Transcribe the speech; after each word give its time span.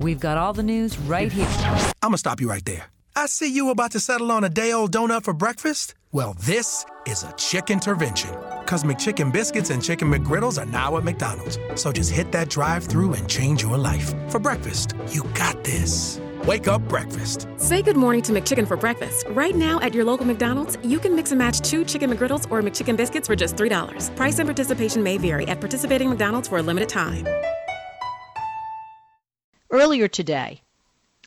We've 0.00 0.18
got 0.18 0.38
all 0.38 0.54
the 0.54 0.62
news 0.62 0.98
right 1.00 1.30
here. 1.30 1.46
I'm 2.02 2.08
going 2.08 2.12
to 2.12 2.18
stop 2.18 2.40
you 2.40 2.48
right 2.48 2.64
there. 2.64 2.86
I 3.14 3.26
see 3.26 3.52
you 3.52 3.68
about 3.68 3.92
to 3.92 4.00
settle 4.00 4.32
on 4.32 4.44
a 4.44 4.48
day 4.48 4.72
old 4.72 4.92
donut 4.92 5.24
for 5.24 5.34
breakfast. 5.34 5.94
Well, 6.10 6.34
this 6.40 6.86
is 7.06 7.22
a 7.22 7.32
chicken 7.36 7.74
intervention. 7.74 8.30
Because 8.60 8.82
McChicken 8.82 9.30
biscuits 9.30 9.68
and 9.68 9.82
chicken 9.82 10.10
McGriddles 10.10 10.60
are 10.60 10.64
now 10.64 10.96
at 10.96 11.04
McDonald's. 11.04 11.58
So 11.74 11.92
just 11.92 12.12
hit 12.12 12.32
that 12.32 12.48
drive 12.48 12.84
through 12.84 13.12
and 13.12 13.28
change 13.28 13.62
your 13.62 13.76
life. 13.76 14.14
For 14.30 14.38
breakfast, 14.38 14.94
you 15.08 15.24
got 15.34 15.62
this. 15.64 16.18
Wake 16.46 16.66
up 16.66 16.80
breakfast. 16.88 17.46
Say 17.58 17.82
good 17.82 17.98
morning 17.98 18.22
to 18.22 18.32
McChicken 18.32 18.66
for 18.66 18.78
breakfast. 18.78 19.26
Right 19.28 19.54
now 19.54 19.80
at 19.80 19.92
your 19.92 20.06
local 20.06 20.24
McDonald's, 20.24 20.78
you 20.82 20.98
can 20.98 21.14
mix 21.14 21.30
and 21.30 21.38
match 21.38 21.60
two 21.60 21.84
chicken 21.84 22.10
McGriddles 22.10 22.50
or 22.50 22.62
McChicken 22.62 22.96
biscuits 22.96 23.26
for 23.26 23.36
just 23.36 23.54
$3. 23.54 24.16
Price 24.16 24.38
and 24.38 24.46
participation 24.48 25.02
may 25.02 25.18
vary 25.18 25.46
at 25.46 25.60
participating 25.60 26.08
McDonald's 26.08 26.48
for 26.48 26.56
a 26.56 26.62
limited 26.62 26.88
time. 26.88 27.26
Earlier 29.72 30.08
today, 30.08 30.62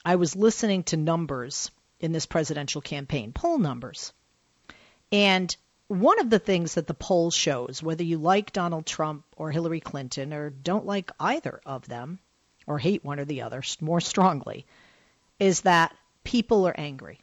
I 0.04 0.18
was 0.18 0.36
listening 0.36 0.84
to 0.86 0.98
numbers 0.98 1.72
in 2.02 2.12
this 2.12 2.26
presidential 2.26 2.82
campaign, 2.82 3.32
poll 3.32 3.58
numbers. 3.58 4.12
And 5.14 5.56
one 5.88 6.20
of 6.20 6.30
the 6.30 6.40
things 6.40 6.74
that 6.74 6.86
the 6.86 6.94
poll 6.94 7.32
shows, 7.32 7.82
whether 7.82 8.04
you 8.04 8.18
like 8.18 8.52
Donald 8.52 8.86
Trump 8.86 9.24
or 9.38 9.50
Hillary 9.50 9.80
Clinton 9.80 10.34
or 10.34 10.50
don't 10.50 10.86
like 10.86 11.10
either 11.22 11.62
of 11.66 11.88
them 11.88 12.20
or 12.68 12.80
hate 12.80 13.06
one 13.06 13.18
or 13.18 13.24
the 13.24 13.44
other 13.44 13.64
more 13.80 14.02
strongly, 14.02 14.66
is 15.40 15.62
that 15.62 15.96
people 16.26 16.68
are 16.68 16.78
angry. 16.78 17.22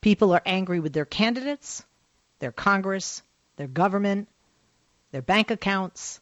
People 0.00 0.32
are 0.32 0.42
angry 0.44 0.80
with 0.80 0.92
their 0.92 1.04
candidates, 1.04 1.84
their 2.40 2.52
Congress, 2.52 3.22
their 3.54 3.68
government, 3.68 4.28
their 5.12 5.22
bank 5.22 5.52
accounts, 5.52 6.20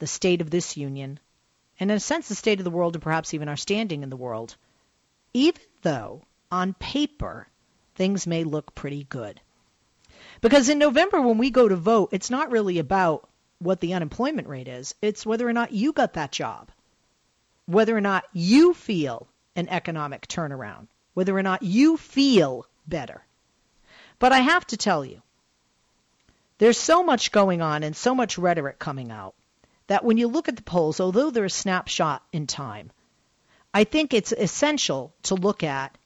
the 0.00 0.06
state 0.06 0.42
of 0.42 0.50
this 0.50 0.76
union, 0.76 1.18
and 1.82 1.90
in 1.90 1.96
a 1.96 2.00
sense, 2.00 2.28
the 2.28 2.36
state 2.36 2.60
of 2.60 2.64
the 2.64 2.70
world 2.70 2.94
and 2.94 3.02
perhaps 3.02 3.34
even 3.34 3.48
our 3.48 3.56
standing 3.56 4.04
in 4.04 4.08
the 4.08 4.16
world, 4.16 4.54
even 5.34 5.60
though 5.82 6.22
on 6.48 6.74
paper 6.74 7.48
things 7.96 8.24
may 8.24 8.44
look 8.44 8.72
pretty 8.76 9.02
good. 9.02 9.40
Because 10.40 10.68
in 10.68 10.78
November, 10.78 11.20
when 11.20 11.38
we 11.38 11.50
go 11.50 11.66
to 11.66 11.74
vote, 11.74 12.10
it's 12.12 12.30
not 12.30 12.52
really 12.52 12.78
about 12.78 13.28
what 13.58 13.80
the 13.80 13.94
unemployment 13.94 14.46
rate 14.46 14.68
is, 14.68 14.94
it's 15.02 15.26
whether 15.26 15.44
or 15.48 15.52
not 15.52 15.72
you 15.72 15.92
got 15.92 16.12
that 16.12 16.30
job, 16.30 16.70
whether 17.66 17.96
or 17.96 18.00
not 18.00 18.26
you 18.32 18.74
feel 18.74 19.26
an 19.56 19.68
economic 19.68 20.28
turnaround, 20.28 20.86
whether 21.14 21.36
or 21.36 21.42
not 21.42 21.64
you 21.64 21.96
feel 21.96 22.64
better. 22.86 23.24
But 24.20 24.30
I 24.30 24.38
have 24.38 24.64
to 24.68 24.76
tell 24.76 25.04
you, 25.04 25.20
there's 26.58 26.78
so 26.78 27.02
much 27.02 27.32
going 27.32 27.60
on 27.60 27.82
and 27.82 27.96
so 27.96 28.14
much 28.14 28.38
rhetoric 28.38 28.78
coming 28.78 29.10
out 29.10 29.34
that 29.86 30.04
when 30.04 30.16
you 30.16 30.28
look 30.28 30.48
at 30.48 30.56
the 30.56 30.62
polls, 30.62 31.00
although 31.00 31.30
they're 31.30 31.44
a 31.44 31.50
snapshot 31.50 32.22
in 32.32 32.46
time, 32.46 32.90
I 33.74 33.84
think 33.84 34.12
it's 34.12 34.32
essential 34.32 35.14
to 35.24 35.34
look 35.34 35.62
at 35.62 35.96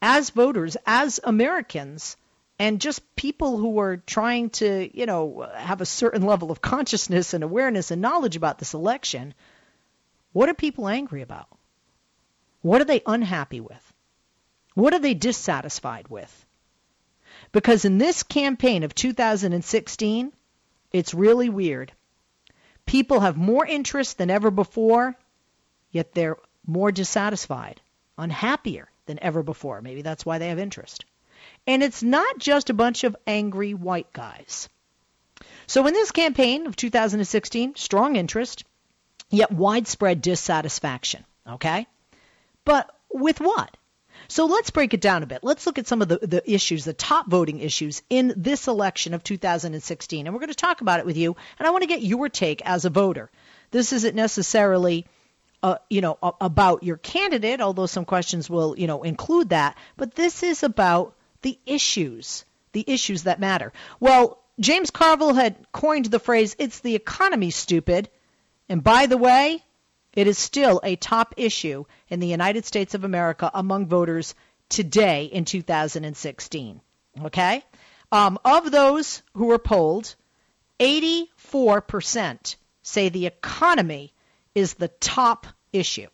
as 0.00 0.30
voters, 0.30 0.76
as 0.86 1.20
Americans, 1.22 2.16
and 2.58 2.80
just 2.80 3.16
people 3.16 3.56
who 3.56 3.78
are 3.80 3.96
trying 3.98 4.50
to, 4.50 4.90
you 4.96 5.06
know, 5.06 5.48
have 5.54 5.80
a 5.80 5.86
certain 5.86 6.22
level 6.22 6.50
of 6.50 6.60
consciousness 6.60 7.34
and 7.34 7.44
awareness 7.44 7.90
and 7.90 8.02
knowledge 8.02 8.36
about 8.36 8.58
this 8.58 8.74
election, 8.74 9.34
what 10.32 10.48
are 10.48 10.54
people 10.54 10.88
angry 10.88 11.22
about? 11.22 11.48
What 12.62 12.80
are 12.80 12.84
they 12.84 13.02
unhappy 13.06 13.60
with? 13.60 13.92
What 14.74 14.94
are 14.94 14.98
they 14.98 15.14
dissatisfied 15.14 16.08
with? 16.08 16.46
Because 17.52 17.84
in 17.84 17.98
this 17.98 18.22
campaign 18.22 18.82
of 18.82 18.94
2016, 18.94 20.32
it's 20.92 21.14
really 21.14 21.48
weird. 21.48 21.92
People 22.92 23.20
have 23.20 23.38
more 23.38 23.64
interest 23.64 24.18
than 24.18 24.28
ever 24.28 24.50
before, 24.50 25.16
yet 25.92 26.12
they're 26.12 26.36
more 26.66 26.92
dissatisfied, 26.92 27.80
unhappier 28.18 28.86
than 29.06 29.18
ever 29.22 29.42
before. 29.42 29.80
Maybe 29.80 30.02
that's 30.02 30.26
why 30.26 30.36
they 30.36 30.48
have 30.48 30.58
interest. 30.58 31.06
And 31.66 31.82
it's 31.82 32.02
not 32.02 32.36
just 32.36 32.68
a 32.68 32.74
bunch 32.74 33.04
of 33.04 33.16
angry 33.26 33.72
white 33.72 34.12
guys. 34.12 34.68
So 35.66 35.86
in 35.86 35.94
this 35.94 36.10
campaign 36.10 36.66
of 36.66 36.76
2016, 36.76 37.76
strong 37.76 38.16
interest, 38.16 38.62
yet 39.30 39.50
widespread 39.50 40.20
dissatisfaction. 40.20 41.24
Okay? 41.48 41.86
But 42.66 42.94
with 43.10 43.40
what? 43.40 43.74
So 44.32 44.46
let's 44.46 44.70
break 44.70 44.94
it 44.94 45.02
down 45.02 45.22
a 45.22 45.26
bit. 45.26 45.40
Let's 45.44 45.66
look 45.66 45.78
at 45.78 45.86
some 45.86 46.00
of 46.00 46.08
the, 46.08 46.18
the 46.22 46.50
issues, 46.50 46.86
the 46.86 46.94
top 46.94 47.28
voting 47.28 47.60
issues 47.60 48.00
in 48.08 48.32
this 48.34 48.66
election 48.66 49.12
of 49.12 49.22
2016. 49.22 50.26
And 50.26 50.34
we're 50.34 50.40
going 50.40 50.48
to 50.48 50.54
talk 50.54 50.80
about 50.80 51.00
it 51.00 51.04
with 51.04 51.18
you. 51.18 51.36
And 51.58 51.68
I 51.68 51.70
want 51.70 51.82
to 51.82 51.86
get 51.86 52.00
your 52.00 52.30
take 52.30 52.62
as 52.64 52.86
a 52.86 52.90
voter. 52.90 53.30
This 53.72 53.92
isn't 53.92 54.14
necessarily 54.14 55.04
uh, 55.62 55.76
you 55.90 56.00
know, 56.00 56.16
about 56.40 56.82
your 56.82 56.96
candidate, 56.96 57.60
although 57.60 57.84
some 57.84 58.06
questions 58.06 58.48
will, 58.48 58.74
you 58.78 58.86
know, 58.86 59.02
include 59.02 59.50
that. 59.50 59.76
But 59.98 60.14
this 60.14 60.42
is 60.42 60.62
about 60.62 61.14
the 61.42 61.58
issues, 61.66 62.46
the 62.72 62.84
issues 62.86 63.24
that 63.24 63.38
matter. 63.38 63.70
Well, 64.00 64.38
James 64.58 64.90
Carville 64.90 65.34
had 65.34 65.56
coined 65.72 66.06
the 66.06 66.18
phrase, 66.18 66.56
it's 66.58 66.80
the 66.80 66.94
economy, 66.94 67.50
stupid. 67.50 68.08
And 68.66 68.82
by 68.82 69.04
the 69.04 69.18
way, 69.18 69.62
it 70.14 70.26
is 70.26 70.38
still 70.38 70.80
a 70.84 70.96
top 70.96 71.34
issue 71.36 71.84
in 72.08 72.20
the 72.20 72.26
United 72.26 72.64
States 72.64 72.94
of 72.94 73.04
America 73.04 73.50
among 73.54 73.86
voters 73.86 74.34
today 74.68 75.24
in 75.24 75.44
2016. 75.44 76.80
Okay? 77.24 77.64
Um, 78.10 78.38
of 78.44 78.70
those 78.70 79.22
who 79.34 79.46
were 79.46 79.58
polled, 79.58 80.14
84% 80.80 82.56
say 82.82 83.08
the 83.08 83.26
economy 83.26 84.12
is 84.54 84.74
the 84.74 84.88
top 84.88 85.46
issue. 85.72 86.08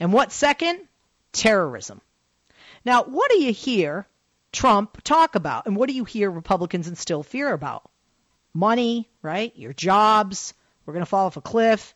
And 0.00 0.12
what 0.12 0.32
second? 0.32 0.80
Terrorism. 1.32 2.00
Now, 2.84 3.04
what 3.04 3.30
do 3.30 3.42
you 3.42 3.52
hear 3.52 4.06
Trump 4.52 5.02
talk 5.02 5.34
about? 5.34 5.66
And 5.66 5.76
what 5.76 5.88
do 5.88 5.94
you 5.94 6.04
hear 6.04 6.30
Republicans 6.30 6.88
instill 6.88 7.22
fear 7.22 7.52
about? 7.52 7.90
Money, 8.54 9.08
right? 9.22 9.52
Your 9.56 9.72
jobs. 9.72 10.54
We're 10.84 10.94
going 10.94 11.04
to 11.04 11.10
fall 11.10 11.26
off 11.26 11.36
a 11.36 11.40
cliff. 11.40 11.95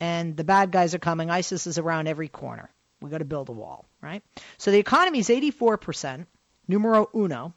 And 0.00 0.36
the 0.36 0.44
bad 0.44 0.70
guys 0.70 0.94
are 0.94 0.98
coming. 1.00 1.30
ISIS 1.30 1.66
is 1.66 1.78
around 1.78 2.06
every 2.06 2.28
corner. 2.28 2.70
We've 3.00 3.10
got 3.10 3.18
to 3.18 3.24
build 3.24 3.48
a 3.48 3.52
wall, 3.52 3.86
right? 4.00 4.22
So 4.56 4.70
the 4.70 4.78
economy 4.78 5.20
is 5.20 5.28
84%, 5.28 6.26
numero 6.66 7.08
uno. 7.14 7.54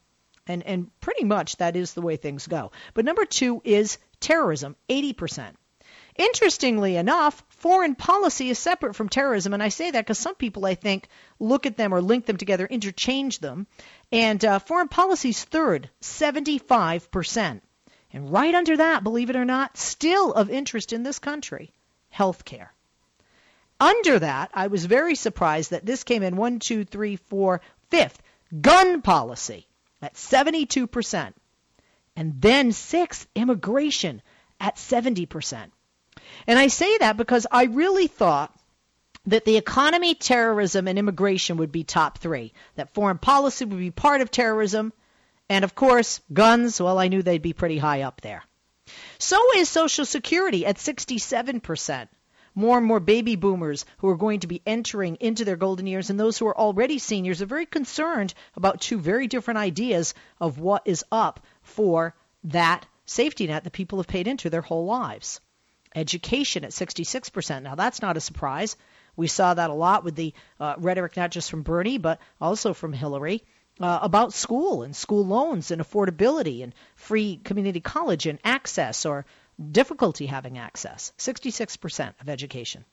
And, 0.47 0.63
and 0.63 0.99
pretty 0.99 1.23
much 1.23 1.57
that 1.57 1.75
is 1.75 1.93
the 1.93 2.01
way 2.01 2.15
things 2.17 2.47
go. 2.47 2.71
But 2.93 3.05
number 3.05 3.25
two 3.25 3.61
is 3.63 3.99
terrorism, 4.19 4.75
80%. 4.89 5.53
Interestingly 6.15 6.97
enough, 6.97 7.43
foreign 7.49 7.95
policy 7.95 8.49
is 8.49 8.59
separate 8.59 8.95
from 8.95 9.07
terrorism, 9.07 9.53
and 9.53 9.63
I 9.63 9.69
say 9.69 9.91
that 9.91 10.01
because 10.01 10.19
some 10.19 10.35
people, 10.35 10.65
I 10.65 10.75
think, 10.75 11.07
look 11.39 11.65
at 11.65 11.77
them 11.77 11.93
or 11.93 12.01
link 12.01 12.25
them 12.25 12.37
together, 12.37 12.65
interchange 12.65 13.39
them. 13.39 13.67
And 14.11 14.43
uh, 14.43 14.59
foreign 14.59 14.89
is 15.23 15.43
third, 15.45 15.89
75%. 16.01 17.61
And 18.13 18.31
right 18.31 18.53
under 18.53 18.77
that, 18.77 19.03
believe 19.03 19.29
it 19.29 19.37
or 19.37 19.45
not, 19.45 19.77
still 19.77 20.33
of 20.33 20.49
interest 20.49 20.91
in 20.91 21.03
this 21.03 21.19
country, 21.19 21.71
health 22.11 22.45
care. 22.45 22.71
Under 23.79 24.19
that, 24.19 24.51
I 24.53 24.67
was 24.67 24.85
very 24.85 25.15
surprised 25.15 25.71
that 25.71 25.85
this 25.85 26.03
came 26.03 26.21
in 26.21 26.35
one, 26.35 26.59
two, 26.59 26.85
three, 26.85 27.15
four, 27.15 27.61
fifth, 27.89 28.21
gun 28.61 29.01
policy 29.01 29.65
at 30.01 30.13
72%. 30.13 31.33
And 32.15 32.39
then 32.39 32.71
sixth, 32.71 33.27
immigration 33.33 34.21
at 34.59 34.75
70%. 34.75 35.71
And 36.45 36.59
I 36.59 36.67
say 36.67 36.97
that 36.99 37.17
because 37.17 37.47
I 37.51 37.63
really 37.63 38.07
thought 38.07 38.53
that 39.25 39.45
the 39.45 39.57
economy, 39.57 40.15
terrorism, 40.15 40.87
and 40.87 40.99
immigration 40.99 41.57
would 41.57 41.71
be 41.71 41.83
top 41.83 42.17
three, 42.17 42.53
that 42.75 42.93
foreign 42.93 43.17
policy 43.17 43.65
would 43.65 43.79
be 43.79 43.91
part 43.91 44.21
of 44.21 44.31
terrorism, 44.31 44.93
and 45.49 45.63
of 45.63 45.75
course, 45.75 46.21
guns, 46.31 46.81
well, 46.81 46.97
I 46.97 47.07
knew 47.07 47.21
they'd 47.21 47.41
be 47.41 47.53
pretty 47.53 47.77
high 47.77 48.01
up 48.01 48.21
there. 48.21 48.43
So 49.21 49.39
is 49.55 49.69
Social 49.69 50.03
Security 50.03 50.65
at 50.65 50.77
67%. 50.77 52.07
More 52.55 52.79
and 52.79 52.87
more 52.87 52.99
baby 52.99 53.35
boomers 53.35 53.85
who 53.99 54.09
are 54.09 54.17
going 54.17 54.39
to 54.39 54.47
be 54.47 54.63
entering 54.65 55.15
into 55.19 55.45
their 55.45 55.57
golden 55.57 55.85
years, 55.85 56.09
and 56.09 56.19
those 56.19 56.39
who 56.39 56.47
are 56.47 56.57
already 56.57 56.97
seniors 56.97 57.39
are 57.39 57.45
very 57.45 57.67
concerned 57.67 58.33
about 58.55 58.81
two 58.81 58.97
very 58.99 59.27
different 59.27 59.59
ideas 59.59 60.15
of 60.39 60.57
what 60.57 60.81
is 60.85 61.05
up 61.11 61.45
for 61.61 62.15
that 62.45 62.87
safety 63.05 63.45
net 63.45 63.63
that 63.63 63.73
people 63.73 63.99
have 63.99 64.07
paid 64.07 64.27
into 64.27 64.49
their 64.49 64.61
whole 64.63 64.85
lives. 64.85 65.39
Education 65.93 66.65
at 66.65 66.71
66%. 66.71 67.61
Now, 67.61 67.75
that's 67.75 68.01
not 68.01 68.17
a 68.17 68.21
surprise. 68.21 68.75
We 69.15 69.27
saw 69.27 69.53
that 69.53 69.69
a 69.69 69.73
lot 69.73 70.03
with 70.03 70.15
the 70.15 70.33
uh, 70.59 70.73
rhetoric, 70.79 71.15
not 71.15 71.29
just 71.29 71.51
from 71.51 71.61
Bernie, 71.61 71.99
but 71.99 72.19
also 72.41 72.73
from 72.73 72.91
Hillary, 72.91 73.43
uh, 73.83 73.99
about 74.01 74.33
school 74.33 74.83
and 74.83 74.95
school 74.95 75.25
loans 75.25 75.71
and 75.71 75.81
affordability 75.81 76.63
and 76.63 76.73
free 76.95 77.39
community 77.43 77.79
college 77.79 78.27
and 78.27 78.39
access 78.43 79.05
or 79.05 79.25
difficulty 79.71 80.25
having 80.25 80.57
access. 80.57 81.13
66% 81.17 82.13
of 82.19 82.29
education. 82.29 82.85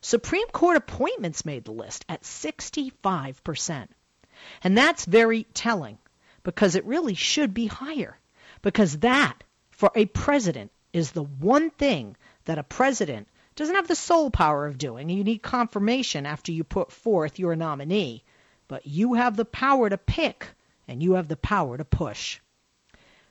Supreme 0.00 0.48
Court 0.48 0.76
appointments 0.76 1.44
made 1.44 1.64
the 1.64 1.72
list 1.72 2.04
at 2.08 2.22
65%. 2.22 3.88
And 4.62 4.76
that's 4.76 5.04
very 5.04 5.44
telling 5.54 5.98
because 6.42 6.76
it 6.76 6.84
really 6.84 7.14
should 7.14 7.54
be 7.54 7.66
higher. 7.66 8.18
Because 8.62 8.98
that, 8.98 9.42
for 9.70 9.90
a 9.94 10.06
president, 10.06 10.70
is 10.92 11.12
the 11.12 11.24
one 11.24 11.70
thing 11.70 12.16
that 12.44 12.58
a 12.58 12.62
president 12.62 13.28
doesn't 13.56 13.74
have 13.74 13.88
the 13.88 13.96
sole 13.96 14.30
power 14.30 14.66
of 14.66 14.78
doing. 14.78 15.08
You 15.08 15.24
need 15.24 15.42
confirmation 15.42 16.26
after 16.26 16.52
you 16.52 16.62
put 16.62 16.92
forth 16.92 17.38
your 17.38 17.56
nominee. 17.56 18.22
But 18.68 18.86
you 18.86 19.14
have 19.14 19.36
the 19.36 19.44
power 19.44 19.88
to 19.88 19.98
pick, 19.98 20.48
and 20.88 21.02
you 21.02 21.12
have 21.14 21.28
the 21.28 21.36
power 21.36 21.76
to 21.76 21.84
push. 21.84 22.40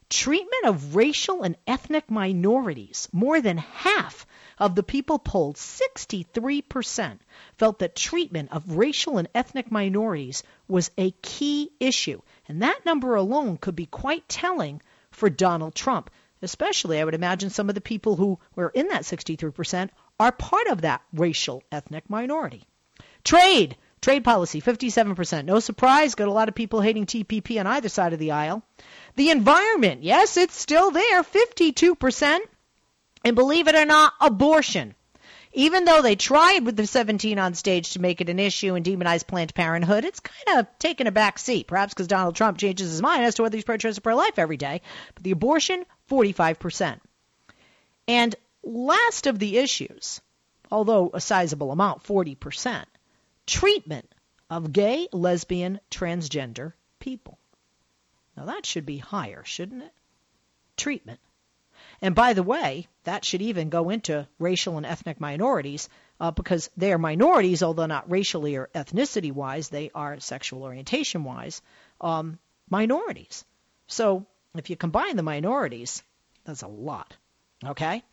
Treatment 0.09 0.65
of 0.65 0.95
racial 0.95 1.41
and 1.41 1.57
ethnic 1.65 2.11
minorities. 2.11 3.09
More 3.11 3.41
than 3.41 3.57
half 3.57 4.27
of 4.59 4.75
the 4.75 4.83
people 4.83 5.17
polled, 5.17 5.55
63%, 5.55 7.19
felt 7.57 7.79
that 7.79 7.95
treatment 7.95 8.51
of 8.51 8.77
racial 8.77 9.17
and 9.17 9.27
ethnic 9.33 9.71
minorities 9.71 10.43
was 10.67 10.91
a 10.97 11.11
key 11.11 11.71
issue. 11.79 12.21
And 12.47 12.61
that 12.61 12.85
number 12.85 13.15
alone 13.15 13.57
could 13.57 13.75
be 13.75 13.87
quite 13.87 14.29
telling 14.29 14.81
for 15.11 15.29
Donald 15.29 15.73
Trump. 15.73 16.11
Especially, 16.41 16.99
I 16.99 17.03
would 17.03 17.15
imagine 17.15 17.49
some 17.49 17.69
of 17.69 17.75
the 17.75 17.81
people 17.81 18.15
who 18.15 18.39
were 18.55 18.69
in 18.69 18.89
that 18.89 19.03
63% 19.03 19.89
are 20.19 20.31
part 20.31 20.67
of 20.67 20.81
that 20.81 21.01
racial 21.13 21.63
ethnic 21.71 22.09
minority. 22.09 22.67
Trade. 23.23 23.75
Trade 24.01 24.23
policy, 24.23 24.61
57%. 24.61 25.45
No 25.45 25.59
surprise, 25.59 26.15
got 26.15 26.27
a 26.27 26.31
lot 26.31 26.49
of 26.49 26.55
people 26.55 26.81
hating 26.81 27.05
TPP 27.05 27.59
on 27.59 27.67
either 27.67 27.89
side 27.89 28.13
of 28.13 28.19
the 28.19 28.31
aisle. 28.31 28.61
The 29.15 29.31
environment, 29.31 30.03
yes, 30.03 30.37
it's 30.37 30.59
still 30.59 30.91
there, 30.91 31.23
52%. 31.23 32.39
And 33.23 33.35
believe 33.35 33.67
it 33.67 33.75
or 33.75 33.85
not, 33.85 34.13
abortion. 34.21 34.93
Even 35.53 35.85
though 35.85 36.01
they 36.01 36.17
tried 36.17 36.65
with 36.65 36.75
the 36.75 36.85
17 36.85 37.39
on 37.39 37.53
stage 37.53 37.91
to 37.91 38.01
make 38.01 38.19
it 38.19 38.29
an 38.29 38.39
issue 38.39 38.75
and 38.75 38.85
demonize 38.85 39.25
Planned 39.25 39.55
Parenthood, 39.55 40.03
it's 40.03 40.19
kind 40.19 40.59
of 40.59 40.67
taken 40.79 41.07
a 41.07 41.11
back 41.11 41.39
seat, 41.39 41.65
perhaps 41.65 41.93
because 41.93 42.07
Donald 42.07 42.35
Trump 42.35 42.57
changes 42.57 42.91
his 42.91 43.01
mind 43.01 43.23
as 43.23 43.35
to 43.35 43.41
whether 43.41 43.55
he's 43.55 43.63
pro-choice 43.63 43.97
or 43.97 44.01
pro-life 44.01 44.37
every 44.37 44.57
day. 44.57 44.81
But 45.15 45.23
the 45.23 45.31
abortion, 45.31 45.85
45%. 46.11 46.99
And 48.07 48.35
last 48.63 49.27
of 49.27 49.39
the 49.39 49.57
issues, 49.57 50.19
although 50.69 51.09
a 51.13 51.21
sizable 51.21 51.71
amount, 51.71 52.03
40%, 52.03 52.83
treatment 53.45 54.13
of 54.49 54.71
gay, 54.71 55.07
lesbian, 55.11 55.79
transgender 55.89 56.73
people. 56.99 57.37
Now 58.37 58.45
that 58.45 58.65
should 58.65 58.85
be 58.85 58.97
higher, 58.97 59.43
shouldn't 59.43 59.83
it? 59.83 59.93
Treatment. 60.77 61.19
And 62.01 62.15
by 62.15 62.33
the 62.33 62.43
way, 62.43 62.87
that 63.03 63.23
should 63.23 63.41
even 63.41 63.69
go 63.69 63.89
into 63.89 64.27
racial 64.39 64.77
and 64.77 64.85
ethnic 64.85 65.19
minorities 65.19 65.89
uh, 66.19 66.31
because 66.31 66.69
they 66.75 66.91
are 66.93 66.97
minorities, 66.97 67.63
although 67.63 67.85
not 67.85 68.09
racially 68.09 68.55
or 68.55 68.69
ethnicity 68.73 69.31
wise, 69.31 69.69
they 69.69 69.91
are 69.93 70.19
sexual 70.19 70.63
orientation 70.63 71.23
wise 71.23 71.61
um, 72.01 72.39
minorities. 72.69 73.45
So 73.87 74.25
if 74.55 74.69
you 74.69 74.75
combine 74.75 75.15
the 75.15 75.23
minorities, 75.23 76.03
that's 76.43 76.63
a 76.63 76.67
lot. 76.67 77.15
Okay? 77.63 78.03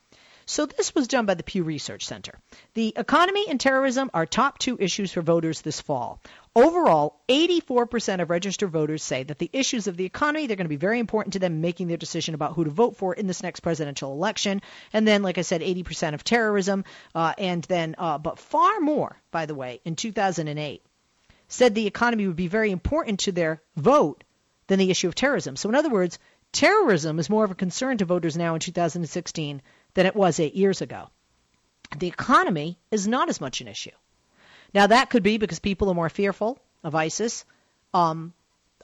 So 0.46 0.66
this 0.66 0.94
was 0.94 1.08
done 1.08 1.26
by 1.26 1.34
the 1.34 1.42
Pew 1.42 1.62
Research 1.62 2.06
Center. 2.06 2.38
The 2.74 2.92
economy 2.96 3.46
and 3.48 3.60
terrorism 3.60 4.10
are 4.12 4.26
top 4.26 4.58
two 4.58 4.76
issues 4.78 5.12
for 5.12 5.22
voters 5.22 5.60
this 5.60 5.80
fall. 5.80 6.20
Overall, 6.54 7.20
84% 7.28 8.20
of 8.20 8.28
registered 8.28 8.70
voters 8.70 9.02
say 9.02 9.22
that 9.22 9.38
the 9.38 9.50
issues 9.52 9.86
of 9.86 9.96
the 9.96 10.04
economy 10.04 10.46
they're 10.46 10.56
going 10.56 10.66
to 10.66 10.68
be 10.68 10.76
very 10.76 10.98
important 10.98 11.32
to 11.32 11.38
them 11.38 11.60
making 11.60 11.88
their 11.88 11.96
decision 11.96 12.34
about 12.34 12.54
who 12.54 12.64
to 12.64 12.70
vote 12.70 12.96
for 12.96 13.14
in 13.14 13.26
this 13.26 13.42
next 13.42 13.60
presidential 13.60 14.12
election. 14.12 14.60
And 14.92 15.06
then, 15.08 15.22
like 15.22 15.38
I 15.38 15.42
said, 15.42 15.62
80% 15.62 16.14
of 16.14 16.24
terrorism, 16.24 16.84
uh, 17.14 17.32
and 17.38 17.64
then, 17.64 17.94
uh, 17.96 18.18
but 18.18 18.38
far 18.38 18.80
more, 18.80 19.16
by 19.30 19.46
the 19.46 19.54
way, 19.54 19.80
in 19.84 19.96
2008, 19.96 20.82
said 21.48 21.74
the 21.74 21.86
economy 21.86 22.26
would 22.26 22.36
be 22.36 22.48
very 22.48 22.70
important 22.70 23.20
to 23.20 23.32
their 23.32 23.62
vote 23.76 24.24
than 24.66 24.78
the 24.78 24.90
issue 24.90 25.08
of 25.08 25.14
terrorism. 25.14 25.56
So, 25.56 25.68
in 25.68 25.74
other 25.74 25.90
words, 25.90 26.18
terrorism 26.52 27.18
is 27.18 27.30
more 27.30 27.44
of 27.44 27.50
a 27.50 27.54
concern 27.54 27.98
to 27.98 28.04
voters 28.04 28.36
now 28.36 28.54
in 28.54 28.60
2016 28.60 29.62
than 29.94 30.06
it 30.06 30.16
was 30.16 30.40
eight 30.40 30.54
years 30.54 30.80
ago. 30.80 31.08
The 31.96 32.08
economy 32.08 32.78
is 32.90 33.06
not 33.06 33.28
as 33.28 33.40
much 33.40 33.60
an 33.60 33.68
issue. 33.68 33.90
Now, 34.74 34.86
that 34.86 35.10
could 35.10 35.22
be 35.22 35.36
because 35.36 35.58
people 35.58 35.90
are 35.90 35.94
more 35.94 36.08
fearful 36.08 36.58
of 36.82 36.94
ISIS, 36.94 37.44
um, 37.92 38.32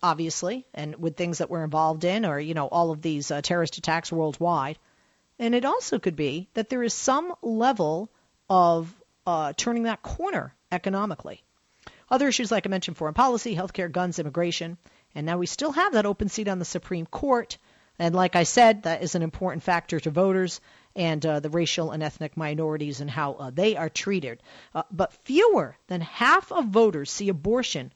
obviously, 0.02 0.66
and 0.74 0.96
with 0.96 1.16
things 1.16 1.38
that 1.38 1.48
we're 1.48 1.64
involved 1.64 2.04
in, 2.04 2.26
or, 2.26 2.38
you 2.38 2.54
know, 2.54 2.66
all 2.66 2.90
of 2.90 3.00
these 3.00 3.30
uh, 3.30 3.40
terrorist 3.40 3.78
attacks 3.78 4.12
worldwide. 4.12 4.78
And 5.38 5.54
it 5.54 5.64
also 5.64 5.98
could 5.98 6.16
be 6.16 6.48
that 6.54 6.68
there 6.68 6.82
is 6.82 6.92
some 6.92 7.32
level 7.42 8.10
of 8.50 8.94
uh, 9.26 9.52
turning 9.56 9.84
that 9.84 10.02
corner 10.02 10.54
economically. 10.70 11.42
Other 12.10 12.28
issues, 12.28 12.50
like 12.50 12.66
I 12.66 12.70
mentioned, 12.70 12.96
foreign 12.96 13.14
policy, 13.14 13.54
healthcare, 13.54 13.90
guns, 13.90 14.18
immigration. 14.18 14.78
And 15.14 15.26
now 15.26 15.38
we 15.38 15.46
still 15.46 15.72
have 15.72 15.92
that 15.92 16.06
open 16.06 16.28
seat 16.28 16.48
on 16.48 16.58
the 16.58 16.64
Supreme 16.64 17.06
Court. 17.06 17.58
And 17.98 18.14
like 18.14 18.36
I 18.36 18.44
said, 18.44 18.82
that 18.82 19.02
is 19.02 19.14
an 19.14 19.22
important 19.22 19.62
factor 19.62 20.00
to 20.00 20.10
voters 20.10 20.60
and 20.98 21.24
uh, 21.24 21.38
the 21.38 21.48
racial 21.48 21.92
and 21.92 22.02
ethnic 22.02 22.36
minorities 22.36 23.00
and 23.00 23.08
how 23.08 23.34
uh, 23.34 23.50
they 23.50 23.76
are 23.76 23.88
treated. 23.88 24.42
Uh, 24.74 24.82
but 24.90 25.12
fewer 25.24 25.76
than 25.86 26.00
half 26.00 26.50
of 26.50 26.66
voters 26.66 27.08
see 27.08 27.28
abortion, 27.28 27.92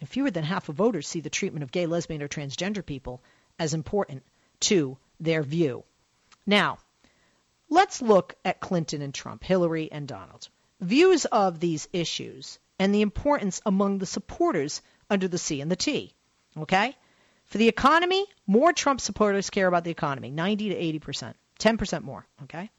and 0.00 0.08
fewer 0.08 0.32
than 0.32 0.42
half 0.42 0.68
of 0.68 0.74
voters 0.74 1.06
see 1.06 1.20
the 1.20 1.30
treatment 1.30 1.62
of 1.62 1.70
gay, 1.70 1.86
lesbian, 1.86 2.22
or 2.22 2.28
transgender 2.28 2.84
people 2.84 3.22
as 3.60 3.72
important 3.72 4.24
to 4.58 4.98
their 5.20 5.44
view. 5.44 5.84
Now, 6.44 6.78
let's 7.68 8.02
look 8.02 8.34
at 8.44 8.58
Clinton 8.58 9.00
and 9.00 9.14
Trump, 9.14 9.44
Hillary 9.44 9.88
and 9.92 10.08
Donald. 10.08 10.48
Views 10.80 11.26
of 11.26 11.60
these 11.60 11.88
issues 11.92 12.58
and 12.80 12.92
the 12.92 13.02
importance 13.02 13.60
among 13.64 13.98
the 13.98 14.06
supporters 14.06 14.82
under 15.08 15.28
the 15.28 15.38
C 15.38 15.60
and 15.60 15.70
the 15.70 15.76
T. 15.76 16.14
Okay? 16.56 16.96
For 17.44 17.58
the 17.58 17.68
economy, 17.68 18.26
more 18.44 18.72
Trump 18.72 19.00
supporters 19.00 19.50
care 19.50 19.68
about 19.68 19.84
the 19.84 19.90
economy, 19.92 20.32
90 20.32 20.70
to 20.70 20.76
80 20.76 20.98
percent. 20.98 21.36
10% 21.60 22.02
more, 22.02 22.26
okay? 22.42 22.70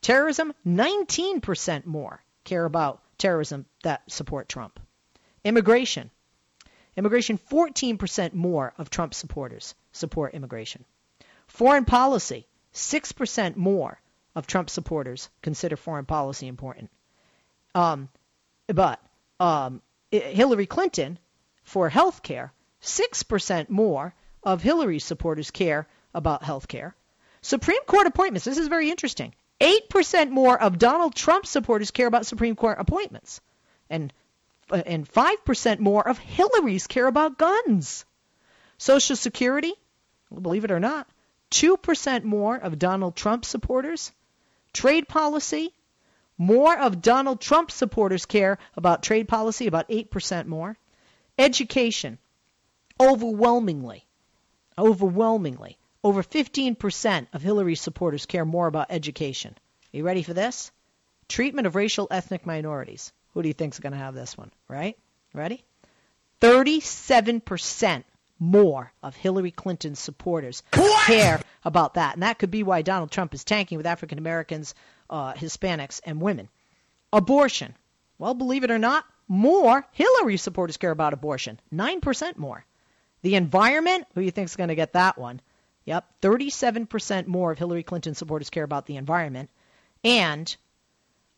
Terrorism, 0.00 0.52
19% 0.66 1.86
more 1.86 2.22
care 2.44 2.64
about 2.64 3.02
terrorism 3.18 3.66
that 3.82 4.02
support 4.10 4.48
Trump. 4.48 4.80
Immigration. 5.44 6.10
Immigration, 6.96 7.38
14% 7.38 8.34
more 8.34 8.72
of 8.78 8.90
Trump 8.90 9.14
supporters 9.14 9.74
support 9.92 10.34
immigration. 10.34 10.84
Foreign 11.46 11.84
policy, 11.84 12.46
6% 12.72 13.56
more 13.56 14.00
of 14.34 14.46
Trump 14.46 14.70
supporters 14.70 15.28
consider 15.42 15.76
foreign 15.76 16.06
policy 16.06 16.48
important. 16.48 16.90
Um, 17.74 18.08
but 18.66 19.00
um, 19.40 19.82
Hillary 20.10 20.66
Clinton, 20.66 21.18
for 21.62 21.88
health 21.88 22.22
care, 22.22 22.52
6% 22.82 23.68
more 23.68 24.14
of 24.42 24.62
Hillary's 24.62 25.04
supporters 25.04 25.50
care 25.50 25.86
about 26.12 26.42
health 26.44 26.68
care. 26.68 26.94
Supreme 27.44 27.84
Court 27.84 28.06
appointments. 28.06 28.46
This 28.46 28.56
is 28.56 28.68
very 28.68 28.90
interesting. 28.90 29.34
8% 29.60 30.30
more 30.30 30.60
of 30.60 30.78
Donald 30.78 31.14
Trump 31.14 31.44
supporters 31.44 31.90
care 31.90 32.06
about 32.06 32.24
Supreme 32.24 32.56
Court 32.56 32.78
appointments. 32.80 33.42
And 33.90 34.12
uh, 34.70 34.82
and 34.86 35.06
5% 35.06 35.78
more 35.78 36.08
of 36.08 36.16
Hillary's 36.16 36.86
care 36.86 37.06
about 37.06 37.36
guns. 37.36 38.06
Social 38.78 39.14
Security, 39.14 39.74
believe 40.32 40.64
it 40.64 40.70
or 40.70 40.80
not, 40.80 41.06
2% 41.50 42.24
more 42.24 42.56
of 42.56 42.78
Donald 42.78 43.14
Trump 43.14 43.44
supporters. 43.44 44.10
Trade 44.72 45.06
policy, 45.06 45.74
more 46.38 46.76
of 46.76 47.02
Donald 47.02 47.42
Trump 47.42 47.70
supporters 47.70 48.24
care 48.24 48.58
about 48.74 49.02
trade 49.02 49.28
policy, 49.28 49.66
about 49.66 49.90
8% 49.90 50.46
more. 50.46 50.78
Education, 51.38 52.18
overwhelmingly, 52.98 54.06
overwhelmingly, 54.78 55.76
over 56.04 56.22
15% 56.22 57.26
of 57.32 57.42
Hillary's 57.42 57.80
supporters 57.80 58.26
care 58.26 58.44
more 58.44 58.66
about 58.66 58.88
education. 58.90 59.56
Are 59.92 59.96
you 59.96 60.04
ready 60.04 60.22
for 60.22 60.34
this? 60.34 60.70
Treatment 61.28 61.66
of 61.66 61.74
racial 61.74 62.06
ethnic 62.10 62.44
minorities. 62.44 63.10
Who 63.32 63.42
do 63.42 63.48
you 63.48 63.54
think 63.54 63.72
is 63.72 63.80
going 63.80 63.94
to 63.94 63.98
have 63.98 64.14
this 64.14 64.36
one, 64.36 64.52
right? 64.68 64.98
Ready? 65.32 65.64
37% 66.42 68.04
more 68.38 68.92
of 69.02 69.16
Hillary 69.16 69.50
Clinton's 69.50 69.98
supporters 69.98 70.62
what? 70.74 71.06
care 71.06 71.40
about 71.64 71.94
that. 71.94 72.12
And 72.12 72.22
that 72.22 72.38
could 72.38 72.50
be 72.50 72.62
why 72.62 72.82
Donald 72.82 73.10
Trump 73.10 73.32
is 73.32 73.42
tanking 73.42 73.78
with 73.78 73.86
African 73.86 74.18
Americans, 74.18 74.74
uh, 75.08 75.32
Hispanics, 75.32 76.02
and 76.04 76.20
women. 76.20 76.50
Abortion. 77.14 77.74
Well, 78.18 78.34
believe 78.34 78.64
it 78.64 78.70
or 78.70 78.78
not, 78.78 79.04
more 79.26 79.86
Hillary 79.92 80.36
supporters 80.36 80.76
care 80.76 80.90
about 80.90 81.14
abortion. 81.14 81.58
9% 81.72 82.36
more. 82.36 82.66
The 83.22 83.36
environment, 83.36 84.06
who 84.14 84.20
do 84.20 84.24
you 84.26 84.30
think 84.30 84.50
is 84.50 84.56
going 84.56 84.68
to 84.68 84.74
get 84.74 84.92
that 84.92 85.16
one? 85.16 85.40
Yep, 85.86 86.20
37% 86.22 87.26
more 87.26 87.52
of 87.52 87.58
Hillary 87.58 87.82
Clinton 87.82 88.14
supporters 88.14 88.50
care 88.50 88.64
about 88.64 88.86
the 88.86 88.96
environment, 88.96 89.50
and 90.02 90.56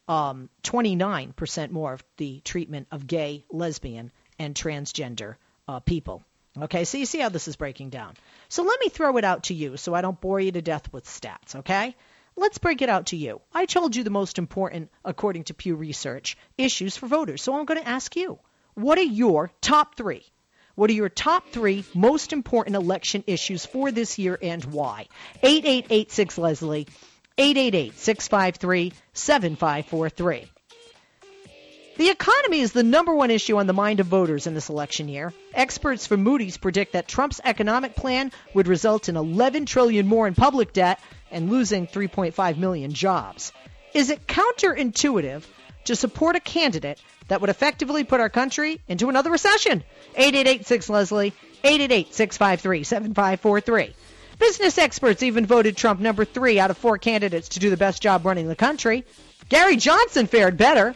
um, 0.08 0.48
29% 0.62 1.70
more 1.70 1.94
of 1.94 2.04
the 2.16 2.40
treatment 2.40 2.86
of 2.90 3.06
gay, 3.06 3.44
lesbian, 3.50 4.12
and 4.38 4.54
transgender 4.54 5.36
uh, 5.66 5.80
people. 5.80 6.22
Okay, 6.58 6.84
so 6.84 6.96
you 6.96 7.06
see 7.06 7.18
how 7.18 7.28
this 7.28 7.48
is 7.48 7.56
breaking 7.56 7.90
down. 7.90 8.14
So 8.48 8.62
let 8.62 8.80
me 8.80 8.88
throw 8.88 9.16
it 9.18 9.24
out 9.24 9.44
to 9.44 9.54
you 9.54 9.76
so 9.76 9.94
I 9.94 10.00
don't 10.00 10.20
bore 10.20 10.40
you 10.40 10.52
to 10.52 10.62
death 10.62 10.90
with 10.92 11.04
stats, 11.04 11.56
okay? 11.56 11.94
Let's 12.34 12.58
break 12.58 12.82
it 12.82 12.88
out 12.88 13.06
to 13.06 13.16
you. 13.16 13.40
I 13.52 13.66
told 13.66 13.96
you 13.96 14.04
the 14.04 14.10
most 14.10 14.38
important, 14.38 14.90
according 15.04 15.44
to 15.44 15.54
Pew 15.54 15.74
Research, 15.74 16.36
issues 16.56 16.96
for 16.96 17.06
voters. 17.06 17.42
So 17.42 17.58
I'm 17.58 17.64
going 17.64 17.80
to 17.80 17.88
ask 17.88 18.14
you 18.16 18.38
what 18.74 18.98
are 18.98 19.02
your 19.02 19.50
top 19.60 19.96
three? 19.96 20.24
What 20.76 20.90
are 20.90 20.95
your 20.95 21.09
top 21.09 21.49
three 21.49 21.85
most 21.95 22.35
important 22.35 22.76
election 22.76 23.25
issues 23.26 23.64
for 23.64 23.90
this 23.90 24.18
year 24.18 24.38
and 24.40 24.62
why? 24.66 25.09
8886 25.42 26.37
Leslie. 26.37 26.87
888 27.38 27.99
653 27.99 28.92
7543. 29.14 30.50
The 31.97 32.11
economy 32.11 32.61
is 32.61 32.73
the 32.73 32.83
number 32.83 33.14
one 33.14 33.30
issue 33.30 33.56
on 33.56 33.66
the 33.66 33.73
mind 33.73 34.00
of 34.00 34.06
voters 34.06 34.47
in 34.47 34.52
this 34.52 34.68
election 34.68 35.09
year. 35.09 35.33
Experts 35.54 36.06
from 36.06 36.23
Moody's 36.23 36.59
predict 36.59 36.92
that 36.92 37.09
Trump's 37.09 37.40
economic 37.42 37.97
plan 37.97 38.30
would 38.52 38.68
result 38.68 39.09
in 39.09 39.16
11 39.16 39.64
trillion 39.64 40.06
more 40.06 40.26
in 40.28 40.35
public 40.35 40.75
debt 40.75 41.00
and 41.30 41.50
losing 41.50 41.87
3.5 41.87 42.59
million 42.59 42.92
jobs. 42.92 43.50
Is 43.95 44.11
it 44.11 44.26
counterintuitive 44.26 45.42
to 45.85 45.97
support 45.97 46.37
a 46.37 46.40
candidate 46.40 47.00
that 47.28 47.40
would 47.40 47.50
effectively 47.50 48.04
put 48.04 48.21
our 48.21 48.28
country 48.28 48.80
into 48.88 49.09
another 49.09 49.30
recession? 49.30 49.83
8886 50.14 50.88
Leslie, 50.88 51.33
888 51.64 52.14
653 52.14 52.83
7543. 52.85 53.95
Business 54.38 54.78
experts 54.78 55.23
even 55.23 55.47
voted 55.47 55.76
Trump 55.76 55.99
number 56.00 56.25
three 56.25 56.61
out 56.61 56.71
of 56.71 56.76
four 56.76 56.99
candidates 56.99 57.50
to 57.50 57.61
do 57.61 57.71
the 57.71 57.76
best 57.76 58.02
job 58.02 58.26
running 58.26 58.49
the 58.49 58.56
country. 58.56 59.04
Gary 59.49 59.76
Johnson 59.76 60.26
fared 60.26 60.56
better. 60.56 60.95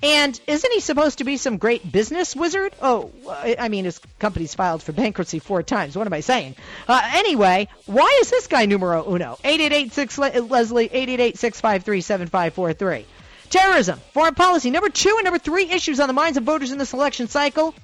And 0.00 0.40
isn't 0.46 0.72
he 0.72 0.78
supposed 0.78 1.18
to 1.18 1.24
be 1.24 1.36
some 1.36 1.56
great 1.56 1.90
business 1.90 2.36
wizard? 2.36 2.72
Oh, 2.80 3.10
I 3.28 3.68
mean, 3.68 3.84
his 3.84 3.98
company's 4.20 4.54
filed 4.54 4.80
for 4.80 4.92
bankruptcy 4.92 5.40
four 5.40 5.64
times. 5.64 5.96
What 5.96 6.06
am 6.06 6.12
I 6.12 6.20
saying? 6.20 6.54
Uh, 6.86 7.00
anyway, 7.14 7.66
why 7.86 8.18
is 8.20 8.30
this 8.30 8.46
guy 8.46 8.66
numero 8.66 9.04
uno? 9.12 9.38
8886 9.42 10.18
Leslie, 10.48 10.84
888 10.84 11.38
653 11.38 12.00
7543. 12.00 13.06
Terrorism, 13.50 13.98
foreign 14.12 14.34
policy, 14.34 14.70
number 14.70 14.90
two 14.90 15.14
and 15.16 15.24
number 15.24 15.38
three 15.38 15.70
issues 15.70 16.00
on 16.00 16.06
the 16.06 16.12
minds 16.12 16.36
of 16.36 16.44
voters 16.44 16.70
in 16.70 16.78
this 16.78 16.92
election 16.92 17.28
cycle. 17.28 17.74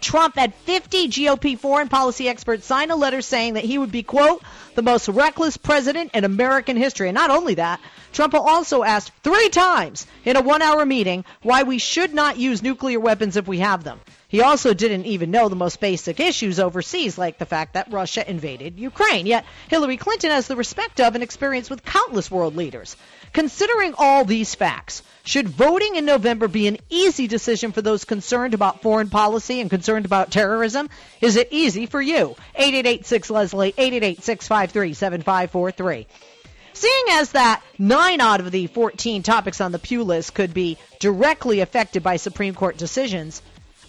Trump 0.00 0.36
had 0.36 0.54
50 0.54 1.08
GOP 1.08 1.58
foreign 1.58 1.88
policy 1.88 2.28
experts 2.28 2.66
sign 2.66 2.90
a 2.90 2.96
letter 2.96 3.22
saying 3.22 3.54
that 3.54 3.64
he 3.64 3.78
would 3.78 3.92
be, 3.92 4.02
quote, 4.02 4.42
the 4.74 4.82
most 4.82 5.08
reckless 5.08 5.56
president 5.56 6.10
in 6.14 6.24
American 6.24 6.76
history. 6.76 7.08
And 7.08 7.14
not 7.14 7.30
only 7.30 7.54
that, 7.54 7.80
Trump 8.12 8.34
also 8.34 8.82
asked 8.82 9.12
three 9.22 9.48
times 9.50 10.06
in 10.24 10.36
a 10.36 10.42
one 10.42 10.62
hour 10.62 10.84
meeting 10.84 11.24
why 11.42 11.62
we 11.62 11.78
should 11.78 12.14
not 12.14 12.38
use 12.38 12.62
nuclear 12.62 13.00
weapons 13.00 13.36
if 13.36 13.46
we 13.46 13.58
have 13.58 13.84
them. 13.84 14.00
He 14.34 14.42
also 14.42 14.74
didn't 14.74 15.06
even 15.06 15.30
know 15.30 15.48
the 15.48 15.54
most 15.54 15.78
basic 15.78 16.18
issues 16.18 16.58
overseas, 16.58 17.16
like 17.16 17.38
the 17.38 17.46
fact 17.46 17.74
that 17.74 17.92
Russia 17.92 18.28
invaded 18.28 18.80
Ukraine. 18.80 19.26
Yet 19.26 19.44
Hillary 19.68 19.96
Clinton 19.96 20.32
has 20.32 20.48
the 20.48 20.56
respect 20.56 21.00
of 21.00 21.14
and 21.14 21.22
experience 21.22 21.70
with 21.70 21.84
countless 21.84 22.32
world 22.32 22.56
leaders. 22.56 22.96
Considering 23.32 23.94
all 23.96 24.24
these 24.24 24.56
facts, 24.56 25.04
should 25.22 25.48
voting 25.48 25.94
in 25.94 26.04
November 26.04 26.48
be 26.48 26.66
an 26.66 26.78
easy 26.90 27.28
decision 27.28 27.70
for 27.70 27.80
those 27.80 28.04
concerned 28.04 28.54
about 28.54 28.82
foreign 28.82 29.08
policy 29.08 29.60
and 29.60 29.70
concerned 29.70 30.04
about 30.04 30.32
terrorism? 30.32 30.90
Is 31.20 31.36
it 31.36 31.46
easy 31.52 31.86
for 31.86 32.02
you? 32.02 32.34
8886 32.56 33.30
Leslie, 33.30 33.68
888 33.78 34.24
653 34.24 34.94
7543. 34.94 36.06
Seeing 36.72 37.04
as 37.10 37.30
that 37.30 37.62
nine 37.78 38.20
out 38.20 38.40
of 38.40 38.50
the 38.50 38.66
14 38.66 39.22
topics 39.22 39.60
on 39.60 39.70
the 39.70 39.78
Pew 39.78 40.02
list 40.02 40.34
could 40.34 40.52
be 40.52 40.76
directly 40.98 41.60
affected 41.60 42.02
by 42.02 42.16
Supreme 42.16 42.56
Court 42.56 42.76
decisions, 42.76 43.40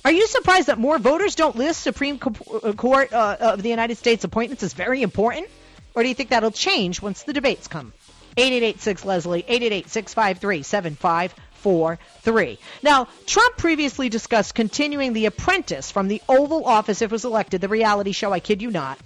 are 0.06 0.12
you 0.12 0.28
surprised 0.28 0.68
that 0.68 0.78
more 0.78 1.00
voters 1.00 1.34
don't 1.34 1.56
list 1.56 1.82
Supreme 1.82 2.20
uh, 2.22 2.74
Court 2.74 3.12
uh, 3.12 3.38
of 3.40 3.64
the 3.64 3.70
United 3.70 3.98
States 3.98 4.24
appointments 4.24 4.62
as 4.62 4.74
very 4.74 5.02
important? 5.02 5.48
Or 5.96 6.04
do 6.04 6.10
you 6.10 6.14
think 6.14 6.30
that'll 6.30 6.52
change 6.52 7.02
once 7.02 7.24
the 7.24 7.34
debates 7.34 7.68
come? 7.68 7.92
8886 8.38 9.04
Leslie, 9.04 9.40
888 9.40 9.90
653 9.90 10.62
7543. 10.62 12.60
Now, 12.84 13.08
Trump 13.26 13.58
previously 13.58 14.10
discussed 14.10 14.54
continuing 14.54 15.14
The 15.14 15.26
Apprentice 15.26 15.90
from 15.90 16.08
the 16.08 16.22
Oval 16.30 16.66
Office 16.66 17.02
if 17.02 17.12
was 17.12 17.26
elected, 17.26 17.62
the 17.62 17.68
reality 17.68 18.12
show, 18.12 18.32
I 18.32 18.40
kid 18.40 18.62
you 18.62 18.70
not. 18.70 19.00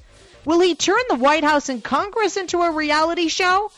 Will 0.43 0.59
he 0.59 0.75
turn 0.75 0.99
the 1.07 1.15
White 1.15 1.45
House 1.45 1.69
and 1.69 1.81
Congress 1.81 2.35
into 2.35 2.61
a 2.61 2.71
reality 2.71 3.29
show? 3.29 3.71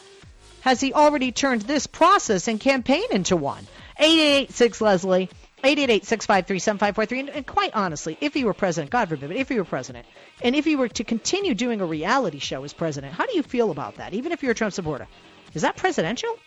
Has 0.62 0.82
he 0.82 0.94
already 0.94 1.32
turned 1.32 1.62
this 1.62 1.86
process 1.86 2.48
and 2.48 2.60
campaign 2.60 3.06
into 3.12 3.36
one? 3.36 3.68
8886 4.00 4.82
Leslie, 4.82 5.30
888-653-7543. 5.64 7.36
And, 7.36 7.46
quite 7.46 7.72
honestly, 7.74 8.18
if 8.20 8.34
he 8.34 8.44
were 8.44 8.54
president, 8.54 8.92
God 8.92 9.10
forbid, 9.10 9.30
but 9.30 9.38
if 9.38 9.50
he 9.50 9.58
were 9.58 9.66
president, 9.66 10.06
and 10.42 10.56
if 10.56 10.66
he 10.66 10.76
were 10.76 10.88
to 10.90 11.04
continue 11.04 11.54
doing 11.54 11.82
a 11.82 11.86
reality 11.86 12.40
show 12.40 12.64
as 12.64 12.74
president, 12.74 13.14
how 13.14 13.26
do 13.26 13.36
you 13.36 13.44
feel 13.44 13.72
about 13.72 13.96
that, 13.96 14.14
even 14.14 14.32
if 14.32 14.42
you're 14.42 14.54
a 14.54 14.56
Trump 14.56 14.74
supporter? 14.74 15.08
Is 15.54 15.64
that 15.64 15.78
presidential? 15.78 16.38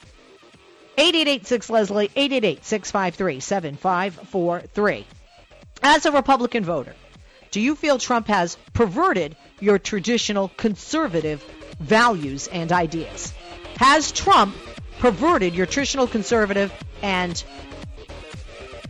8886 0.97 1.71
Leslie, 1.71 2.09
888-653-7543. 2.09 5.05
As 5.83 6.07
a 6.07 6.13
Republican 6.13 6.65
voter, 6.65 6.95
do 7.51 7.61
you 7.61 7.75
feel 7.75 7.99
Trump 7.99 8.29
has 8.29 8.57
perverted 8.73 9.37
your 9.61 9.79
traditional 9.79 10.49
conservative 10.49 11.45
values 11.79 12.49
and 12.49 12.73
ideas? 12.73 13.35
Has 13.77 14.13
Trump 14.13 14.55
perverted 14.99 15.55
your 15.55 15.67
traditional 15.67 16.07
conservative 16.07 16.73
and 17.03 17.45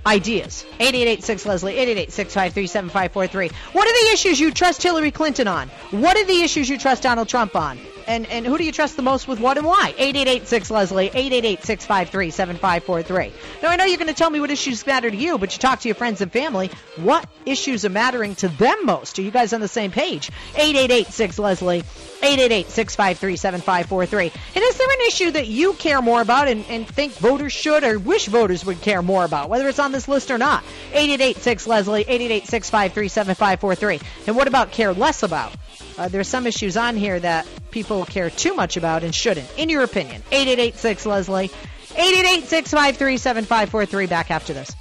ideas. 0.07 0.65
8886 0.81 1.47
Leslie, 1.47 1.77
888 1.79 3.53
What 3.73 3.89
are 3.89 3.93
the 3.93 4.13
issues 4.13 4.41
you 4.41 4.53
trust 4.53 4.83
Hillary 4.83 5.11
Clinton 5.11 5.49
on? 5.49 5.69
What 5.91 6.17
are 6.17 6.25
the 6.25 6.43
issues 6.43 6.69
you 6.69 6.79
trust 6.79 7.03
Donald 7.03 7.29
Trump 7.29 7.57
on? 7.57 7.79
And 8.07 8.27
and 8.27 8.47
who 8.47 8.59
do 8.59 8.65
you 8.65 8.73
trust 8.73 8.97
the 8.97 9.03
most 9.03 9.29
with 9.29 9.41
what 9.41 9.57
and 9.57 9.67
why? 9.67 9.95
8886 9.97 10.71
Leslie, 10.71 11.11
888 11.15 11.63
Now, 13.63 13.71
I 13.71 13.77
know 13.77 13.85
you're 13.85 13.99
going 13.99 14.09
to 14.09 14.15
tell 14.15 14.31
me 14.31 14.41
what 14.41 14.51
issues 14.51 14.85
matter 14.87 15.11
to 15.11 15.17
you, 15.17 15.39
but 15.39 15.53
you 15.53 15.59
talk 15.59 15.81
to 15.81 15.89
your 15.89 15.95
friends 15.95 16.21
and 16.21 16.33
family. 16.33 16.71
What 16.97 17.29
issues 17.47 17.85
are 17.85 17.91
mattering 17.91 18.35
to 18.37 18.49
them 18.49 18.87
most? 18.87 19.19
Are 19.19 19.23
you 19.23 19.31
guys 19.31 19.53
on 19.53 19.61
the 19.61 19.69
same 19.69 19.91
page? 19.91 20.31
8886 20.57 21.39
Leslie, 21.39 21.83
888-653-7543. 22.23 24.33
And 24.55 24.65
is 24.65 24.79
there 24.79 24.91
an 24.91 25.01
issue 25.07 25.31
that 25.33 25.49
you 25.49 25.75
care 25.75 26.01
more 26.03 26.21
about 26.21 26.49
and, 26.49 26.65
and 26.69 26.87
think 26.89 27.13
voters 27.15 27.53
should 27.53 27.85
or 27.85 27.99
wish 27.99 28.27
voters 28.27 28.65
would 28.65 28.81
care 28.81 29.03
more 29.03 29.25
about, 29.25 29.49
whether 29.49 29.69
it's 29.69 29.79
on 29.79 29.93
this 29.93 30.09
list 30.09 30.31
or 30.31 30.39
not? 30.39 30.65
8886 30.93 31.67
Leslie, 31.67 32.05
888-653-7543. 32.05 34.03
And 34.27 34.37
what 34.37 34.49
about 34.49 34.73
care 34.73 34.93
less 34.93 35.23
about? 35.23 35.53
Uh, 35.97 36.09
there's 36.09 36.29
some 36.29 36.47
issues 36.47 36.77
on 36.77 36.97
here 36.97 37.19
that 37.21 37.47
people 37.71 38.05
care 38.05 38.29
too 38.31 38.55
much 38.55 38.77
about 38.77 39.05
and 39.05 39.15
shouldn't. 39.15 39.49
In 39.57 39.69
your 39.69 39.83
opinion, 39.83 40.23
888 40.33 41.07
Leslie, 41.07 41.51
888-653-7543. 41.95 44.09
Back 44.09 44.31
after 44.31 44.53
this. 44.53 44.75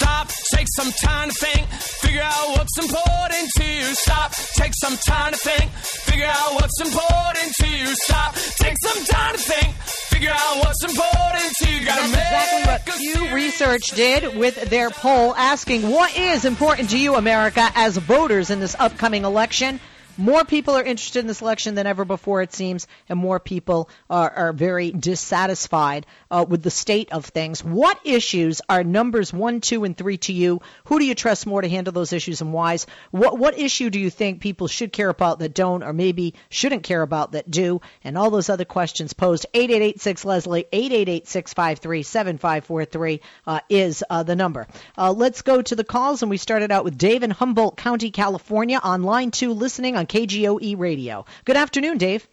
Stop, 0.00 0.28
take 0.54 0.66
some 0.76 0.90
time 0.92 1.28
to 1.28 1.34
think, 1.34 1.66
figure 1.68 2.22
out 2.22 2.56
what's 2.56 2.78
important 2.78 3.50
to 3.56 3.64
you. 3.64 3.84
Stop, 3.94 4.32
take 4.56 4.72
some 4.74 4.96
time 5.06 5.32
to 5.32 5.38
think, 5.38 5.70
figure 5.72 6.26
out 6.26 6.54
what's 6.54 6.80
important 6.80 7.52
to 7.60 7.68
you. 7.68 7.86
Stop, 8.02 8.34
take 8.34 8.74
some 8.84 9.04
time 9.04 9.34
to 9.34 9.40
think, 9.40 9.72
figure 9.74 10.30
out 10.32 10.58
what's 10.58 10.82
important 10.84 11.52
to 11.62 11.70
you. 11.72 11.84
Gotta 11.84 12.10
That's 12.10 12.12
exactly 12.12 12.62
what 12.66 12.86
Pew 12.98 13.32
Research 13.34 13.86
did 13.94 14.36
with 14.36 14.68
their 14.68 14.90
poll 14.90 15.34
asking 15.36 15.88
what 15.88 16.16
is 16.16 16.44
important 16.44 16.90
to 16.90 16.98
you, 16.98 17.14
America, 17.14 17.70
as 17.74 17.96
voters 17.96 18.50
in 18.50 18.58
this 18.60 18.74
upcoming 18.78 19.24
election. 19.24 19.80
More 20.18 20.44
people 20.44 20.74
are 20.74 20.82
interested 20.82 21.20
in 21.20 21.28
this 21.28 21.42
election 21.42 21.76
than 21.76 21.86
ever 21.86 22.04
before, 22.04 22.42
it 22.42 22.52
seems, 22.52 22.88
and 23.08 23.18
more 23.18 23.38
people 23.38 23.88
are, 24.10 24.28
are 24.28 24.52
very 24.52 24.90
dissatisfied 24.90 26.06
uh, 26.30 26.44
with 26.48 26.62
the 26.62 26.70
state 26.70 27.12
of 27.12 27.26
things. 27.26 27.62
What 27.62 27.98
issues 28.04 28.60
are 28.68 28.84
numbers 28.84 29.32
one, 29.32 29.60
two, 29.60 29.84
and 29.84 29.96
three 29.96 30.18
to 30.18 30.32
you? 30.32 30.60
Who 30.86 30.98
do 30.98 31.04
you 31.04 31.14
trust 31.14 31.46
more 31.46 31.62
to 31.62 31.68
handle 31.68 31.92
those 31.92 32.12
issues 32.12 32.40
and 32.40 32.52
why? 32.52 32.78
What, 33.10 33.38
what 33.38 33.58
issue 33.58 33.90
do 33.90 33.98
you 33.98 34.10
think 34.10 34.40
people 34.40 34.68
should 34.68 34.92
care 34.92 35.08
about 35.08 35.38
that 35.38 35.54
don't, 35.54 35.82
or 35.82 35.92
maybe 35.92 36.34
shouldn't 36.50 36.82
care 36.82 37.02
about 37.02 37.32
that 37.32 37.50
do? 37.50 37.80
And 38.04 38.18
all 38.18 38.30
those 38.30 38.50
other 38.50 38.64
questions 38.64 39.12
posed. 39.12 39.46
8886 39.54 40.24
Leslie, 40.24 40.66
888 40.72 41.26
653 41.28 42.02
7543 42.02 43.20
uh, 43.46 43.60
is 43.68 44.04
uh, 44.08 44.22
the 44.22 44.36
number. 44.36 44.66
Uh, 44.96 45.12
let's 45.12 45.42
go 45.42 45.62
to 45.62 45.76
the 45.76 45.84
calls, 45.84 46.22
and 46.22 46.30
we 46.30 46.36
started 46.36 46.70
out 46.70 46.84
with 46.84 46.98
Dave 46.98 47.22
in 47.22 47.30
Humboldt 47.30 47.76
County, 47.76 48.10
California, 48.10 48.80
on 48.82 49.02
line 49.02 49.30
two, 49.30 49.52
listening 49.52 49.96
on 49.96 50.06
KGOE 50.06 50.78
Radio. 50.78 51.24
Good 51.44 51.56
afternoon, 51.56 51.98
Dave. 51.98 52.26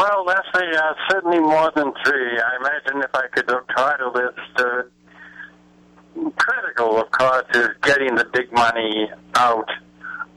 Well, 0.00 0.24
Leslie, 0.24 0.74
uh, 0.74 0.94
certainly 1.10 1.40
more 1.40 1.70
than 1.76 1.92
three. 2.06 2.40
I 2.40 2.56
imagine 2.58 3.02
if 3.02 3.14
I 3.14 3.26
could 3.34 3.46
try 3.76 3.98
to 3.98 4.08
list, 4.08 4.56
uh, 4.56 6.32
critical, 6.38 6.98
of 6.98 7.10
course, 7.10 7.44
is 7.52 7.68
getting 7.82 8.14
the 8.14 8.24
big 8.32 8.50
money 8.50 9.10
out 9.34 9.68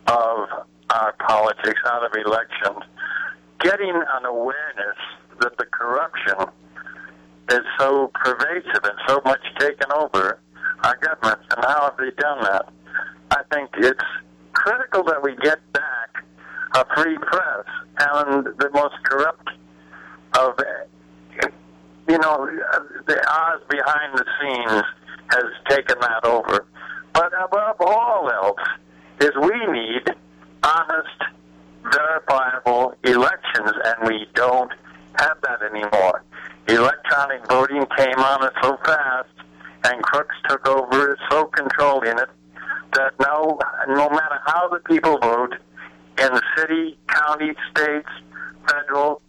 of 0.08 0.50
our 0.90 1.14
politics, 1.26 1.80
out 1.86 2.04
of 2.04 2.12
elections. 2.14 2.84
Getting 3.62 3.96
an 3.96 4.26
awareness 4.26 4.98
that 5.40 5.58
the 5.58 5.66
corruption 5.68 6.52
is 7.50 7.62
so 7.80 8.12
pervasive 8.16 8.84
and 8.84 9.00
so 9.08 9.22
much 9.24 9.44
taken 9.60 9.90
over 9.96 10.42
our 10.84 10.98
governments. 10.98 11.46
And 11.56 11.64
how 11.64 11.84
have 11.84 11.96
they 11.98 12.12
done 12.22 12.44
that? 12.44 12.66
I 13.32 13.44
think 13.50 13.70
it's 13.78 14.04
critical 14.52 15.04
that 15.06 15.24
we 15.24 15.38
get 15.38 15.60
back 15.72 16.26
a 16.74 16.86
free 16.96 17.18
press 17.18 17.66
and 18.00 18.46
the 18.46 18.70
most 18.74 18.96
corrupt 19.04 19.50
of, 20.38 20.54
you 22.08 22.18
know, 22.18 22.50
the 23.06 23.22
Oz 23.30 23.62
behind 23.70 24.18
the 24.18 24.26
scenes 24.42 24.84
has 25.32 25.46
taken 25.70 26.00
that 26.02 26.26
over. 26.26 26.66
But 27.14 27.32
above 27.44 27.76
all 27.80 28.30
else 28.32 28.68
is 29.22 29.32
we 29.36 29.66
need 29.72 30.04
honest, 30.64 31.22
verifiable 31.84 32.96
elections, 33.04 33.72
and 33.86 34.08
we 34.08 34.26
don't 34.34 34.72
have 35.20 35.38
that 35.44 35.62
anymore. 35.62 36.24
electronic 36.68 37.46
voting 37.50 37.86
came 37.98 38.18
on 38.18 38.46
it 38.46 38.54
so 38.62 38.78
fast 38.86 39.30
and 39.86 40.02
crooks 40.02 40.36
took 40.48 40.68
over 40.68 41.18
so 41.30 41.46
controlling 41.46 42.18
it 42.18 42.30
that 42.94 43.14
no, 43.20 43.60
no 43.90 44.10
matter 44.10 44.40
how 44.46 44.68
the 44.70 44.80
people 44.80 45.18
vote 45.20 45.56
in 46.24 46.34
the 46.34 46.42
city, 46.58 46.98
county, 47.08 47.52
states, 47.72 48.10
federal, 48.68 49.22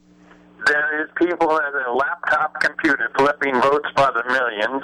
there 0.67 1.03
is 1.03 1.11
people 1.17 1.51
at 1.61 1.75
a 1.75 1.93
laptop 1.93 2.61
computer 2.61 3.11
flipping 3.19 3.61
votes 3.61 3.89
by 3.97 4.11
the 4.15 4.23
millions. 4.29 4.83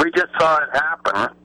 We 0.00 0.10
just 0.10 0.32
saw 0.38 0.58
it 0.58 0.68
happen. 0.72 1.36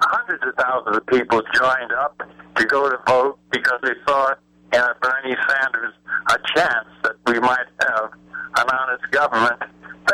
Hundreds 0.00 0.44
of 0.46 0.54
thousands 0.54 0.98
of 0.98 1.06
people 1.06 1.42
joined 1.54 1.92
up 1.92 2.22
to 2.56 2.64
go 2.66 2.88
to 2.90 2.98
vote 3.06 3.38
because 3.50 3.80
they 3.82 3.94
saw 4.06 4.34
in 4.72 4.84
Bernie 5.00 5.36
Sanders 5.48 5.94
a 6.30 6.38
chance 6.54 6.88
that 7.02 7.16
we 7.26 7.40
might 7.40 7.66
have 7.88 8.12
an 8.58 8.66
honest 8.70 9.10
government. 9.10 9.62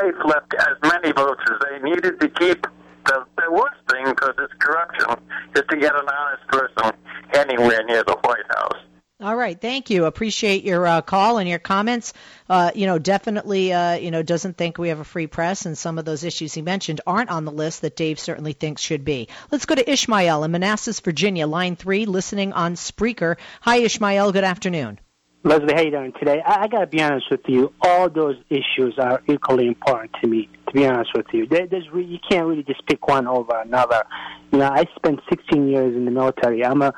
They 0.00 0.10
flipped 0.22 0.54
as 0.54 0.76
many 0.82 1.12
votes 1.12 1.42
as 1.50 1.58
they 1.68 1.90
needed 1.90 2.20
to 2.20 2.28
keep 2.28 2.66
the, 3.06 3.24
the 3.36 3.52
worst 3.52 3.80
thing, 3.90 4.06
because 4.06 4.34
it's 4.38 4.54
corruption, 4.60 5.22
is 5.54 5.62
to 5.68 5.76
get 5.76 5.94
an 5.94 6.08
honest 6.08 6.46
person 6.48 6.96
anywhere 7.34 7.84
near 7.84 8.02
the 8.04 8.16
White 8.22 8.46
House. 8.56 8.80
All 9.20 9.36
right, 9.36 9.58
thank 9.58 9.90
you. 9.90 10.06
Appreciate 10.06 10.64
your 10.64 10.84
uh, 10.84 11.00
call 11.00 11.38
and 11.38 11.48
your 11.48 11.60
comments. 11.60 12.14
Uh, 12.48 12.72
you 12.74 12.86
know, 12.86 12.98
definitely, 12.98 13.72
uh, 13.72 13.94
you 13.94 14.10
know, 14.10 14.24
doesn't 14.24 14.56
think 14.56 14.76
we 14.76 14.88
have 14.88 14.98
a 14.98 15.04
free 15.04 15.28
press, 15.28 15.66
and 15.66 15.78
some 15.78 15.98
of 15.98 16.04
those 16.04 16.24
issues 16.24 16.52
he 16.52 16.62
mentioned 16.62 17.00
aren't 17.06 17.30
on 17.30 17.44
the 17.44 17.52
list 17.52 17.82
that 17.82 17.94
Dave 17.94 18.18
certainly 18.18 18.54
thinks 18.54 18.82
should 18.82 19.04
be. 19.04 19.28
Let's 19.52 19.66
go 19.66 19.76
to 19.76 19.88
Ishmael 19.88 20.42
in 20.42 20.50
Manassas, 20.50 20.98
Virginia, 20.98 21.46
line 21.46 21.76
three, 21.76 22.06
listening 22.06 22.52
on 22.54 22.74
Spreaker. 22.74 23.36
Hi, 23.60 23.76
Ishmael. 23.76 24.32
Good 24.32 24.42
afternoon. 24.42 24.98
Leslie, 25.44 25.74
how 25.74 25.82
you 25.82 25.92
doing 25.92 26.12
today? 26.18 26.42
I, 26.44 26.62
I 26.62 26.68
got 26.68 26.80
to 26.80 26.86
be 26.88 27.00
honest 27.00 27.30
with 27.30 27.42
you. 27.46 27.72
All 27.82 28.10
those 28.10 28.36
issues 28.50 28.98
are 28.98 29.22
equally 29.28 29.68
important 29.68 30.10
to 30.22 30.26
me. 30.26 30.48
To 30.66 30.72
be 30.72 30.86
honest 30.86 31.10
with 31.14 31.26
you, 31.32 31.46
there, 31.46 31.68
there's 31.68 31.88
re- 31.92 32.04
you 32.04 32.18
can't 32.28 32.46
really 32.46 32.64
just 32.64 32.84
pick 32.86 33.06
one 33.06 33.28
over 33.28 33.56
another. 33.60 34.02
You 34.50 34.58
know, 34.58 34.70
I 34.70 34.86
spent 34.96 35.20
16 35.28 35.68
years 35.68 35.94
in 35.94 36.04
the 36.04 36.10
military. 36.10 36.64
I'm 36.64 36.82
a, 36.82 36.92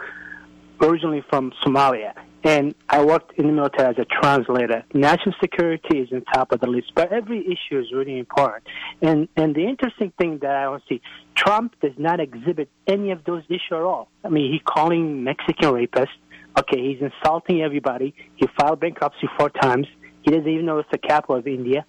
originally 0.81 1.25
from 1.29 1.53
Somalia, 1.65 2.13
and 2.45 2.75
I 2.89 3.05
worked 3.05 3.33
in 3.39 3.47
the 3.47 3.53
military 3.53 3.89
as 3.89 3.99
a 3.99 4.05
translator. 4.05 4.85
National 4.95 5.35
security 5.41 5.99
is 5.99 6.13
on 6.13 6.23
top 6.33 6.53
of 6.53 6.61
the 6.61 6.69
list, 6.69 6.93
but 6.95 7.13
every 7.13 7.41
issue 7.41 7.79
is 7.79 7.93
really 7.93 8.19
important. 8.19 8.65
And 9.03 9.29
and 9.37 9.55
the 9.55 9.67
interesting 9.67 10.13
thing 10.19 10.39
that 10.43 10.55
I 10.55 10.65
don't 10.65 10.83
see, 10.89 11.01
Trump 11.35 11.75
does 11.81 11.97
not 11.99 12.21
exhibit 12.21 12.69
any 12.87 13.11
of 13.11 13.25
those 13.25 13.43
issues 13.49 13.73
at 13.73 13.81
all. 13.81 14.09
I 14.25 14.29
mean, 14.29 14.53
he's 14.53 14.63
calling 14.65 15.25
Mexican 15.25 15.71
rapists 15.71 16.17
Okay, 16.59 16.81
he's 16.81 17.03
insulting 17.03 17.61
everybody. 17.61 18.15
He 18.37 18.47
filed 18.59 18.81
bankruptcy 18.81 19.29
four 19.39 19.51
times. 19.51 19.87
He 20.23 20.31
doesn't 20.31 20.49
even 20.49 20.65
know 20.65 20.79
it's 20.79 20.91
the 20.91 20.99
capital 20.99 21.37
of 21.37 21.47
India. 21.47 21.85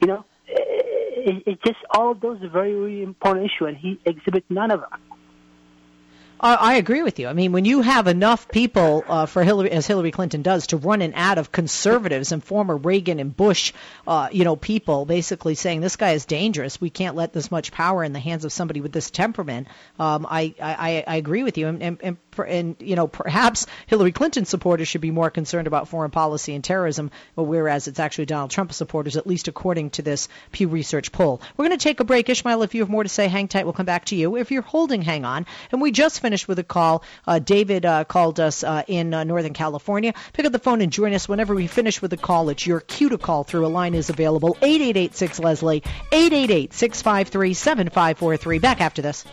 You 0.00 0.08
know, 0.08 0.24
it, 0.46 1.42
it 1.46 1.58
just 1.64 1.78
all 1.90 2.12
of 2.12 2.20
those 2.20 2.42
are 2.42 2.48
very, 2.48 2.72
very 2.72 3.02
important 3.02 3.46
issues, 3.46 3.68
and 3.68 3.76
he 3.76 4.00
exhibits 4.06 4.46
none 4.48 4.70
of 4.70 4.80
them. 4.80 5.00
I 6.40 6.74
agree 6.74 7.02
with 7.02 7.18
you. 7.18 7.28
I 7.28 7.32
mean, 7.32 7.52
when 7.52 7.64
you 7.64 7.80
have 7.80 8.06
enough 8.06 8.48
people 8.48 9.04
uh, 9.08 9.26
for 9.26 9.42
Hillary, 9.42 9.70
as 9.70 9.86
Hillary 9.86 10.10
Clinton 10.10 10.42
does, 10.42 10.68
to 10.68 10.76
run 10.76 11.00
an 11.02 11.14
ad 11.14 11.38
of 11.38 11.50
conservatives 11.50 12.32
and 12.32 12.44
former 12.44 12.76
Reagan 12.76 13.18
and 13.18 13.34
Bush, 13.34 13.72
uh, 14.06 14.28
you 14.30 14.44
know, 14.44 14.56
people 14.56 15.06
basically 15.06 15.54
saying 15.54 15.80
this 15.80 15.96
guy 15.96 16.12
is 16.12 16.26
dangerous. 16.26 16.80
We 16.80 16.90
can't 16.90 17.16
let 17.16 17.32
this 17.32 17.50
much 17.50 17.72
power 17.72 18.04
in 18.04 18.12
the 18.12 18.18
hands 18.18 18.44
of 18.44 18.52
somebody 18.52 18.80
with 18.80 18.92
this 18.92 19.10
temperament. 19.10 19.68
Um, 19.98 20.26
I, 20.28 20.54
I, 20.60 21.04
I 21.06 21.16
agree 21.16 21.42
with 21.42 21.56
you, 21.56 21.68
and, 21.68 21.82
and, 21.82 21.98
and, 22.02 22.16
and 22.44 22.76
you 22.80 22.96
know, 22.96 23.06
perhaps 23.06 23.66
Hillary 23.86 24.12
Clinton 24.12 24.44
supporters 24.44 24.88
should 24.88 25.00
be 25.00 25.10
more 25.10 25.30
concerned 25.30 25.66
about 25.66 25.88
foreign 25.88 26.10
policy 26.10 26.54
and 26.54 26.62
terrorism, 26.62 27.10
whereas 27.34 27.88
it's 27.88 28.00
actually 28.00 28.26
Donald 28.26 28.50
Trump 28.50 28.72
supporters, 28.72 29.16
at 29.16 29.26
least 29.26 29.48
according 29.48 29.90
to 29.90 30.02
this 30.02 30.28
Pew 30.52 30.68
Research 30.68 31.12
poll. 31.12 31.40
We're 31.56 31.66
going 31.66 31.78
to 31.78 31.82
take 31.82 32.00
a 32.00 32.04
break, 32.04 32.28
Ishmael. 32.28 32.62
If 32.62 32.74
you 32.74 32.82
have 32.82 32.90
more 32.90 33.02
to 33.02 33.08
say, 33.08 33.28
hang 33.28 33.48
tight. 33.48 33.64
We'll 33.64 33.72
come 33.72 33.86
back 33.86 34.06
to 34.06 34.16
you. 34.16 34.36
If 34.36 34.50
you're 34.50 34.62
holding, 34.62 35.02
hang 35.02 35.24
on. 35.24 35.46
And 35.72 35.80
we 35.80 35.92
just 35.92 36.20
finished 36.20 36.48
with 36.48 36.58
a 36.58 36.64
call. 36.64 37.02
Uh, 37.26 37.38
David 37.38 37.84
uh, 37.84 38.04
called 38.04 38.40
us 38.40 38.64
uh, 38.64 38.82
in 38.86 39.14
uh, 39.14 39.24
Northern 39.24 39.52
California. 39.52 40.14
Pick 40.32 40.46
up 40.46 40.52
the 40.52 40.58
phone 40.58 40.80
and 40.80 40.92
join 40.92 41.14
us 41.14 41.28
whenever 41.28 41.54
we 41.54 41.66
finish 41.66 42.00
with 42.00 42.12
a 42.12 42.16
call. 42.16 42.48
It's 42.48 42.66
your 42.66 42.80
cue 42.80 43.08
to 43.10 43.18
call 43.18 43.44
through. 43.44 43.66
A 43.66 43.68
line 43.68 43.94
is 43.94 44.10
available 44.10 44.56
8886 44.62 45.38
Leslie 45.40 45.82
888 46.12 46.72
653 46.72 47.54
7543. 47.54 48.58
Back 48.58 48.80
after 48.80 49.02
this. 49.02 49.24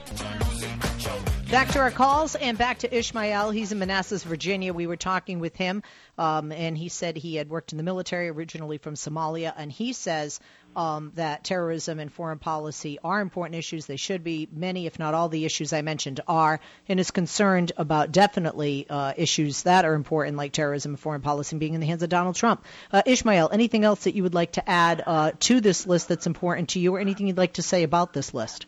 Back 1.54 1.70
to 1.74 1.80
our 1.82 1.92
calls 1.92 2.34
and 2.34 2.58
back 2.58 2.80
to 2.80 2.92
Ishmael. 2.92 3.52
He's 3.52 3.72
in 3.72 3.78
Manassas, 3.78 4.24
Virginia. 4.24 4.74
We 4.74 4.88
were 4.88 4.96
talking 4.96 5.39
with 5.39 5.56
him, 5.56 5.84
um, 6.18 6.52
and 6.52 6.76
he 6.76 6.89
said 6.89 7.16
he 7.16 7.36
had 7.36 7.48
worked 7.48 7.74
in 7.74 7.78
the 7.78 7.84
military, 7.84 8.30
originally 8.30 8.80
from 8.80 8.96
Somalia, 8.96 9.54
and 9.56 9.72
he 9.72 9.94
says 9.94 10.39
um, 10.76 11.12
that 11.13 11.44
terrorism 11.44 12.00
and 12.00 12.12
foreign 12.12 12.39
policy 12.39 12.98
are 13.04 13.22
important 13.22 13.60
issues. 13.60 13.86
They 13.86 13.98
should 13.98 14.24
be. 14.24 14.50
Many, 14.52 14.88
if 14.88 14.98
not 14.98 15.13
all, 15.13 15.30
the 15.30 15.46
issues 15.46 15.74
I 15.74 15.84
mentioned 15.84 16.22
are, 16.28 16.60
and 16.89 17.00
is 17.00 17.12
concerned 17.12 17.72
about 17.78 18.12
definitely 18.12 18.88
uh, 18.89 19.13
issues 19.16 19.62
that 19.62 19.86
are 19.86 19.94
important, 19.94 20.38
like 20.38 20.54
terrorism 20.54 20.94
and 20.94 21.00
foreign 21.00 21.22
policy, 21.22 21.56
being 21.58 21.76
in 21.76 21.82
the 21.82 21.86
hands 21.86 22.02
of 22.02 22.10
Donald 22.10 22.36
Trump. 22.36 22.66
Uh, 22.92 23.04
Ishmael, 23.06 23.52
anything 23.54 23.84
else 23.84 24.06
that 24.06 24.16
you 24.16 24.24
would 24.24 24.34
like 24.34 24.54
to 24.54 24.68
add 24.68 25.04
uh, 25.06 25.32
to 25.42 25.62
this 25.62 25.86
list 25.86 26.08
that's 26.08 26.26
important 26.26 26.70
to 26.70 26.80
you, 26.80 26.96
or 26.96 27.00
anything 27.00 27.28
you'd 27.28 27.38
like 27.38 27.54
to 27.54 27.62
say 27.62 27.84
about 27.84 28.12
this 28.12 28.34
list? 28.34 28.66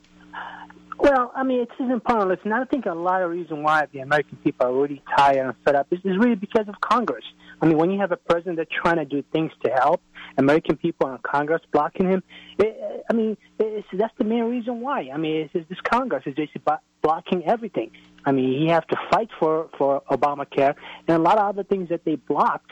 Well, 1.06 1.32
I 1.36 1.44
mean, 1.44 1.62
it's 1.62 1.72
an 1.78 1.92
important 1.92 2.30
listen. 2.30 2.52
I 2.52 2.66
think 2.66 2.88
a 2.88 2.94
lot 2.96 3.22
of 3.22 3.30
reason 3.30 3.62
why 3.62 3.86
the 3.94 4.00
American 4.00 4.40
people 4.44 4.66
are 4.66 4.74
really 4.74 5.04
tired 5.16 5.38
and 5.38 5.54
fed 5.64 5.76
up 5.76 5.86
is, 5.92 6.00
is 6.04 6.18
really 6.18 6.34
because 6.34 6.68
of 6.68 6.82
Congress. 6.82 7.24
I 7.62 7.68
mean, 7.68 7.78
when 7.78 7.92
you 7.92 8.00
have 8.00 8.12
a 8.12 8.18
president 8.18 8.58
that's 8.58 8.72
trying 8.72 8.96
to 8.96 9.06
do 9.06 9.24
things 9.32 9.52
to 9.64 9.70
help 9.70 10.02
American 10.40 10.78
people 10.78 11.08
and 11.08 11.22
Congress 11.22 11.62
blocking 11.72 12.10
him, 12.10 12.24
it, 12.58 13.06
I 13.08 13.14
mean, 13.14 13.38
it's, 13.60 13.88
that's 13.94 14.18
the 14.18 14.24
main 14.24 14.46
reason 14.46 14.82
why. 14.82 15.12
I 15.14 15.18
mean, 15.18 15.42
it's, 15.42 15.52
it's 15.54 15.70
this 15.70 15.78
Congress 15.84 16.24
is 16.26 16.34
just 16.34 16.58
blocking 17.04 17.46
everything. 17.46 17.92
I 18.26 18.32
mean, 18.32 18.60
he 18.60 18.70
has 18.70 18.82
to 18.90 18.98
fight 19.12 19.30
for 19.40 19.70
for 19.78 20.02
Obamacare 20.10 20.74
and 21.08 21.18
a 21.18 21.20
lot 21.20 21.38
of 21.38 21.46
other 21.50 21.64
things 21.64 21.90
that 21.90 22.04
they 22.04 22.16
blocked 22.16 22.72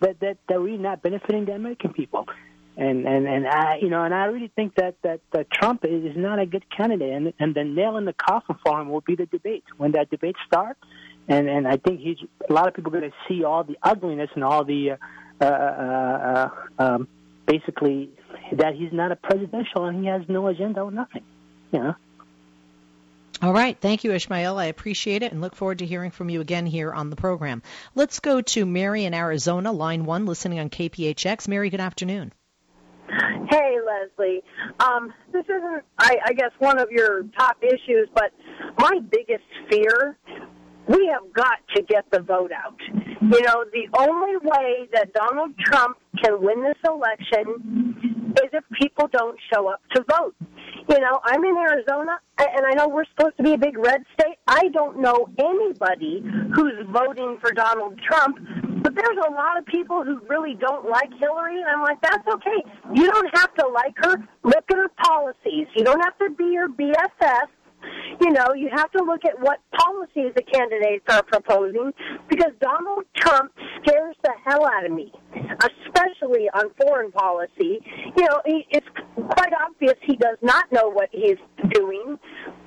that 0.00 0.18
that 0.18 0.38
that 0.48 0.58
really 0.58 0.78
not 0.78 1.00
benefiting 1.00 1.44
the 1.44 1.52
American 1.52 1.92
people 1.92 2.26
and 2.78 3.06
and 3.06 3.26
and 3.26 3.46
I 3.46 3.78
you 3.82 3.90
know 3.90 4.04
and 4.04 4.14
I 4.14 4.26
really 4.26 4.50
think 4.54 4.76
that 4.76 4.94
that, 5.02 5.20
that 5.32 5.50
Trump 5.50 5.84
is, 5.84 6.16
not 6.16 6.38
a 6.38 6.46
good 6.46 6.64
candidate 6.74 7.12
and 7.12 7.32
and 7.38 7.54
the 7.54 7.64
nail 7.64 7.96
in 7.96 8.04
the 8.04 8.12
coffin 8.12 8.56
for 8.64 8.80
him 8.80 8.88
will 8.88 9.00
be 9.00 9.16
the 9.16 9.26
debate 9.26 9.64
when 9.76 9.92
that 9.92 10.10
debate 10.10 10.36
starts 10.46 10.80
and 11.26 11.48
and 11.48 11.66
I 11.66 11.76
think 11.76 12.00
he's 12.00 12.18
a 12.48 12.52
lot 12.52 12.68
of 12.68 12.74
people 12.74 12.94
are 12.94 13.00
going 13.00 13.10
to 13.10 13.16
see 13.28 13.44
all 13.44 13.64
the 13.64 13.76
ugliness 13.82 14.30
and 14.34 14.44
all 14.44 14.64
the 14.64 14.92
uh, 14.92 15.44
uh, 15.44 15.44
uh, 15.44 16.48
um, 16.78 17.08
basically 17.46 18.10
that 18.52 18.74
he's 18.74 18.92
not 18.92 19.12
a 19.12 19.16
presidential 19.16 19.84
and 19.84 20.00
he 20.00 20.06
has 20.08 20.22
no 20.28 20.46
agenda 20.46 20.80
or 20.80 20.90
nothing 20.90 21.24
you 21.72 21.80
know. 21.80 21.94
All 23.40 23.52
right. 23.52 23.78
Thank 23.80 24.02
you, 24.02 24.12
Ishmael. 24.12 24.58
I 24.58 24.64
appreciate 24.64 25.22
it 25.22 25.30
and 25.30 25.40
look 25.40 25.54
forward 25.54 25.78
to 25.78 25.86
hearing 25.86 26.10
from 26.10 26.28
you 26.28 26.40
again 26.40 26.66
here 26.66 26.92
on 26.92 27.08
the 27.08 27.14
program. 27.14 27.62
Let's 27.94 28.18
go 28.18 28.40
to 28.40 28.66
Mary 28.66 29.04
in 29.04 29.14
Arizona, 29.14 29.70
line 29.70 30.04
one, 30.04 30.26
listening 30.26 30.58
on 30.58 30.70
KPHX. 30.70 31.46
Mary, 31.46 31.70
good 31.70 31.80
afternoon. 31.80 32.32
Leslie. 33.98 34.42
Um, 34.80 35.12
this 35.32 35.44
isn't, 35.44 35.82
I, 35.98 36.16
I 36.26 36.32
guess, 36.32 36.50
one 36.58 36.78
of 36.78 36.90
your 36.90 37.24
top 37.38 37.56
issues, 37.62 38.08
but 38.14 38.32
my 38.78 39.00
biggest 39.10 39.44
fear 39.70 40.16
we 40.88 41.10
have 41.12 41.32
got 41.34 41.58
to 41.76 41.82
get 41.82 42.06
the 42.10 42.20
vote 42.20 42.50
out. 42.50 42.76
You 43.20 43.42
know, 43.42 43.64
the 43.72 43.88
only 43.98 44.36
way 44.42 44.88
that 44.94 45.12
Donald 45.12 45.50
Trump 45.58 45.98
can 46.22 46.40
win 46.40 46.62
this 46.62 46.78
election 46.84 48.32
is 48.42 48.50
if 48.52 48.64
people 48.80 49.06
don't 49.12 49.38
show 49.52 49.68
up 49.68 49.80
to 49.94 50.04
vote. 50.18 50.34
You 50.88 50.98
know, 51.00 51.20
I'm 51.24 51.44
in 51.44 51.56
Arizona, 51.58 52.18
and 52.38 52.64
I 52.64 52.72
know 52.72 52.88
we're 52.88 53.04
supposed 53.16 53.36
to 53.36 53.42
be 53.42 53.52
a 53.52 53.58
big 53.58 53.76
red 53.76 54.02
state. 54.18 54.36
I 54.46 54.68
don't 54.72 55.00
know 55.00 55.28
anybody 55.38 56.24
who's 56.54 56.86
voting 56.90 57.36
for 57.40 57.52
Donald 57.52 58.00
Trump 58.08 58.38
but 58.82 58.94
there's 58.94 59.18
a 59.26 59.30
lot 59.32 59.58
of 59.58 59.66
people 59.66 60.04
who 60.04 60.20
really 60.28 60.54
don't 60.54 60.88
like 60.88 61.10
Hillary, 61.18 61.60
and 61.60 61.68
I'm 61.68 61.82
like, 61.82 62.00
that's 62.02 62.26
okay. 62.26 62.62
You 62.94 63.10
don't 63.10 63.30
have 63.36 63.54
to 63.54 63.68
like 63.68 63.94
her. 63.96 64.16
Look 64.44 64.64
at 64.70 64.76
her 64.76 64.88
policies. 65.02 65.66
You 65.74 65.84
don't 65.84 66.00
have 66.00 66.16
to 66.18 66.30
be 66.30 66.54
her 66.56 66.68
BFF. 66.68 67.48
You 68.20 68.32
know, 68.32 68.54
you 68.54 68.68
have 68.74 68.90
to 68.92 69.04
look 69.04 69.24
at 69.24 69.40
what 69.40 69.60
policies 69.72 70.32
the 70.34 70.42
candidates 70.42 71.04
are 71.08 71.22
proposing 71.22 71.92
because 72.28 72.52
Donald 72.60 73.04
Trump 73.16 73.52
scares 73.80 74.16
the 74.24 74.32
hell 74.44 74.66
out 74.66 74.84
of 74.84 74.90
me, 74.90 75.12
especially 75.32 76.48
on 76.54 76.70
foreign 76.82 77.12
policy. 77.12 77.78
You 78.16 78.24
know, 78.24 78.42
it's 78.44 78.86
quite 79.14 79.52
obvious 79.64 79.94
he 80.02 80.16
does 80.16 80.38
not 80.42 80.70
know 80.72 80.88
what 80.88 81.08
he's 81.12 81.38
doing 81.72 82.18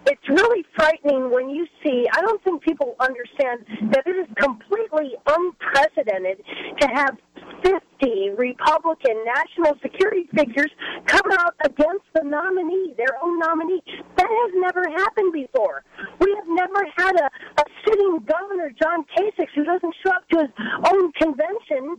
it's 0.05 0.27
really 0.29 0.65
frightening 0.75 1.31
when 1.31 1.49
you 1.49 1.67
see, 1.83 2.07
I 2.11 2.21
don't 2.21 2.43
think 2.43 2.63
people 2.63 2.95
understand 2.99 3.65
that 3.91 4.03
it 4.05 4.15
is 4.15 4.27
completely 4.35 5.15
unprecedented 5.27 6.43
to 6.79 6.87
have 6.87 7.17
50 7.63 8.31
Republican 8.37 9.23
national 9.25 9.77
security 9.81 10.27
figures 10.35 10.71
come 11.05 11.31
out 11.39 11.55
against 11.63 12.05
the 12.15 12.23
nominee, 12.23 12.93
their 12.97 13.15
own 13.21 13.37
nominee. 13.39 13.81
That 14.17 14.27
has 14.27 14.51
never 14.55 14.83
happened 14.89 15.33
before. 15.33 15.83
We 16.19 16.33
have 16.35 16.47
never 16.47 16.85
had 16.97 17.15
a, 17.15 17.29
a 17.61 17.63
sitting 17.85 18.19
governor, 18.25 18.71
John 18.81 19.05
Kasich, 19.15 19.49
who 19.55 19.63
doesn't 19.63 19.95
show 20.03 20.11
up 20.11 20.27
to 20.29 20.39
his 20.39 20.49
own 20.91 21.11
convention 21.13 21.97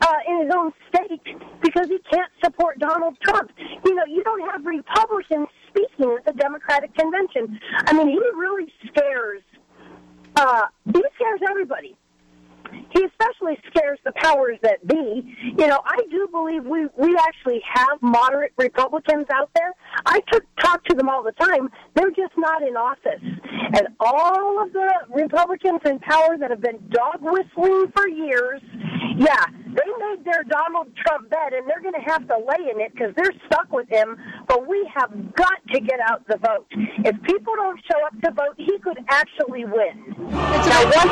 uh, 0.00 0.18
in 0.28 0.44
his 0.44 0.52
own 0.54 0.72
state 0.88 1.22
because 1.62 1.88
he 1.88 1.98
can't 2.10 2.30
support 2.42 2.78
Donald 2.78 3.16
Trump. 3.22 3.50
You 3.84 3.94
know, 3.94 4.04
you 4.06 4.22
don't 4.24 4.48
have 4.50 4.64
Republicans 4.64 5.48
speaking 5.74 6.16
at 6.16 6.24
the 6.24 6.32
Democratic 6.32 6.94
convention. 6.94 7.58
I 7.86 7.92
mean, 7.92 8.08
he 8.08 8.18
really 8.18 8.72
scares. 8.86 9.42
Uh, 10.36 10.62
he 10.92 11.02
scares 11.16 11.40
everybody 11.48 11.96
he 12.90 13.04
especially 13.04 13.58
scares 13.68 13.98
the 14.04 14.12
powers 14.12 14.58
that 14.62 14.86
be. 14.86 15.36
You 15.58 15.66
know, 15.66 15.80
I 15.84 15.98
do 16.10 16.28
believe 16.30 16.64
we 16.64 16.86
we 16.96 17.16
actually 17.16 17.62
have 17.72 18.00
moderate 18.00 18.52
Republicans 18.56 19.26
out 19.32 19.50
there. 19.54 19.72
I 20.06 20.20
took, 20.32 20.44
talk 20.60 20.84
to 20.84 20.94
them 20.94 21.08
all 21.08 21.22
the 21.22 21.32
time. 21.32 21.68
They're 21.94 22.10
just 22.10 22.36
not 22.36 22.62
in 22.62 22.76
office. 22.76 23.22
And 23.74 23.88
all 24.00 24.62
of 24.62 24.72
the 24.72 24.92
Republicans 25.14 25.80
in 25.84 25.98
power 26.00 26.36
that 26.38 26.50
have 26.50 26.60
been 26.60 26.78
dog 26.90 27.18
whistling 27.20 27.92
for 27.94 28.08
years, 28.08 28.60
yeah, 29.16 29.44
they 29.74 29.90
made 29.98 30.24
their 30.24 30.44
Donald 30.44 30.88
Trump 30.96 31.30
bed, 31.30 31.52
and 31.52 31.68
they're 31.68 31.82
going 31.82 31.94
to 31.94 32.10
have 32.10 32.26
to 32.28 32.36
lay 32.36 32.70
in 32.70 32.80
it 32.80 32.92
because 32.92 33.12
they're 33.16 33.32
stuck 33.46 33.72
with 33.72 33.88
him. 33.88 34.16
But 34.46 34.68
we 34.68 34.88
have 34.94 35.10
got 35.34 35.58
to 35.72 35.80
get 35.80 36.00
out 36.08 36.26
the 36.28 36.38
vote. 36.38 36.66
If 36.70 37.20
people 37.22 37.54
don't 37.56 37.80
show 37.90 38.04
up 38.06 38.20
to 38.22 38.30
vote, 38.30 38.54
he 38.56 38.78
could 38.78 38.98
actually 39.08 39.64
win. 39.64 40.14
It's 40.54 40.66
now, 40.66 40.84
once, 40.84 41.10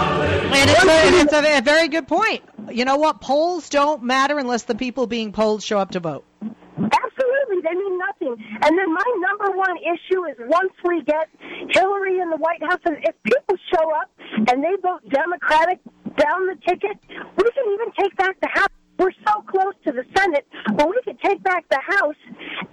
and 0.54 0.70
it's, 0.70 1.14
it's 1.14 1.32
a, 1.58 1.62
very 1.62 1.88
good 1.88 2.08
point. 2.08 2.42
You 2.70 2.84
know 2.84 2.96
what? 2.96 3.20
Polls 3.20 3.68
don't 3.68 4.02
matter 4.02 4.38
unless 4.38 4.64
the 4.64 4.74
people 4.74 5.06
being 5.06 5.32
polled 5.32 5.62
show 5.62 5.78
up 5.78 5.92
to 5.92 6.00
vote. 6.00 6.24
Absolutely, 6.42 7.60
they 7.62 7.74
mean 7.74 7.98
nothing. 7.98 8.36
And 8.62 8.78
then 8.78 8.92
my 8.92 9.08
number 9.18 9.56
one 9.56 9.76
issue 9.78 10.24
is 10.26 10.36
once 10.40 10.72
we 10.84 11.02
get 11.02 11.28
Hillary 11.70 12.18
in 12.20 12.30
the 12.30 12.36
White 12.36 12.62
House, 12.62 12.80
and 12.84 12.96
if 13.02 13.14
people 13.22 13.56
show 13.74 13.90
up 13.94 14.10
and 14.48 14.62
they 14.62 14.76
vote 14.82 15.02
Democratic 15.08 15.80
down 16.16 16.46
the 16.46 16.56
ticket, 16.66 16.98
we 17.08 17.50
can 17.50 17.64
even 17.72 17.92
take 17.98 18.16
back 18.16 18.40
the 18.40 18.48
House. 18.48 18.68
We're 18.98 19.12
so 19.26 19.42
close 19.42 19.74
to 19.86 19.92
the 19.92 20.04
Senate, 20.16 20.46
but 20.76 20.88
we 20.88 21.00
could 21.04 21.18
take 21.20 21.42
back 21.42 21.64
the 21.70 21.80
House. 21.80 22.20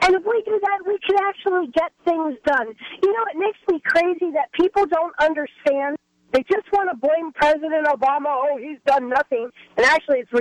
And 0.02 0.16
if 0.16 0.24
we 0.24 0.44
do 0.46 0.60
that, 0.62 0.80
we 0.86 1.00
could 1.08 1.20
actually 1.22 1.68
get 1.74 1.92
things 2.06 2.38
done. 2.46 2.68
You 3.02 3.12
know, 3.12 3.24
it 3.34 3.38
makes 3.38 3.60
me 3.72 3.82
crazy 3.84 4.32
that 4.34 4.52
people 4.54 4.86
don't 4.86 5.14
understand 5.20 5.98
they 6.32 6.44
just 6.44 6.72
want 6.72 6.90
to 6.92 6.98
blame 6.98 7.32
President 7.34 7.88
Obama. 7.88 8.30
Oh, 8.30 8.58
he's 8.62 8.78
done 8.86 9.10
nothing. 9.10 9.50
And 9.78 9.86
actually, 9.86 10.20
it's 10.20 10.32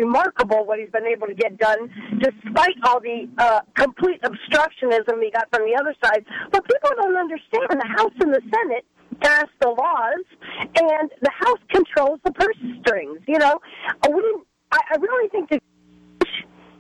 remarkable 0.49 0.67
what 0.67 0.79
he's 0.79 0.91
been 0.91 1.07
able 1.07 1.27
to 1.27 1.35
get 1.35 1.59
done, 1.59 1.91
despite 2.19 2.77
all 2.85 3.01
the 3.01 3.29
uh, 3.39 3.61
complete 3.75 4.21
obstructionism 4.23 5.23
he 5.23 5.31
got 5.31 5.49
from 5.53 5.65
the 5.67 5.77
other 5.79 5.95
side. 6.05 6.25
But 6.51 6.65
people 6.65 6.91
don't 6.97 7.17
understand. 7.17 7.69
The 7.71 7.89
House 7.97 8.13
and 8.21 8.33
the 8.33 8.43
Senate 8.53 8.85
pass 9.21 9.47
the 9.61 9.69
laws, 9.69 10.25
and 10.77 11.11
the 11.21 11.31
House 11.31 11.59
controls 11.71 12.21
the 12.25 12.33
purse 12.33 12.57
strings. 12.81 13.21
You 13.27 13.39
know, 13.39 13.59
we 14.09 14.15
didn't. 14.15 14.45
I, 14.71 14.79
I 14.93 14.97
really 14.97 15.29
think 15.31 15.49
to 15.51 15.61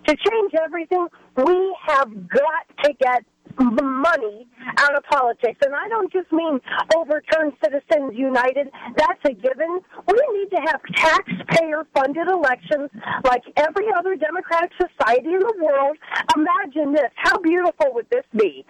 to 0.06 0.16
change 0.16 0.52
everything, 0.62 1.06
we 1.36 1.76
have 1.86 2.08
got 2.28 2.84
to 2.84 2.92
get 2.94 3.24
money 3.58 4.46
out 4.76 4.94
of 4.94 5.02
politics. 5.04 5.58
And 5.64 5.74
I 5.74 5.88
don't 5.88 6.12
just 6.12 6.30
mean 6.32 6.60
overturn 6.96 7.52
Citizens 7.62 8.12
United. 8.14 8.68
That's 8.96 9.20
a 9.24 9.32
given. 9.32 9.80
We 10.06 10.20
need 10.34 10.50
to 10.56 10.60
have 10.66 10.80
taxpayer 10.94 11.86
funded 11.94 12.28
elections 12.28 12.90
like 13.24 13.42
every 13.56 13.86
other 13.96 14.16
democratic 14.16 14.72
society 14.76 15.34
in 15.34 15.40
the 15.40 15.54
world. 15.62 15.96
Imagine 16.36 16.92
this. 16.92 17.10
How 17.16 17.38
beautiful 17.38 17.92
would 17.94 18.08
this 18.10 18.24
be? 18.36 18.64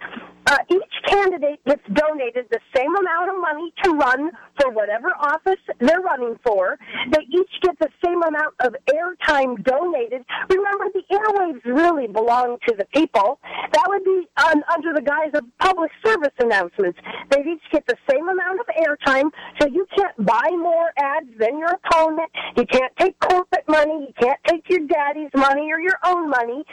Uh, 0.47 0.57
each 0.71 0.95
candidate 1.07 1.61
gets 1.67 1.83
donated 1.93 2.47
the 2.51 2.61
same 2.75 2.95
amount 2.97 3.29
of 3.29 3.41
money 3.41 3.73
to 3.85 3.91
run 3.93 4.31
for 4.59 4.71
whatever 4.71 5.09
office 5.21 5.61
they're 5.79 6.01
running 6.01 6.39
for. 6.43 6.79
They 7.11 7.23
each 7.29 7.51
get 7.63 7.79
the 7.79 7.89
same 8.05 8.23
amount 8.23 8.55
of 8.61 8.75
airtime 8.91 9.63
donated. 9.65 10.25
Remember, 10.49 10.87
the 10.95 11.03
airwaves 11.13 11.65
really 11.65 12.07
belong 12.07 12.57
to 12.67 12.75
the 12.77 12.87
people. 12.95 13.39
That 13.45 13.85
would 13.89 14.05
be 14.05 14.27
on, 14.47 14.63
under 14.73 14.95
the 14.95 15.03
guise 15.03 15.33
of 15.35 15.45
public 15.59 15.88
service 16.05 16.33
announcements. 16.38 16.98
They 17.31 17.40
each 17.40 17.62
get 17.72 17.87
the 17.87 17.96
same 18.11 18.29
amount 18.29 18.61
of 18.61 18.66
airtime, 18.77 19.31
so 19.61 19.68
you 19.68 19.87
can't 19.96 20.16
buy 20.24 20.48
more 20.51 20.90
ads 20.98 21.31
than 21.38 21.59
your 21.59 21.70
opponent. 21.85 22.31
You 22.57 22.66
can't 22.66 22.92
take 22.98 23.18
corporate 23.20 23.68
money. 23.68 24.09
You 24.09 24.14
can't 24.20 24.40
take 24.46 24.68
your 24.68 24.87
daddy's 24.87 25.31
money 25.35 25.70
or 25.72 25.81
your 25.81 25.98
own 26.05 26.29
money. 26.31 26.64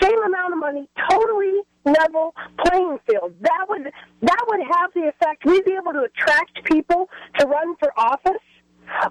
Same 0.00 0.22
amount 0.24 0.52
of 0.52 0.58
money, 0.58 0.88
totally 1.10 1.60
level 1.84 2.34
playing 2.64 2.98
field. 3.06 3.34
That 3.40 3.66
would 3.68 3.92
that 4.22 4.44
would 4.48 4.60
have 4.72 4.90
the 4.94 5.08
effect. 5.08 5.44
We'd 5.44 5.64
be 5.64 5.76
able 5.80 5.92
to 5.92 6.04
attract 6.04 6.64
people 6.64 7.08
to 7.38 7.46
run 7.46 7.76
for 7.78 7.92
office 7.98 8.40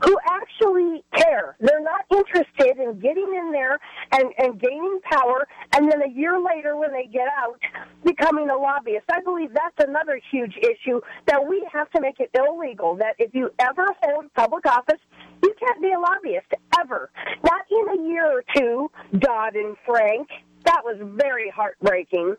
who 0.04 0.18
actually 0.30 1.04
care. 1.16 1.56
They're 1.60 1.82
not 1.82 2.06
interested 2.12 2.78
in 2.78 3.00
getting 3.00 3.34
in 3.36 3.52
there 3.52 3.80
and, 4.12 4.32
and 4.38 4.60
gaining 4.60 5.00
power 5.04 5.48
and 5.76 5.92
then 5.92 6.02
a 6.02 6.10
year 6.10 6.40
later 6.40 6.78
when 6.78 6.92
they 6.92 7.06
get 7.06 7.28
out 7.38 7.60
becoming 8.04 8.50
a 8.50 8.56
lobbyist. 8.56 9.06
I 9.12 9.22
believe 9.22 9.52
that's 9.54 9.88
another 9.88 10.20
huge 10.32 10.56
issue 10.58 11.02
that 11.28 11.46
we 11.48 11.66
have 11.72 11.90
to 11.92 12.02
make 12.02 12.20
it 12.20 12.30
illegal 12.34 12.96
that 12.98 13.16
if 13.20 13.34
you 13.34 13.52
ever 13.60 13.88
hold 14.02 14.34
public 14.34 14.66
office, 14.66 15.00
you 15.42 15.54
can't 15.60 15.82
be 15.82 15.92
a 15.92 16.00
lobbyist 16.00 16.48
ever. 16.80 17.12
Not 17.44 17.62
in 17.70 18.00
a 18.00 18.08
year 18.08 18.26
or 18.26 18.44
two, 18.56 18.90
Dodd 19.18 19.56
and 19.56 19.76
Frank. 19.86 20.28
That 20.66 20.82
was 20.84 20.98
very 21.02 21.50
heartbreaking 21.50 22.36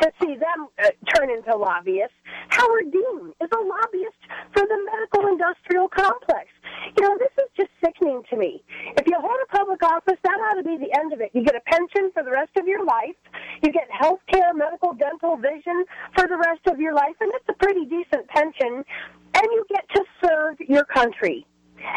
to 0.00 0.12
see 0.20 0.34
them 0.34 0.68
uh, 0.82 0.90
turn 1.14 1.30
into 1.30 1.56
lobbyists. 1.56 2.16
Howard 2.48 2.90
Dean 2.92 3.32
is 3.40 3.50
a 3.52 3.62
lobbyist 3.62 4.22
for 4.52 4.66
the 4.66 4.78
medical 4.84 5.28
industrial 5.28 5.88
complex. 5.88 6.48
You 6.96 7.08
know, 7.08 7.16
this 7.18 7.32
is 7.38 7.50
just 7.56 7.70
sickening 7.84 8.22
to 8.30 8.36
me. 8.36 8.62
If 8.98 9.06
you 9.06 9.16
hold 9.18 9.38
a 9.42 9.56
public 9.56 9.82
office, 9.82 10.18
that 10.22 10.38
ought 10.48 10.60
to 10.60 10.64
be 10.64 10.76
the 10.76 10.92
end 10.98 11.12
of 11.12 11.20
it. 11.20 11.30
You 11.32 11.44
get 11.44 11.54
a 11.54 11.64
pension 11.66 12.10
for 12.12 12.22
the 12.22 12.30
rest 12.30 12.50
of 12.58 12.66
your 12.66 12.84
life. 12.84 13.16
You 13.62 13.72
get 13.72 13.88
health 13.90 14.20
care, 14.32 14.52
medical, 14.54 14.92
dental, 14.92 15.36
vision 15.36 15.84
for 16.16 16.26
the 16.26 16.36
rest 16.36 16.66
of 16.66 16.80
your 16.80 16.94
life, 16.94 17.16
and 17.20 17.30
it's 17.34 17.48
a 17.48 17.54
pretty 17.54 17.84
decent 17.84 18.28
pension. 18.28 18.84
And 19.34 19.44
you 19.44 19.64
get 19.68 19.88
to 19.94 20.04
serve 20.22 20.56
your 20.60 20.84
country 20.84 21.46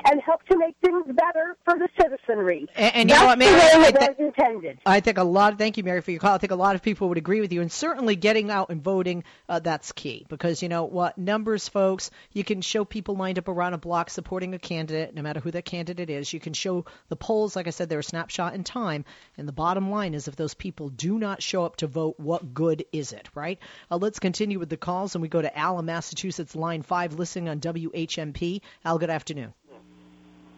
and 0.06 0.22
help 0.22 0.44
to 0.46 0.58
make 0.58 0.76
things 0.84 1.06
better 1.08 1.58
for 1.64 1.78
the 1.78 1.88
citizenry. 2.00 2.68
And, 2.76 2.96
and 2.96 3.10
you 3.10 3.16
know 3.16 3.26
what, 3.26 3.40
Mary? 3.40 3.60
I, 3.60 3.92
th- 3.92 4.18
intended. 4.18 4.80
I 4.86 5.00
think 5.00 5.18
a 5.18 5.24
lot. 5.24 5.58
Thank 5.58 5.78
you, 5.78 5.84
Mary, 5.84 6.02
for 6.02 6.12
your 6.12 6.20
call. 6.20 6.36
I 6.36 6.38
think 6.38 6.52
a 6.52 6.56
lot 6.56 6.76
of 6.76 6.82
people 6.82 7.10
would 7.10 7.18
agree 7.18 7.42
with 7.42 7.52
you, 7.52 7.62
and 7.62 7.72
certainly 7.72 8.16
getting 8.16 8.52
out 8.52 8.70
and 8.70 8.84
voting 8.84 9.24
uh, 9.50 9.60
that's 9.60 9.92
key 9.92 10.26
because 10.30 10.62
you 10.62 10.70
know 10.70 10.86
what 10.86 11.18
numbers, 11.18 11.68
folks. 11.68 12.12
You 12.34 12.44
can 12.44 12.62
show 12.62 12.86
people 12.86 13.16
lined 13.16 13.40
up 13.40 13.48
around 13.48 13.74
a 13.74 13.78
block 13.78 14.10
supporting 14.10 14.54
a 14.54 14.60
candidate, 14.60 15.14
no 15.14 15.22
matter 15.22 15.40
who 15.40 15.52
that 15.52 15.66
candidate 15.66 16.10
is. 16.10 16.32
You 16.32 16.40
can 16.40 16.54
show 16.54 16.86
the 17.10 17.16
polls. 17.16 17.56
Like 17.56 17.68
I 17.68 17.72
said, 17.72 17.90
they're 17.90 18.00
a 18.00 18.04
snapshot 18.04 18.54
in 18.54 18.64
time, 18.64 19.06
and 19.38 19.48
the 19.48 19.54
bottom 19.54 19.90
line 19.90 20.14
is 20.14 20.28
if 20.28 20.36
those 20.36 20.54
people 20.54 20.90
do 20.90 21.18
not 21.18 21.42
show 21.42 21.66
up 21.66 21.78
to 21.78 21.88
vote, 21.88 22.16
what 22.20 22.54
good 22.54 22.86
is 22.92 23.14
it, 23.14 23.30
right? 23.36 23.60
Uh, 23.90 23.98
let's 23.98 24.20
continue 24.20 24.60
with 24.60 24.70
the 24.70 24.78
calls, 24.78 25.16
and 25.16 25.22
we 25.22 25.28
go 25.28 25.42
to 25.42 25.58
Al 25.58 25.80
in 25.80 25.86
Massachusetts, 25.86 26.56
line 26.56 26.82
five, 26.82 27.14
listening 27.16 27.50
on 27.50 27.60
WHMP. 27.60 28.62
Al, 28.84 28.98
good 28.98 29.10
afternoon. 29.10 29.54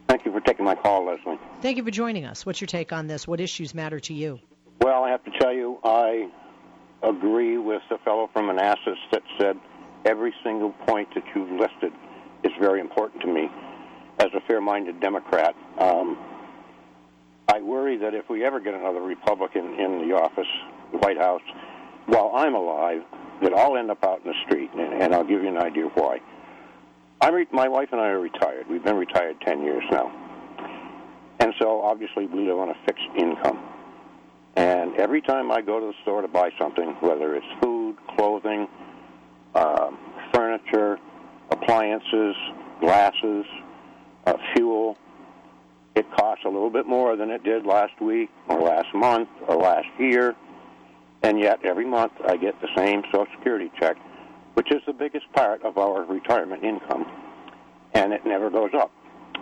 Thank 0.08 0.26
you 0.26 0.32
for 0.32 0.40
taking 0.40 0.66
my 0.66 0.76
call, 0.76 1.06
Leslie. 1.06 1.40
Thank 1.62 1.78
you 1.78 1.84
for 1.84 1.92
joining 1.92 2.26
us. 2.26 2.46
What's 2.46 2.62
your 2.62 2.68
take 2.68 2.94
on 2.94 3.08
this? 3.08 3.28
What 3.28 3.40
issues 3.40 3.74
matter 3.74 4.00
to 4.02 4.14
you? 4.14 4.40
Well, 4.82 5.04
I 5.04 5.10
have 5.10 5.24
to 5.26 5.32
tell 5.40 5.54
you, 5.54 5.80
I 5.84 6.30
agree 7.04 7.58
with 7.58 7.82
the 7.90 7.98
fellow 8.00 8.30
from 8.32 8.48
Manassas 8.48 8.98
that 9.12 9.24
said 9.38 9.58
every 10.06 10.34
single 10.44 10.72
point 10.86 11.10
that 11.16 11.24
you've 11.36 11.52
listed 11.52 11.92
is 12.44 12.52
very 12.60 12.80
important 12.80 13.22
to 13.22 13.28
me 13.28 13.50
as 14.20 14.28
a 14.36 14.40
fair 14.48 14.62
minded 14.62 15.00
Democrat. 15.00 15.56
Um, 15.78 16.18
I 17.48 17.62
worry 17.62 17.98
that 17.98 18.14
if 18.14 18.30
we 18.30 18.44
ever 18.46 18.60
get 18.60 18.74
another 18.74 19.02
Republican 19.02 19.80
in 19.80 20.08
the 20.08 20.16
office, 20.16 20.48
the 20.92 20.98
White 21.00 21.18
House, 21.18 21.42
while 22.06 22.32
I'm 22.36 22.56
alive, 22.56 23.04
that 23.42 23.54
I'll 23.54 23.78
end 23.78 23.92
up 23.92 24.04
out 24.04 24.22
in 24.24 24.32
the 24.32 24.38
street, 24.46 24.72
and, 24.74 25.02
and 25.02 25.14
I'll 25.14 25.24
give 25.24 25.42
you 25.44 25.50
an 25.50 25.58
idea 25.58 25.86
of 25.86 25.92
why. 25.94 26.20
I'm 27.20 27.34
re- 27.34 27.48
my 27.52 27.68
wife 27.68 27.90
and 27.92 28.02
I 28.02 28.10
are 28.10 28.20
retired. 28.20 28.68
We've 28.70 28.84
been 28.84 28.96
retired 28.96 29.38
10 29.42 29.64
years 29.64 29.84
now. 29.92 30.12
And 31.40 31.54
so 31.60 31.82
obviously 31.82 32.28
we 32.28 32.46
live 32.48 32.60
on 32.60 32.70
a 32.70 32.76
fixed 32.86 33.08
income. 33.18 33.60
And 34.56 34.96
every 34.96 35.22
time 35.22 35.52
I 35.52 35.62
go 35.62 35.80
to 35.80 35.88
the 35.88 35.94
store 36.02 36.22
to 36.22 36.28
buy 36.28 36.52
something, 36.60 36.96
whether 37.00 37.36
it's 37.36 37.46
food, 37.62 37.96
clothing, 38.16 38.68
uh, 39.56 39.92
furniture, 40.34 40.98
appliances, 41.52 42.36
glasses, 42.80 43.46
uh, 44.26 44.34
fuel, 44.54 44.98
it 45.96 46.06
costs 46.16 46.46
a 46.46 46.50
little 46.50 46.70
bit 46.70 46.86
more 46.88 47.16
than 47.16 47.32
it 47.32 47.44
did 47.44 47.66
last 47.66 48.00
week 48.02 48.30
or 48.48 48.62
last 48.62 48.94
month 48.94 49.30
or 49.48 49.56
last 49.56 49.88
year. 50.00 50.36
And 51.24 51.40
yet 51.40 51.60
every 51.64 51.86
month 51.86 52.14
I 52.28 52.38
get 52.38 52.60
the 52.62 52.68
same 52.76 53.04
Social 53.12 53.28
Security 53.38 53.72
check 53.80 53.98
which 54.58 54.72
is 54.72 54.82
the 54.88 54.94
biggest 54.94 55.32
part 55.34 55.62
of 55.62 55.78
our 55.78 56.04
retirement 56.06 56.64
income, 56.64 57.06
and 57.94 58.12
it 58.12 58.26
never 58.26 58.50
goes 58.50 58.72
up. 58.74 58.92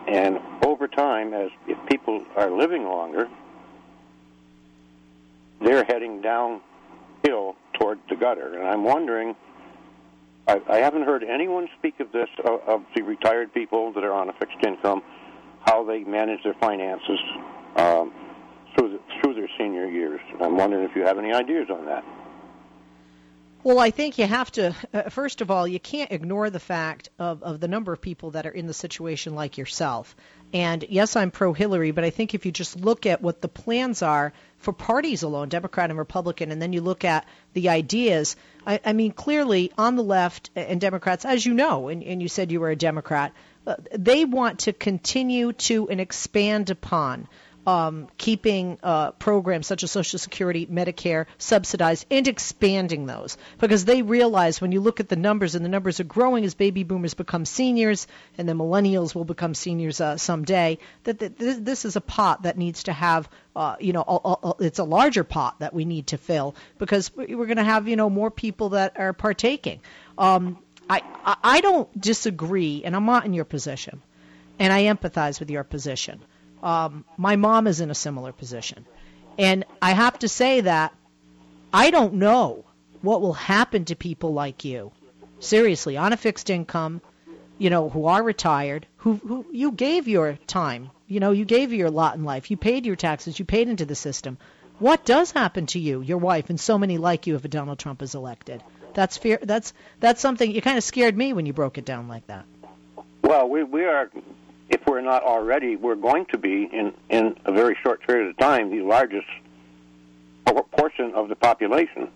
And 0.09 0.39
over 0.65 0.89
time, 0.89 1.33
as 1.33 1.51
if 1.69 1.77
people 1.87 2.25
are 2.35 2.51
living 2.51 2.83
longer, 2.83 3.29
they're 5.61 5.85
heading 5.85 6.21
downhill 6.21 7.55
toward 7.79 7.99
the 8.09 8.17
gutter. 8.17 8.59
And 8.59 8.67
I'm 8.67 8.83
wondering, 8.83 9.37
I, 10.49 10.59
I 10.69 10.77
haven't 10.79 11.03
heard 11.03 11.23
anyone 11.23 11.69
speak 11.79 12.01
of 12.01 12.11
this 12.11 12.27
of, 12.43 12.59
of 12.67 12.81
the 12.93 13.01
retired 13.01 13.53
people 13.53 13.93
that 13.93 14.03
are 14.03 14.13
on 14.13 14.27
a 14.27 14.33
fixed 14.33 14.57
income, 14.67 15.01
how 15.65 15.85
they 15.85 16.03
manage 16.03 16.43
their 16.43 16.55
finances 16.55 17.19
um, 17.77 18.11
through 18.77 18.89
the, 18.89 18.99
through 19.21 19.35
their 19.35 19.49
senior 19.57 19.87
years. 19.87 20.19
I'm 20.41 20.57
wondering 20.57 20.83
if 20.83 20.93
you 20.93 21.03
have 21.03 21.17
any 21.17 21.31
ideas 21.31 21.69
on 21.69 21.85
that. 21.85 22.03
Well, 23.65 23.79
I 23.79 23.89
think 23.89 24.19
you 24.19 24.27
have 24.27 24.51
to, 24.51 24.75
uh, 24.93 25.09
first 25.09 25.41
of 25.41 25.49
all, 25.49 25.67
you 25.67 25.79
can't 25.79 26.11
ignore 26.11 26.51
the 26.51 26.59
fact 26.59 27.09
of, 27.17 27.41
of 27.41 27.59
the 27.59 27.67
number 27.67 27.91
of 27.91 27.99
people 27.99 28.29
that 28.31 28.45
are 28.45 28.51
in 28.51 28.67
the 28.67 28.75
situation 28.75 29.33
like 29.33 29.57
yourself. 29.57 30.15
And 30.53 30.85
yes, 30.87 31.15
I'm 31.15 31.31
pro 31.31 31.51
Hillary, 31.51 31.89
but 31.89 32.03
I 32.03 32.11
think 32.11 32.35
if 32.35 32.45
you 32.45 32.51
just 32.51 32.79
look 32.79 33.07
at 33.07 33.23
what 33.23 33.41
the 33.41 33.47
plans 33.47 34.03
are 34.03 34.33
for 34.59 34.71
parties 34.71 35.23
alone, 35.23 35.49
Democrat 35.49 35.89
and 35.89 35.97
Republican, 35.97 36.51
and 36.51 36.61
then 36.61 36.73
you 36.73 36.81
look 36.81 37.03
at 37.05 37.25
the 37.53 37.69
ideas, 37.69 38.35
I, 38.67 38.79
I 38.85 38.93
mean, 38.93 39.13
clearly 39.13 39.71
on 39.79 39.95
the 39.95 40.03
left 40.03 40.51
and 40.55 40.79
Democrats, 40.79 41.25
as 41.25 41.43
you 41.43 41.55
know, 41.55 41.87
and, 41.87 42.03
and 42.03 42.21
you 42.21 42.27
said 42.27 42.51
you 42.51 42.59
were 42.59 42.69
a 42.69 42.75
Democrat, 42.75 43.33
uh, 43.65 43.77
they 43.93 44.25
want 44.25 44.59
to 44.59 44.73
continue 44.73 45.53
to 45.53 45.89
and 45.89 45.99
expand 45.99 46.69
upon 46.69 47.27
um, 47.65 48.07
keeping 48.17 48.77
uh, 48.83 49.11
programs 49.11 49.67
such 49.67 49.83
as 49.83 49.91
Social 49.91 50.19
Security, 50.19 50.67
Medicare 50.67 51.25
subsidized, 51.37 52.05
and 52.11 52.27
expanding 52.27 53.05
those 53.05 53.37
because 53.59 53.85
they 53.85 54.01
realize 54.01 54.61
when 54.61 54.71
you 54.71 54.81
look 54.81 54.99
at 54.99 55.09
the 55.09 55.15
numbers 55.15 55.55
and 55.55 55.65
the 55.65 55.69
numbers 55.69 55.99
are 55.99 56.05
growing 56.05 56.45
as 56.45 56.53
baby 56.53 56.83
boomers 56.83 57.13
become 57.13 57.45
seniors 57.45 58.07
and 58.37 58.47
the 58.47 58.53
millennials 58.53 59.15
will 59.15 59.25
become 59.25 59.53
seniors 59.53 59.99
uh, 60.01 60.17
someday, 60.17 60.77
that, 61.03 61.37
this 61.37 61.85
is 61.85 61.95
a 61.95 62.01
pot 62.01 62.43
that 62.43 62.57
needs 62.57 62.83
to 62.83 62.93
have. 62.93 63.29
Uh, 63.55 63.77
you 63.79 63.93
know, 63.93 64.03
a, 64.05 64.47
a, 64.47 64.53
it's 64.59 64.79
a 64.79 64.83
larger 64.83 65.23
pot 65.23 65.57
that 65.59 65.73
we 65.73 65.85
need 65.85 66.07
to 66.07 66.17
fill 66.17 66.55
because 66.77 67.15
we're 67.15 67.45
going 67.45 67.55
to 67.55 67.63
have, 67.63 67.87
you 67.87 67.95
know, 67.95 68.09
more 68.09 68.29
people 68.29 68.69
that 68.69 68.99
are 68.99 69.13
partaking. 69.13 69.79
Um, 70.17 70.57
I, 70.89 71.01
I 71.41 71.61
don't 71.61 71.89
disagree, 71.99 72.83
and 72.83 72.95
I'm 72.95 73.05
not 73.05 73.25
in 73.25 73.33
your 73.33 73.45
position, 73.45 74.01
and 74.59 74.71
I 74.71 74.83
empathize 74.83 75.39
with 75.39 75.49
your 75.49 75.63
position. 75.63 76.21
Um, 76.63 77.05
my 77.17 77.35
mom 77.35 77.67
is 77.67 77.81
in 77.81 77.91
a 77.91 77.95
similar 77.95 78.31
position. 78.31 78.85
And 79.37 79.65
I 79.81 79.91
have 79.91 80.19
to 80.19 80.29
say 80.29 80.61
that 80.61 80.93
I 81.73 81.91
don't 81.91 82.15
know 82.15 82.65
what 83.01 83.21
will 83.21 83.33
happen 83.33 83.85
to 83.85 83.95
people 83.95 84.33
like 84.33 84.65
you. 84.65 84.91
Seriously, 85.39 85.97
on 85.97 86.13
a 86.13 86.17
fixed 86.17 86.49
income, 86.49 87.01
you 87.57 87.69
know, 87.69 87.89
who 87.89 88.05
are 88.05 88.23
retired, 88.23 88.87
who, 88.97 89.15
who 89.15 89.45
you 89.51 89.71
gave 89.71 90.07
your 90.07 90.37
time, 90.47 90.89
you 91.07 91.19
know, 91.19 91.31
you 91.31 91.45
gave 91.45 91.73
your 91.73 91.91
lot 91.91 92.15
in 92.15 92.23
life, 92.23 92.49
you 92.49 92.57
paid 92.57 92.85
your 92.85 92.95
taxes, 92.95 93.37
you 93.37 93.45
paid 93.45 93.67
into 93.67 93.85
the 93.85 93.95
system. 93.95 94.37
What 94.79 95.05
does 95.05 95.31
happen 95.31 95.67
to 95.67 95.79
you, 95.79 96.01
your 96.01 96.17
wife, 96.17 96.49
and 96.49 96.59
so 96.59 96.77
many 96.77 96.97
like 96.97 97.27
you 97.27 97.35
if 97.35 97.49
Donald 97.49 97.79
Trump 97.79 98.01
is 98.01 98.15
elected? 98.15 98.63
That's 98.93 99.17
fear. 99.17 99.39
That's 99.41 99.73
that's 99.99 100.21
something. 100.21 100.49
You 100.49 100.61
kind 100.61 100.77
of 100.77 100.83
scared 100.83 101.17
me 101.17 101.33
when 101.33 101.45
you 101.45 101.53
broke 101.53 101.77
it 101.77 101.85
down 101.85 102.07
like 102.07 102.27
that. 102.27 102.45
Well, 103.21 103.47
we 103.47 103.63
we 103.63 103.83
are 103.83 104.09
if 104.69 104.85
we're 104.87 105.01
not 105.01 105.23
already, 105.23 105.75
we're 105.75 105.95
going 105.95 106.25
to 106.27 106.37
be 106.37 106.63
in 106.71 106.93
in 107.09 107.37
a 107.45 107.51
very 107.51 107.77
short 107.83 108.05
period 108.05 108.29
of 108.29 108.37
time 108.37 108.71
the 108.71 108.81
largest 108.81 109.27
portion 110.71 111.13
of 111.13 111.29
the 111.29 111.35
population. 111.35 112.09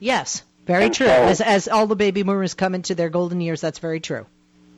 Yes, 0.00 0.42
very 0.66 0.86
and 0.86 0.94
true. 0.94 1.06
So, 1.06 1.12
as 1.12 1.40
as 1.40 1.68
all 1.68 1.86
the 1.86 1.96
baby 1.96 2.22
boomers 2.22 2.54
come 2.54 2.74
into 2.74 2.94
their 2.94 3.10
golden 3.10 3.40
years, 3.40 3.60
that's 3.60 3.78
very 3.78 4.00
true. 4.00 4.26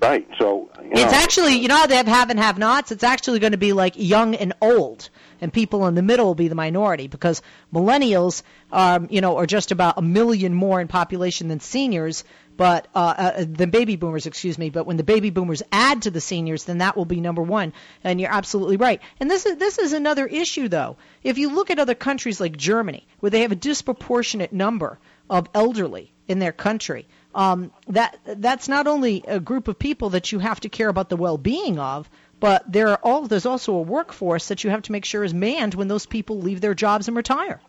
Right. 0.01 0.29
So 0.39 0.71
you 0.83 0.91
know, 0.91 1.03
it's 1.03 1.13
actually 1.13 1.57
you 1.57 1.69
know 1.69 1.87
they 1.87 1.97
have 1.97 2.07
have 2.07 2.31
and 2.31 2.39
have 2.39 2.59
nots. 2.59 2.93
It's 2.93 3.05
actually 3.05 3.39
going 3.39 3.53
to 3.53 3.59
be 3.59 3.73
like 3.73 3.95
young 3.97 4.35
and 4.35 4.53
old, 4.61 5.09
and 5.41 5.53
people 5.53 5.87
in 5.87 5.95
the 5.95 6.03
middle 6.03 6.27
will 6.27 6.35
be 6.35 6.49
the 6.49 6.55
minority 6.55 7.09
because 7.09 7.41
millennials, 7.73 8.43
um, 8.73 9.09
you 9.11 9.21
know, 9.21 9.37
are 9.39 9.47
just 9.47 9.73
about 9.73 9.95
a 9.97 10.03
million 10.03 10.53
more 10.53 10.81
in 10.81 10.89
population 10.89 11.49
than 11.49 11.61
seniors 11.61 12.25
but 12.57 12.89
uh, 12.95 13.15
uh, 13.17 13.45
the 13.49 13.67
baby 13.67 13.97
boomers, 13.97 14.27
excuse 14.27 14.59
me. 14.59 14.71
But 14.71 14.87
when 14.87 14.97
the 14.97 15.05
baby 15.05 15.31
boomers 15.31 15.63
add 15.71 16.03
to 16.03 16.11
the 16.11 16.21
seniors, 16.21 16.65
then 16.65 16.79
that 16.79 16.97
will 16.97 17.05
be 17.05 17.21
number 17.21 17.43
one. 17.43 17.73
And 18.03 18.21
you're 18.21 18.33
absolutely 18.33 18.77
right. 18.77 19.01
And 19.21 19.31
this 19.31 19.47
is 19.47 19.57
this 19.57 19.79
is 19.79 19.93
another 19.93 20.27
issue, 20.27 20.69
though. 20.69 20.97
If 21.23 21.39
you 21.39 21.55
look 21.55 21.71
at 21.71 21.79
other 21.79 21.95
countries 21.95 22.41
like 22.41 22.57
Germany, 22.57 23.07
where 23.21 23.31
they 23.31 23.43
have 23.43 23.53
a 23.53 23.57
disproportionate 23.57 24.53
number 24.53 24.99
of 25.29 25.49
elderly 25.55 26.13
in 26.29 26.39
their 26.39 26.53
country, 26.53 27.07
um, 27.35 27.71
that 27.89 28.19
that's 28.25 28.69
not 28.69 28.87
only 28.87 29.23
a 29.27 29.39
group 29.39 29.69
of 29.69 29.79
people 29.79 30.11
that 30.11 30.33
you 30.33 30.39
have 30.39 30.61
to 30.61 30.69
care 30.69 30.89
about 30.89 31.11
the 31.11 31.17
well-being 31.17 31.79
of, 31.79 32.09
but 32.41 32.71
there 32.71 32.89
are 32.89 33.01
all 33.03 33.27
there's 33.27 33.47
also 33.47 33.75
a 33.75 33.83
workforce 33.83 34.49
that 34.49 34.65
you 34.65 34.71
have 34.71 34.83
to 34.83 34.93
make 34.93 35.05
sure 35.05 35.25
is 35.25 35.35
manned 35.35 35.75
when 35.75 35.89
those 35.89 36.07
people 36.07 36.39
leave 36.41 36.61
their 36.61 36.75
jobs 36.75 37.09
and 37.09 37.17
retire. 37.17 37.61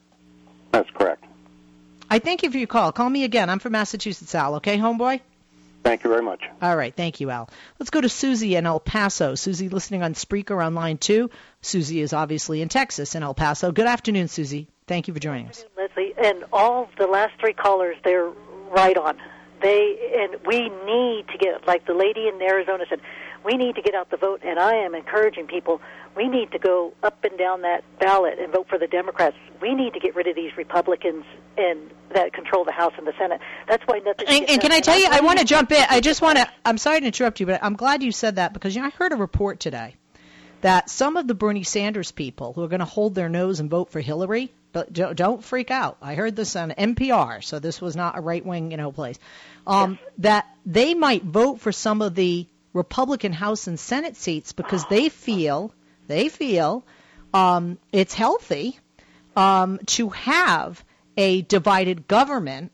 That's 0.72 0.90
correct. 0.92 1.27
I 2.10 2.20
thank 2.20 2.44
you 2.44 2.52
for 2.52 2.58
your 2.58 2.68
call. 2.68 2.92
Call 2.92 3.10
me 3.10 3.24
again. 3.24 3.50
I'm 3.50 3.60
from 3.60 3.74
Massachusetts, 3.74 4.34
Al. 4.34 4.56
Okay, 4.56 4.78
homeboy? 4.78 5.22
Thank 5.84 6.04
you 6.04 6.10
very 6.10 6.22
much. 6.24 6.44
All 6.62 6.76
right. 6.76 6.94
Thank 6.94 7.22
you, 7.22 7.30
Al. 7.30 7.50
Let's 7.80 7.90
go 7.90 8.02
to 8.02 8.10
Susie 8.10 8.56
in 8.56 8.66
El 8.66 8.80
Paso. 8.80 9.36
Susie 9.36 9.70
listening 9.70 10.04
on 10.04 10.16
Spreaker 10.16 10.64
on 10.66 10.76
line 10.76 10.98
two. 10.98 11.30
Susie 11.62 12.02
is 12.02 12.14
obviously 12.14 12.62
in 12.62 12.68
Texas, 12.68 13.16
in 13.16 13.24
El 13.24 13.34
Paso. 13.34 13.72
Good 13.72 13.86
afternoon, 13.86 14.28
Susie. 14.28 14.68
Thank 14.86 15.08
you 15.08 15.14
for 15.14 15.20
joining 15.20 15.48
us. 15.48 15.64
Leslie, 15.78 16.14
and 16.22 16.44
all 16.52 16.90
the 16.98 17.08
last 17.08 17.40
three 17.40 17.54
callers, 17.54 17.96
they're 18.04 18.32
right 18.70 18.98
on. 18.98 19.18
They 19.62 20.14
and 20.20 20.46
we 20.46 20.70
need 20.70 21.28
to 21.30 21.38
get 21.40 21.66
like 21.66 21.86
the 21.86 21.94
lady 21.94 22.28
in 22.28 22.42
Arizona 22.42 22.86
said, 22.90 23.00
we 23.46 23.56
need 23.56 23.76
to 23.76 23.82
get 23.82 23.96
out 23.96 24.10
the 24.10 24.18
vote, 24.18 24.42
and 24.44 24.60
I 24.60 24.76
am 24.76 24.94
encouraging 24.94 25.48
people. 25.48 25.82
We 26.18 26.28
need 26.28 26.52
to 26.52 26.60
go 26.60 26.94
up 27.04 27.24
and 27.24 27.38
down 27.38 27.62
that 27.62 27.84
ballot 28.00 28.40
and 28.40 28.52
vote 28.52 28.68
for 28.68 28.80
the 28.80 28.88
Democrats. 28.88 29.38
We 29.62 29.76
need 29.76 29.94
to 29.94 30.00
get 30.00 30.16
rid 30.16 30.28
of 30.28 30.36
these 30.36 30.58
Republicans 30.58 31.24
and 31.58 31.92
that 32.14 32.34
control 32.34 32.66
the 32.66 32.72
House 32.72 32.94
and 32.98 33.06
the 33.06 33.14
Senate. 33.20 33.40
That's 33.68 33.84
why 33.86 34.00
nothing. 34.00 34.28
And, 34.28 34.50
and 34.50 34.62
can 34.62 34.72
I 34.72 34.80
tell 34.80 35.00
you, 35.00 35.08
I 35.10 35.22
want 35.22 35.40
to 35.40 35.46
jump 35.46 35.72
in. 35.72 35.86
I 35.90 36.02
just 36.02 36.22
want 36.22 36.40
to. 36.40 36.50
I'm 36.66 36.80
sorry 36.80 37.02
to 37.02 37.06
interrupt 37.06 37.40
you, 37.40 37.46
but 37.46 37.64
I'm 37.64 37.76
glad 37.76 38.02
you 38.02 38.12
said 38.12 38.38
that 38.38 38.54
because 38.54 38.76
you 38.76 38.82
know 38.82 38.88
I 38.88 38.92
heard 38.92 39.12
a 39.12 39.16
report 39.16 39.60
today 39.60 39.96
that 40.62 40.90
some 40.90 41.18
of 41.18 41.28
the 41.28 41.36
Bernie 41.36 41.64
Sanders 41.64 42.12
people 42.12 42.54
who 42.54 42.64
are 42.64 42.68
going 42.68 42.80
to 42.80 42.86
hold 42.86 43.14
their 43.14 43.30
nose 43.30 43.60
and 43.60 43.70
vote 43.70 43.92
for 43.92 44.00
Hillary, 44.00 44.52
but 44.74 44.92
don't 44.92 45.44
freak 45.44 45.70
out. 45.70 45.98
I 46.02 46.16
heard 46.16 46.36
this 46.36 46.56
on 46.56 46.72
NPR, 46.72 47.44
so 47.44 47.60
this 47.60 47.80
was 47.80 47.96
not 47.96 48.18
a 48.18 48.22
right 48.22 48.46
wing, 48.46 48.72
you 48.72 48.78
know, 48.78 48.92
place. 48.92 49.20
Um, 49.66 50.00
yes. 50.02 50.12
That 50.20 50.46
they 50.66 50.94
might 50.94 51.24
vote 51.24 51.62
for 51.62 51.72
some 51.72 52.02
of 52.02 52.16
the 52.16 52.48
Republican 52.74 53.34
House 53.34 53.68
and 53.68 53.80
Senate 53.80 54.16
seats 54.16 54.52
because 54.52 54.86
they 54.86 55.10
feel 55.10 55.74
they 56.08 56.30
feel 56.30 56.84
um, 57.34 57.78
it's 57.92 58.14
healthy 58.14 58.80
um, 59.36 59.80
to 59.86 60.10
have 60.10 60.84
a 61.16 61.42
divided 61.44 62.08
government. 62.08 62.72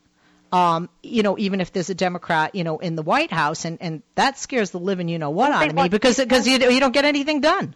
Um, 0.52 0.88
you 1.02 1.22
know, 1.22 1.36
even 1.36 1.60
if 1.60 1.72
there's 1.72 1.90
a 1.90 1.94
Democrat, 1.94 2.54
you 2.54 2.62
know, 2.62 2.78
in 2.78 2.94
the 2.94 3.02
White 3.02 3.32
House, 3.32 3.64
and, 3.64 3.78
and 3.80 4.02
that 4.14 4.38
scares 4.38 4.70
the 4.70 4.78
living, 4.78 5.08
you 5.08 5.18
know 5.18 5.30
what, 5.30 5.50
out 5.50 5.68
of 5.68 5.74
me 5.74 5.88
because 5.88 6.16
because 6.16 6.46
you 6.46 6.58
you 6.70 6.78
don't 6.78 6.92
get 6.92 7.04
anything 7.04 7.40
done. 7.40 7.74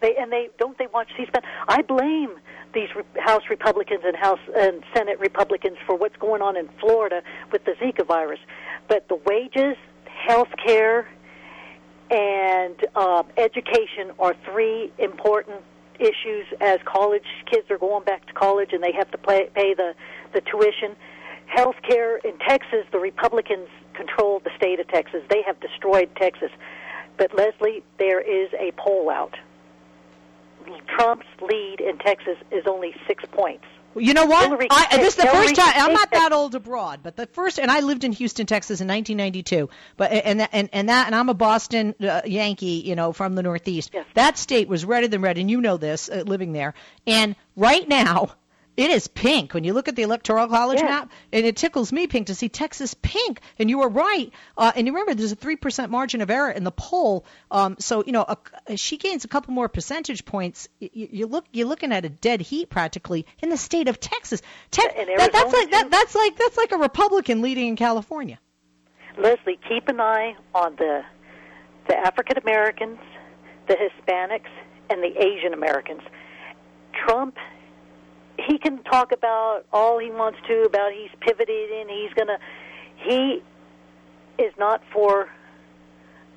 They 0.00 0.16
and 0.16 0.32
they 0.32 0.48
don't 0.58 0.76
they 0.78 0.86
watch 0.86 1.08
C-SPAN. 1.16 1.42
I 1.68 1.82
blame 1.82 2.30
these 2.72 2.88
House 3.18 3.42
Republicans 3.48 4.02
and 4.04 4.16
House 4.16 4.40
and 4.56 4.82
Senate 4.94 5.18
Republicans 5.20 5.76
for 5.86 5.96
what's 5.96 6.16
going 6.16 6.42
on 6.42 6.56
in 6.56 6.68
Florida 6.80 7.22
with 7.52 7.64
the 7.64 7.72
Zika 7.72 8.06
virus, 8.06 8.40
but 8.88 9.08
the 9.08 9.16
wages, 9.16 9.76
health 10.04 10.48
care, 10.64 11.08
and 12.10 12.76
uh, 12.94 13.22
education 13.36 14.12
are 14.18 14.34
three 14.44 14.92
important 14.98 15.62
issues 15.98 16.46
as 16.60 16.78
college 16.84 17.24
kids 17.50 17.70
are 17.70 17.78
going 17.78 18.04
back 18.04 18.26
to 18.26 18.32
college 18.32 18.70
and 18.72 18.82
they 18.82 18.92
have 18.92 19.10
to 19.10 19.18
pay, 19.18 19.48
pay 19.54 19.74
the, 19.74 19.94
the 20.32 20.40
tuition. 20.40 20.96
Health 21.46 21.76
care 21.88 22.16
in 22.18 22.38
Texas, 22.38 22.84
the 22.90 22.98
Republicans 22.98 23.68
control 23.94 24.40
the 24.40 24.50
state 24.56 24.80
of 24.80 24.88
Texas. 24.88 25.22
They 25.30 25.42
have 25.46 25.58
destroyed 25.60 26.10
Texas. 26.16 26.50
But 27.16 27.34
Leslie, 27.34 27.84
there 27.98 28.20
is 28.20 28.50
a 28.58 28.72
poll 28.76 29.08
out. 29.08 29.36
Trump's 30.96 31.26
lead 31.42 31.80
in 31.80 31.98
Texas 31.98 32.36
is 32.50 32.64
only 32.66 32.94
six 33.06 33.24
points. 33.30 33.64
You 33.96 34.14
know 34.14 34.26
what? 34.26 34.44
Hillary, 34.44 34.68
I, 34.70 34.96
this 34.98 35.08
is 35.08 35.16
the 35.16 35.22
Hillary, 35.22 35.48
first 35.48 35.56
time. 35.56 35.72
I'm 35.76 35.92
not 35.92 36.10
that 36.10 36.32
old 36.32 36.54
abroad, 36.54 37.00
but 37.02 37.16
the 37.16 37.26
first, 37.26 37.58
and 37.58 37.70
I 37.70 37.80
lived 37.80 38.04
in 38.04 38.12
Houston, 38.12 38.46
Texas, 38.46 38.80
in 38.80 38.88
1992. 38.88 39.68
But 39.96 40.12
and 40.12 40.48
and 40.52 40.68
and 40.72 40.88
that, 40.88 41.06
and 41.06 41.14
I'm 41.14 41.28
a 41.28 41.34
Boston 41.34 41.94
uh, 42.00 42.22
Yankee, 42.24 42.82
you 42.84 42.94
know, 42.94 43.12
from 43.12 43.34
the 43.34 43.42
Northeast. 43.42 43.90
Yes. 43.92 44.06
That 44.14 44.38
state 44.38 44.68
was 44.68 44.84
redder 44.84 45.08
than 45.08 45.22
red, 45.22 45.38
and 45.38 45.50
you 45.50 45.60
know 45.60 45.76
this, 45.76 46.08
uh, 46.08 46.24
living 46.26 46.52
there. 46.52 46.74
And 47.06 47.36
right 47.56 47.88
now, 47.88 48.34
it 48.76 48.90
is 48.90 49.06
pink 49.06 49.54
when 49.54 49.62
you 49.62 49.72
look 49.72 49.86
at 49.86 49.94
the 49.94 50.02
electoral 50.02 50.48
college 50.48 50.80
yeah. 50.80 50.86
map, 50.86 51.12
and 51.32 51.46
it 51.46 51.56
tickles 51.56 51.92
me 51.92 52.06
pink 52.06 52.26
to 52.26 52.34
see 52.34 52.48
Texas 52.48 52.94
pink. 52.94 53.40
And 53.58 53.70
you 53.70 53.78
were 53.78 53.88
right. 53.88 54.32
Uh, 54.56 54.72
and 54.74 54.86
you 54.86 54.92
remember 54.92 55.14
there's 55.14 55.32
a 55.32 55.36
three 55.36 55.56
percent 55.56 55.90
margin 55.92 56.20
of 56.20 56.30
error 56.30 56.50
in 56.50 56.64
the 56.64 56.72
poll. 56.72 57.24
Um, 57.50 57.76
so 57.78 58.02
you 58.04 58.12
know 58.12 58.24
a, 58.26 58.76
she 58.76 58.96
gains 58.96 59.24
a 59.24 59.28
couple 59.28 59.54
more 59.54 59.68
percentage 59.68 60.24
points. 60.24 60.68
You, 60.80 61.08
you, 61.10 61.26
look 61.26 61.44
you're 61.52 61.68
looking 61.68 61.92
at 61.92 62.04
a 62.04 62.08
dead 62.08 62.40
heat 62.40 62.68
practically 62.68 63.26
in 63.40 63.48
the 63.48 63.56
state 63.56 63.88
of 63.88 64.00
Texas. 64.00 64.42
Te- 64.70 64.82
that, 64.82 65.30
that's 65.32 65.52
like 65.52 65.70
that, 65.70 65.90
that's 65.90 66.14
like 66.14 66.36
that's 66.36 66.56
like 66.56 66.72
a 66.72 66.78
Republican 66.78 67.42
leading 67.42 67.68
in 67.68 67.76
California. 67.76 68.38
Leslie, 69.16 69.58
keep 69.68 69.88
an 69.88 70.00
eye 70.00 70.34
on 70.54 70.74
the 70.76 71.02
the 71.86 71.96
African 71.96 72.38
Americans, 72.38 72.98
the 73.68 73.74
Hispanics, 73.74 74.50
and 74.90 75.00
the 75.00 75.12
Asian 75.22 75.52
Americans. 75.52 76.02
Trump 76.92 77.36
he 78.38 78.58
can 78.58 78.82
talk 78.82 79.12
about 79.12 79.64
all 79.72 79.98
he 79.98 80.10
wants 80.10 80.38
to 80.48 80.62
about 80.62 80.92
he's 80.92 81.10
pivoted 81.20 81.70
and 81.70 81.90
he's 81.90 82.12
going 82.14 82.28
to 82.28 82.38
he 82.96 83.42
is 84.38 84.52
not 84.58 84.82
for 84.92 85.28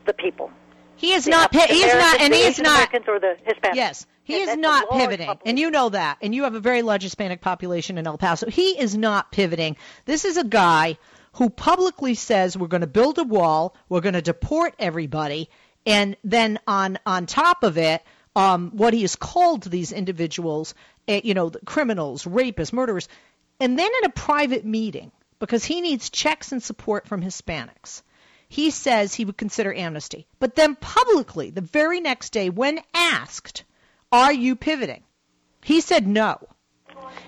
the 0.06 0.14
people. 0.14 0.52
He 0.96 1.14
is 1.14 1.26
the 1.26 1.32
not. 1.32 1.54
He 1.54 1.84
is 1.84 1.94
not, 1.94 2.20
and 2.20 2.34
he 2.34 2.42
is 2.42 2.60
not. 2.60 2.94
Or 3.08 3.20
the 3.20 3.38
Hispanics. 3.48 3.76
Yes, 3.76 4.08
He 4.24 4.42
And 4.42 4.50
is 4.50 4.58
not 4.58 4.90
pivoting, 4.90 5.30
and 5.46 5.60
you 5.60 5.70
know 5.70 5.90
that. 5.90 6.18
And 6.22 6.34
you 6.34 6.44
have 6.44 6.56
a 6.56 6.60
very 6.60 6.82
large 6.82 7.04
Hispanic 7.04 7.40
population 7.40 7.98
in 7.98 8.08
El 8.08 8.18
Paso. 8.18 8.50
He 8.50 8.80
is 8.80 8.98
not 8.98 9.32
pivoting. 9.32 9.78
This 10.06 10.26
is 10.26 10.38
a 10.38 10.44
guy 10.44 10.98
who 11.34 11.52
publicly 11.52 12.16
says 12.16 12.58
we're 12.58 12.68
going 12.68 12.82
to 12.82 12.88
build 12.88 13.20
a 13.20 13.24
wall, 13.24 13.76
we're 13.90 14.02
going 14.02 14.16
to 14.16 14.24
deport 14.24 14.74
everybody, 14.80 15.50
and 15.86 16.18
then 16.24 16.60
on 16.66 16.98
on 17.06 17.28
top 17.28 17.64
of 17.64 17.78
it, 17.78 18.02
um, 18.38 18.70
what 18.70 18.94
he 18.94 19.02
has 19.02 19.16
called 19.16 19.64
these 19.64 19.92
individuals, 19.92 20.76
eh, 21.08 21.22
you 21.24 21.34
know, 21.34 21.50
criminals, 21.66 22.24
rapists, 22.24 22.72
murderers, 22.72 23.10
and 23.60 23.78
then 23.80 23.90
in 23.98 24.06
a 24.06 24.14
private 24.14 24.64
meeting 24.64 25.12
because 25.40 25.66
he 25.66 25.82
needs 25.82 26.12
checks 26.12 26.52
and 26.52 26.62
support 26.62 27.08
from 27.08 27.24
Hispanics. 27.24 28.04
He 28.48 28.70
says 28.70 29.14
he 29.14 29.26
would 29.26 29.38
consider 29.38 29.74
amnesty. 29.74 30.28
But 30.40 30.56
then 30.56 30.76
publicly, 30.76 31.50
the 31.50 31.62
very 31.62 32.00
next 32.00 32.30
day, 32.30 32.52
when 32.52 32.80
asked, 32.94 33.64
Are 34.12 34.32
you 34.32 34.56
pivoting? 34.56 35.04
He 35.64 35.82
said 35.82 36.08
no. 36.08 36.38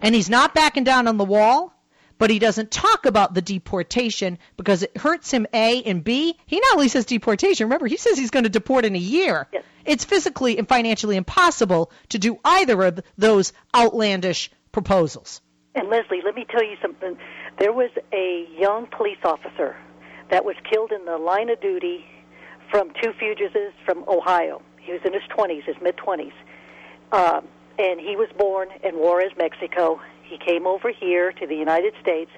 And 0.04 0.14
he's 0.14 0.30
not 0.30 0.54
backing 0.54 0.84
down 0.84 1.08
on 1.08 1.18
the 1.18 1.26
wall, 1.26 1.74
but 2.20 2.30
he 2.30 2.38
doesn't 2.38 2.70
talk 2.70 3.08
about 3.08 3.34
the 3.34 3.42
deportation 3.42 4.38
because 4.58 4.84
it 4.84 4.96
hurts 4.96 5.32
him, 5.32 5.48
A, 5.54 5.82
and 5.84 6.04
B, 6.04 6.38
he 6.46 6.60
not 6.60 6.74
only 6.76 6.90
says 6.90 7.06
deportation, 7.06 7.66
remember, 7.66 7.88
he 7.88 7.98
says 7.98 8.20
he's 8.20 8.30
going 8.30 8.44
to 8.44 8.50
deport 8.50 8.86
in 8.86 8.96
a 8.96 9.00
year. 9.00 9.48
It's 9.86 10.06
physically 10.06 10.60
and 10.60 10.68
financially 10.68 11.16
impossible 11.16 11.92
to 12.10 12.20
do 12.20 12.38
either 12.46 12.84
of 12.84 13.00
those 13.18 13.54
outlandish 13.74 14.52
proposals. 14.72 15.42
And 15.74 15.90
Leslie, 15.90 16.22
let 16.24 16.36
me 16.36 16.46
tell 16.50 16.64
you 16.64 16.76
something. 16.82 17.18
There 17.58 17.74
was 17.74 17.90
a 18.14 18.48
young 18.56 18.88
police 18.88 19.18
officer 19.24 19.76
that 20.30 20.46
was 20.46 20.56
killed 20.70 20.92
in 20.92 21.06
the 21.06 21.18
line 21.18 21.50
of 21.50 21.60
duty 21.62 22.06
from 22.70 22.92
two 23.02 23.14
fugitives 23.18 23.74
from 23.86 24.04
Ohio. 24.08 24.62
He 24.82 24.92
was 24.92 25.02
in 25.06 25.14
his 25.14 25.24
20s, 25.36 25.64
his 25.64 25.76
mid 25.82 25.96
20s. 25.98 26.34
Um, 27.12 27.48
and 27.80 28.00
he 28.00 28.16
was 28.16 28.28
born 28.38 28.70
in 28.84 28.96
Juarez, 28.96 29.32
Mexico. 29.38 30.02
He 30.30 30.38
came 30.38 30.68
over 30.68 30.92
here 30.92 31.32
to 31.34 31.48
the 31.48 31.56
United 31.56 31.94
States. 32.02 32.30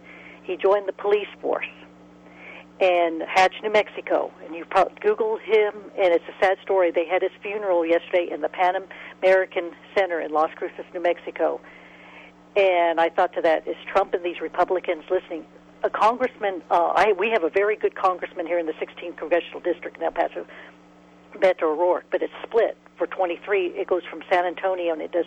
He 0.43 0.56
joined 0.56 0.88
the 0.88 0.93
police 0.93 1.27
force 1.41 1.67
in 2.80 3.21
Hatch, 3.27 3.54
New 3.62 3.71
Mexico. 3.71 4.32
And 4.45 4.56
you 4.56 4.63
probably 4.65 4.95
Google 5.01 5.38
him, 5.38 5.73
and 5.97 6.13
it's 6.13 6.23
a 6.27 6.43
sad 6.43 6.58
story. 6.63 6.89
They 6.91 7.06
had 7.06 7.21
his 7.21 7.32
funeral 7.41 7.86
yesterday 7.86 8.30
in 8.32 8.41
the 8.41 8.49
Pan 8.49 8.75
American 9.21 9.71
Center 9.95 10.21
in 10.21 10.32
Las 10.32 10.49
Cruces, 10.56 10.86
New 10.93 11.01
Mexico. 11.01 11.60
And 12.56 12.99
I 12.99 13.10
thought 13.10 13.34
to 13.34 13.41
that, 13.41 13.67
is 13.67 13.75
Trump 13.86 14.13
and 14.13 14.23
these 14.23 14.39
Republicans 14.41 15.04
listening? 15.12 15.45
A 15.84 15.89
congressman, 15.89 16.62
uh, 16.71 16.93
I, 16.95 17.13
we 17.17 17.30
have 17.32 17.43
a 17.43 17.49
very 17.49 17.75
good 17.75 17.95
congressman 17.95 18.47
here 18.47 18.60
in 18.60 18.67
the 18.67 18.73
16th 18.73 19.17
congressional 19.17 19.60
district 19.60 19.97
in 19.97 20.04
El 20.04 20.12
Paso, 20.12 20.45
Beto 21.36 21.63
O'Rourke, 21.63 22.06
but 22.12 22.21
it's 22.21 22.34
split 22.43 22.77
for 22.97 23.08
23. 23.08 23.67
It 23.67 23.88
goes 23.88 24.04
from 24.10 24.21
San 24.30 24.45
Antonio 24.45 24.93
and 24.93 25.01
it 25.01 25.12
does 25.12 25.25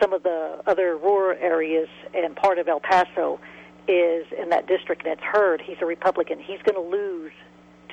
some 0.00 0.12
of 0.12 0.22
the 0.22 0.62
other 0.66 0.96
rural 0.96 1.36
areas 1.40 1.88
and 2.14 2.34
part 2.34 2.58
of 2.58 2.68
El 2.68 2.80
Paso 2.80 3.40
is 3.88 4.26
in 4.38 4.50
that 4.50 4.66
district, 4.66 5.04
and 5.04 5.12
it's 5.12 5.22
Hurd 5.22 5.60
he's 5.60 5.76
a 5.80 5.86
Republican. 5.86 6.38
He's 6.38 6.60
going 6.62 6.74
to 6.74 6.96
lose 6.96 7.32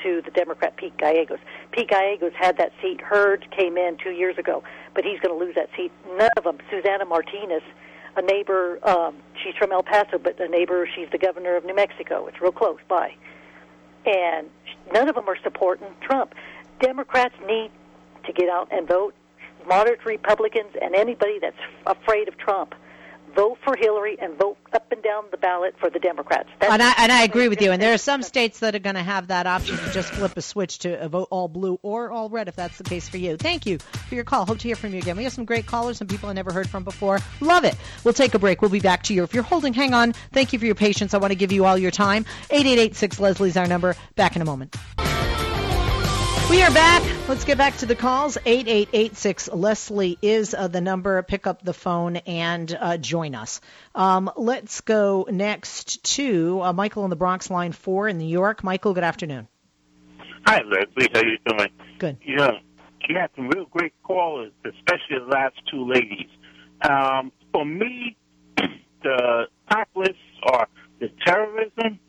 to 0.03 0.21
the 0.21 0.31
Democrat 0.31 0.75
Pete 0.77 0.95
Gallegos. 0.97 1.39
Pete 1.71 1.89
Gallegos 1.89 2.33
had 2.35 2.57
that 2.57 2.71
seat. 2.81 3.01
Hurd 3.01 3.47
came 3.51 3.77
in 3.77 3.97
two 3.97 4.11
years 4.11 4.37
ago, 4.37 4.63
but 4.93 5.03
he's 5.03 5.19
going 5.19 5.37
to 5.37 5.45
lose 5.45 5.55
that 5.55 5.69
seat. 5.75 5.91
None 6.17 6.29
of 6.37 6.43
them. 6.43 6.59
Susana 6.69 7.05
Martinez, 7.05 7.63
a 8.15 8.21
neighbor, 8.21 8.79
um, 8.87 9.15
she's 9.43 9.55
from 9.55 9.71
El 9.71 9.83
Paso, 9.83 10.17
but 10.17 10.39
a 10.39 10.47
neighbor, 10.47 10.87
she's 10.95 11.09
the 11.11 11.17
governor 11.17 11.55
of 11.55 11.65
New 11.65 11.75
Mexico. 11.75 12.27
It's 12.27 12.39
real 12.41 12.51
close 12.51 12.79
by. 12.87 13.15
And 14.05 14.49
none 14.93 15.09
of 15.09 15.15
them 15.15 15.27
are 15.27 15.37
supporting 15.43 15.87
Trump. 16.01 16.33
Democrats 16.79 17.35
need 17.47 17.71
to 18.25 18.33
get 18.33 18.49
out 18.49 18.67
and 18.71 18.87
vote. 18.87 19.15
Moderate 19.67 20.05
Republicans 20.05 20.73
and 20.81 20.95
anybody 20.95 21.39
that's 21.39 21.57
afraid 21.85 22.27
of 22.27 22.37
Trump, 22.37 22.73
vote 23.35 23.57
for 23.63 23.75
Hillary 23.75 24.17
and 24.19 24.37
vote 24.37 24.57
up 24.73 24.91
and 24.91 25.03
down 25.03 25.25
the 25.29 25.37
ballot 25.37 25.75
for 25.79 25.89
the 25.89 25.99
Democrats. 25.99 26.49
That's 26.59 26.73
And 26.73 26.81
I, 26.81 26.93
and 26.97 27.11
I 27.11 27.23
agree 27.23 27.47
with 27.49 27.61
you. 27.61 27.71
And 27.71 27.81
there 27.81 27.93
are 27.93 27.99
some 27.99 28.23
states 28.23 28.59
that 28.59 28.73
are 28.73 28.79
going 28.79 28.95
to 28.95 29.03
have 29.03 29.27
that 29.27 29.45
option 29.45 29.77
to 29.77 29.91
just 29.91 30.09
flip 30.09 30.35
a 30.37 30.41
switch 30.41 30.79
to 30.79 31.07
vote 31.09 31.27
all 31.29 31.47
blue 31.47 31.79
or 31.83 32.09
all 32.09 32.29
red 32.29 32.47
if 32.47 32.55
that's 32.55 32.77
the 32.77 32.83
case 32.83 33.07
for 33.07 33.17
you. 33.17 33.37
Thank 33.37 33.65
you 33.65 33.77
for 33.77 34.15
your 34.15 34.23
call. 34.23 34.45
Hope 34.45 34.59
to 34.59 34.67
hear 34.67 34.75
from 34.75 34.93
you 34.93 34.99
again. 34.99 35.17
We 35.17 35.23
have 35.23 35.33
some 35.33 35.45
great 35.45 35.65
callers, 35.65 35.97
some 35.97 36.07
people 36.07 36.29
I 36.29 36.33
never 36.33 36.51
heard 36.51 36.69
from 36.69 36.83
before. 36.83 37.19
Love 37.41 37.63
it. 37.63 37.75
We'll 38.03 38.13
take 38.13 38.33
a 38.33 38.39
break. 38.39 38.61
We'll 38.61 38.71
be 38.71 38.79
back 38.79 39.03
to 39.03 39.13
you. 39.13 39.23
If 39.23 39.33
you're 39.33 39.43
holding, 39.43 39.73
hang 39.73 39.93
on. 39.93 40.13
Thank 40.31 40.53
you 40.53 40.59
for 40.59 40.65
your 40.65 40.75
patience. 40.75 41.13
I 41.13 41.17
want 41.17 41.31
to 41.31 41.37
give 41.37 41.51
you 41.51 41.65
all 41.65 41.77
your 41.77 41.91
time. 41.91 42.25
8886 42.49 43.19
Leslie's 43.19 43.57
our 43.57 43.67
number. 43.67 43.95
Back 44.15 44.35
in 44.35 44.41
a 44.41 44.45
moment. 44.45 44.75
We 46.49 46.61
are 46.61 46.71
back. 46.71 47.03
Let's 47.27 47.43
get 47.43 47.57
back 47.57 47.75
to 47.79 47.85
the 47.85 47.95
calls. 47.95 48.37
8886 48.45 49.49
Leslie 49.51 50.17
is 50.21 50.53
uh, 50.53 50.69
the 50.69 50.79
number. 50.79 51.21
Pick 51.21 51.45
up 51.45 51.61
the 51.61 51.73
phone 51.73 52.15
and 52.15 52.73
uh, 52.79 52.95
join 52.95 53.35
us. 53.35 53.59
Um, 53.93 54.31
let's 54.37 54.79
go 54.79 55.27
next 55.29 56.05
to 56.15 56.61
uh, 56.61 56.71
Michael 56.71 57.03
in 57.03 57.09
the 57.09 57.17
Bronx, 57.17 57.49
line 57.49 57.73
four 57.73 58.07
in 58.07 58.17
New 58.17 58.29
York. 58.29 58.63
Michael, 58.63 58.93
good 58.93 59.03
afternoon. 59.03 59.49
Hi, 60.45 60.61
Leslie. 60.61 61.09
How 61.13 61.21
you 61.21 61.37
doing? 61.45 61.69
Good. 61.99 62.17
Yeah, 62.25 62.51
you 63.09 63.17
had 63.17 63.29
some 63.35 63.49
real 63.49 63.65
great 63.65 63.93
callers, 64.03 64.53
especially 64.63 65.19
the 65.19 65.25
last 65.25 65.55
two 65.69 65.85
ladies. 65.85 66.29
Um, 66.81 67.33
for 67.51 67.65
me, 67.65 68.15
the 69.03 69.47
top 69.69 69.89
list 69.97 70.13
are 70.43 70.69
the 71.01 71.11
terrorism, 71.25 71.99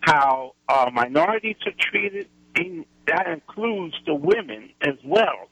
how 0.00 0.54
uh, 0.70 0.88
minorities 0.90 1.56
are 1.66 1.72
treated, 1.78 2.30
and 2.56 2.86
that 3.06 3.26
includes 3.26 3.94
the 4.06 4.14
women 4.14 4.70
as 4.80 4.94
well. 5.04 5.48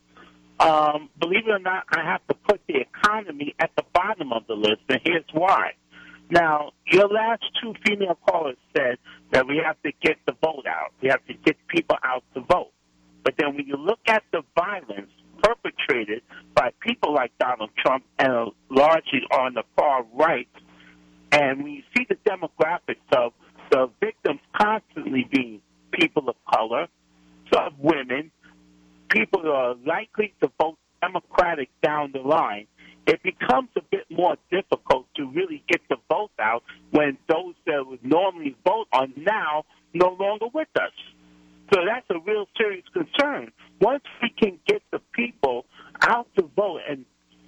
Um, 0.61 1.09
believe 1.19 1.49
it 1.49 1.51
or 1.51 1.59
not, 1.59 1.85
I 1.91 2.05
have 2.05 2.27
to 2.29 2.35
put 2.35 2.61
the 2.69 2.77
economy 2.77 3.55
at 3.59 3.71
the 3.77 3.85
bottom 3.93 4.33
of 4.33 4.47
the 4.47 4.55
list, 4.55 4.83
and 4.89 5.01
here's 5.05 5.25
why. 5.33 5.73
Now, 6.31 6.73
your 6.87 7.09
last 7.09 7.43
two 7.61 7.75
female 7.85 8.17
callers 8.27 8.57
said 8.77 8.99
that 9.33 9.47
we 9.47 9.61
have 9.65 9.77
to 9.83 9.93
get 10.03 10.17
the 10.27 10.35
vote 10.41 10.67
out. 10.67 10.93
We 11.03 11.09
have 11.09 11.25
to 11.27 11.35
get 11.35 11.57
people 11.69 11.97
out 12.03 12.23
to 12.35 12.41
vote. 12.41 12.71
But 13.25 13.35
then 13.39 13.55
when 13.55 13.67
you 13.67 13.77
look 13.77 14.01
at 14.07 14.23
the 14.33 14.43
violence 14.57 15.11
perpetrated 15.43 16.23
by 16.55 16.71
people 16.81 17.13
like 17.13 17.33
Donald 17.39 17.71
Trump 17.77 18.05
and 18.19 18.53
largely 18.71 19.23
on 19.33 19.55
the 19.55 19.65
far 19.77 20.05
right, 20.15 20.49
and 21.33 21.65
when 21.65 21.73
you 21.73 21.83
see 21.97 22.07
the 22.09 22.17
demographics 22.29 23.17
of 23.17 23.33
the 23.71 23.91
victims 24.01 24.41
constantly 24.59 25.29
being 25.31 25.61
people 25.93 26.29
of 26.29 26.37
color, 26.51 26.87
some 27.53 27.75
women, 27.79 28.31
people 29.09 29.43
who 29.43 29.51
are 29.51 29.75
likely 29.87 30.35
to 30.43 30.51
vote 30.61 30.79
Democratic 31.01 31.69
down 31.83 32.13
the 32.13 32.21
line, 32.21 32.67
it 33.07 33.23
becomes 33.23 33.69
a 33.77 33.83
bit 33.91 34.07
more 34.11 34.37
difficult 34.51 35.07
to 35.17 35.27
really 35.27 35.63
get 35.69 35.81
the 35.89 35.97
vote 36.09 36.31
out 36.39 36.63
when 36.93 37.19
those 37.29 37.55
that 37.67 37.85
would 37.87 38.05
normally 38.05 38.57
vote 38.65 38.87
are 38.93 39.09
now 39.17 39.65
no 39.93 40.17
longer 40.19 40.47
with 40.55 40.69
us. 40.77 40.93
So 41.73 41.81
that's 41.87 42.07
a 42.11 42.21
real 42.25 42.47
serious 42.57 42.85
concern. 42.93 43.51
Once 43.81 44.05
we 44.23 44.31
can 44.31 44.59
get 44.67 44.83
the 44.93 45.01
people 45.13 45.65
out 46.03 46.29
to 46.37 46.49
vote, 46.55 46.81
and 46.89 47.05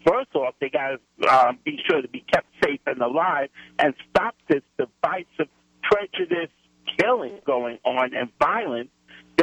first 0.07 0.35
off, 0.35 0.55
they 0.61 0.71
got 0.71 0.99
to 1.21 1.29
um, 1.29 1.59
be 1.65 1.79
sure 1.89 2.03
to 2.03 2.09
be 2.09 2.25
kept 2.33 2.47
safe 2.65 2.81
and 2.87 3.01
alive 3.01 3.49
and 3.79 3.95
stop 4.11 4.35
this 4.49 4.63
divisive 4.79 5.49
prejudice 5.83 6.51
killing 6.99 7.39
going 7.47 7.79
on 7.85 8.15
and 8.15 8.31
violence, 8.41 8.91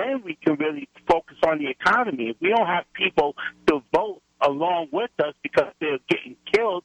then 0.01 0.21
we 0.23 0.37
can 0.43 0.55
really 0.55 0.87
focus 1.07 1.37
on 1.45 1.59
the 1.59 1.67
economy. 1.69 2.29
If 2.29 2.37
we 2.41 2.49
don't 2.49 2.67
have 2.67 2.85
people 2.93 3.35
to 3.67 3.81
vote 3.93 4.21
along 4.41 4.87
with 4.91 5.11
us 5.19 5.33
because 5.43 5.71
they're 5.79 5.99
getting 6.09 6.35
killed, 6.53 6.83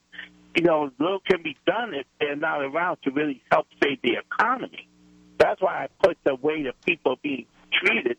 you 0.55 0.63
know, 0.63 0.91
little 0.99 1.21
can 1.21 1.43
be 1.43 1.57
done 1.67 1.95
if 1.95 2.07
they're 2.21 2.37
not 2.37 2.63
around 2.63 2.99
to 3.05 3.11
really 3.11 3.43
help 3.51 3.67
save 3.83 4.01
the 4.03 4.17
economy. 4.17 4.89
That's 5.39 5.61
why 5.61 5.85
I 5.85 5.89
put 6.03 6.17
the 6.25 6.35
way 6.35 6.63
that 6.65 6.75
people 6.85 7.13
are 7.13 7.23
being 7.23 7.47
treated 7.73 8.17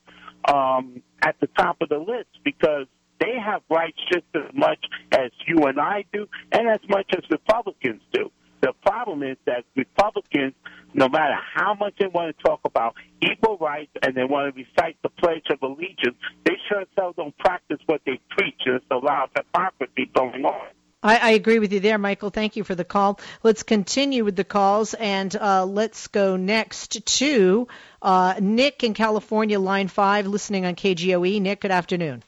um, 0.48 1.02
at 1.22 1.36
the 1.40 1.48
top 1.48 1.78
of 1.82 1.90
the 1.90 1.98
list 1.98 2.30
because 2.44 2.86
they 3.20 3.34
have 3.44 3.62
rights 3.70 3.98
just 4.12 4.26
as 4.36 4.54
much 4.54 4.80
as 5.12 5.32
you 5.48 5.66
and 5.66 5.80
I 5.80 6.06
do, 6.14 6.28
and 6.52 6.68
as 6.68 6.80
much 6.88 7.08
as 7.18 7.24
Republicans 7.32 8.02
do. 8.14 8.32
The 8.62 8.74
problem 8.86 9.24
is 9.24 9.38
that 9.46 9.66
Republicans, 9.76 10.54
no 10.94 11.08
matter 11.08 11.36
how 11.56 11.76
much 11.76 11.94
they 12.00 12.08
want 12.08 12.36
to 12.36 12.44
talk 12.44 12.62
about 12.66 12.96
equal 13.22 13.58
rights 13.58 13.92
and 14.02 14.16
they 14.16 14.24
want 14.24 14.54
to 14.54 14.64
recite 14.64 14.98
the 15.04 15.10
Pledge 15.10 15.46
of 15.52 15.62
Allegiance, 15.62 16.18
they 16.44 16.54
sure 16.68 16.82
as 16.82 16.88
hell 16.98 17.14
don't 17.16 17.38
practice 17.38 17.78
what 17.86 18.02
they 18.06 18.20
preach. 18.30 18.62
And 18.66 18.76
it's 18.76 18.86
a 18.90 18.96
lot 18.96 19.26
of 19.26 19.30
hypocrisy 19.36 20.10
going 20.14 20.44
on. 20.46 20.68
I, 21.04 21.18
I 21.18 21.30
agree 21.32 21.60
with 21.60 21.72
you 21.72 21.80
there, 21.80 22.00
Michael. 22.00 22.32
Thank 22.32 22.56
you 22.56 22.64
for 22.64 22.74
the 22.74 22.84
call. 22.84 23.20
Let's 23.44 23.62
continue 23.62 24.26
with 24.26 24.36
the 24.36 24.44
calls, 24.44 24.96
and 24.96 25.34
uh, 25.36 25.66
let's 25.66 26.08
go 26.08 26.36
next 26.38 27.06
to 27.06 27.68
uh, 28.02 28.36
Nick 28.42 28.84
in 28.84 28.96
California, 28.96 29.60
line 29.60 29.90
five, 29.90 30.26
listening 30.26 30.66
on 30.66 30.76
KGOE. 30.76 31.40
Nick, 31.40 31.62
good 31.62 31.72
afternoon. 31.72 32.24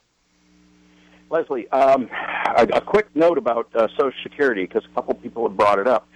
Leslie, 1.30 1.68
um, 1.70 2.08
a, 2.56 2.66
a 2.74 2.80
quick 2.80 3.08
note 3.14 3.38
about 3.38 3.68
uh, 3.74 3.88
Social 3.98 4.12
Security 4.22 4.66
because 4.66 4.84
a 4.84 4.94
couple 4.94 5.14
people 5.14 5.48
have 5.48 5.56
brought 5.56 5.78
it 5.78 5.86
up, 5.86 6.08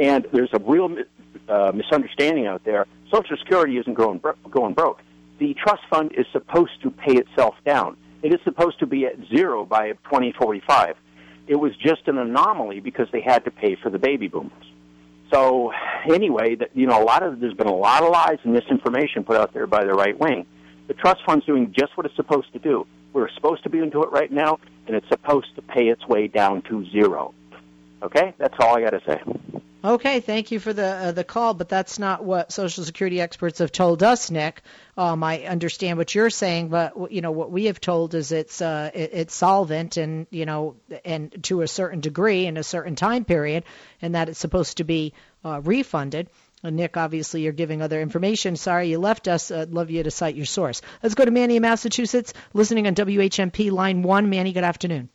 and 0.00 0.26
there's 0.32 0.50
a 0.52 0.58
real 0.58 0.96
uh, 1.48 1.72
misunderstanding 1.74 2.46
out 2.46 2.64
there. 2.64 2.86
Social 3.12 3.36
Security 3.36 3.76
isn't 3.76 3.94
going 3.94 4.18
bro- 4.18 4.34
going 4.50 4.74
broke. 4.74 5.00
The 5.38 5.54
trust 5.54 5.82
fund 5.90 6.12
is 6.16 6.26
supposed 6.32 6.80
to 6.82 6.90
pay 6.90 7.14
itself 7.14 7.54
down. 7.64 7.96
It 8.22 8.32
is 8.32 8.40
supposed 8.44 8.78
to 8.80 8.86
be 8.86 9.06
at 9.06 9.16
zero 9.34 9.64
by 9.64 9.92
2045. 10.04 10.96
it 11.46 11.56
was 11.56 11.74
just 11.76 12.06
an 12.06 12.18
anomaly 12.18 12.80
because 12.80 13.08
they 13.12 13.20
had 13.20 13.44
to 13.44 13.50
pay 13.50 13.74
for 13.76 13.90
the 13.90 13.98
baby 13.98 14.28
boomers. 14.28 14.52
So 15.32 15.72
anyway, 16.08 16.56
that 16.56 16.70
you 16.74 16.86
know, 16.86 17.02
a 17.02 17.04
lot 17.04 17.22
of 17.22 17.40
there's 17.40 17.54
been 17.54 17.66
a 17.66 17.74
lot 17.74 18.02
of 18.02 18.10
lies 18.10 18.38
and 18.44 18.52
misinformation 18.52 19.24
put 19.24 19.36
out 19.36 19.52
there 19.52 19.66
by 19.66 19.84
the 19.84 19.92
right 19.92 20.18
wing. 20.18 20.46
The 20.88 20.94
trust 20.94 21.20
fund's 21.24 21.44
doing 21.46 21.72
just 21.76 21.96
what 21.96 22.06
it's 22.06 22.16
supposed 22.16 22.52
to 22.52 22.58
do. 22.58 22.86
We're 23.12 23.30
supposed 23.30 23.62
to 23.64 23.70
be 23.70 23.78
into 23.78 24.02
it 24.02 24.10
right 24.12 24.30
now, 24.30 24.58
and 24.86 24.96
it's 24.96 25.08
supposed 25.08 25.54
to 25.56 25.62
pay 25.62 25.88
its 25.88 26.06
way 26.06 26.26
down 26.28 26.62
to 26.62 26.84
zero. 26.90 27.32
Okay, 28.02 28.34
that's 28.38 28.54
all 28.60 28.76
I 28.76 28.82
got 28.82 28.90
to 28.90 29.02
say. 29.06 29.59
Okay, 29.82 30.20
thank 30.20 30.50
you 30.50 30.60
for 30.60 30.74
the 30.74 30.84
uh, 30.84 31.12
the 31.12 31.24
call, 31.24 31.54
but 31.54 31.70
that's 31.70 31.98
not 31.98 32.22
what 32.22 32.52
Social 32.52 32.84
Security 32.84 33.18
experts 33.18 33.60
have 33.60 33.72
told 33.72 34.02
us, 34.02 34.30
Nick. 34.30 34.60
Um, 34.98 35.24
I 35.24 35.44
understand 35.46 35.96
what 35.96 36.14
you're 36.14 36.28
saying, 36.28 36.68
but 36.68 37.10
you 37.10 37.22
know 37.22 37.30
what 37.30 37.50
we 37.50 37.64
have 37.64 37.80
told 37.80 38.14
is 38.14 38.30
it's 38.30 38.60
uh, 38.60 38.90
it, 38.92 39.10
it's 39.14 39.34
solvent, 39.34 39.96
and 39.96 40.26
you 40.30 40.44
know, 40.44 40.76
and 41.02 41.34
to 41.44 41.62
a 41.62 41.66
certain 41.66 42.00
degree 42.00 42.44
in 42.44 42.58
a 42.58 42.62
certain 42.62 42.94
time 42.94 43.24
period, 43.24 43.64
and 44.02 44.14
that 44.14 44.28
it's 44.28 44.38
supposed 44.38 44.76
to 44.78 44.84
be 44.84 45.14
uh, 45.46 45.62
refunded. 45.64 46.28
And 46.62 46.76
Nick, 46.76 46.98
obviously, 46.98 47.40
you're 47.40 47.54
giving 47.54 47.80
other 47.80 48.02
information. 48.02 48.56
Sorry 48.56 48.90
you 48.90 48.98
left 48.98 49.28
us. 49.28 49.50
I'd 49.50 49.72
love 49.72 49.90
you 49.90 50.02
to 50.02 50.10
cite 50.10 50.34
your 50.34 50.44
source. 50.44 50.82
Let's 51.02 51.14
go 51.14 51.24
to 51.24 51.30
Manny 51.30 51.56
in 51.56 51.62
Massachusetts, 51.62 52.34
listening 52.52 52.86
on 52.86 52.94
WHMP 52.94 53.72
line 53.72 54.02
one. 54.02 54.28
Manny, 54.28 54.52
good 54.52 54.64
afternoon. 54.64 55.08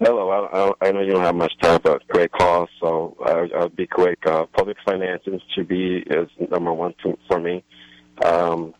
Hello. 0.00 0.30
I, 0.30 0.86
I, 0.86 0.88
I 0.88 0.92
know 0.92 1.00
you 1.00 1.12
don't 1.12 1.22
have 1.22 1.34
much 1.34 1.52
time, 1.60 1.80
but 1.82 2.06
great 2.08 2.32
call. 2.32 2.68
So 2.80 3.16
I, 3.24 3.48
I'll 3.56 3.68
be 3.68 3.86
quick. 3.86 4.18
Uh, 4.26 4.46
public 4.46 4.76
finances 4.84 5.40
should 5.54 5.68
be 5.68 5.98
is 5.98 6.28
number 6.50 6.72
one 6.72 6.94
to, 7.02 7.16
for 7.28 7.40
me. 7.40 7.64
Um, 8.24 8.74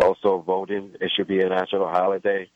also, 0.00 0.42
voting 0.46 0.92
it 1.00 1.10
should 1.16 1.26
be 1.28 1.40
a 1.40 1.48
national 1.48 1.88
holiday, 1.88 2.48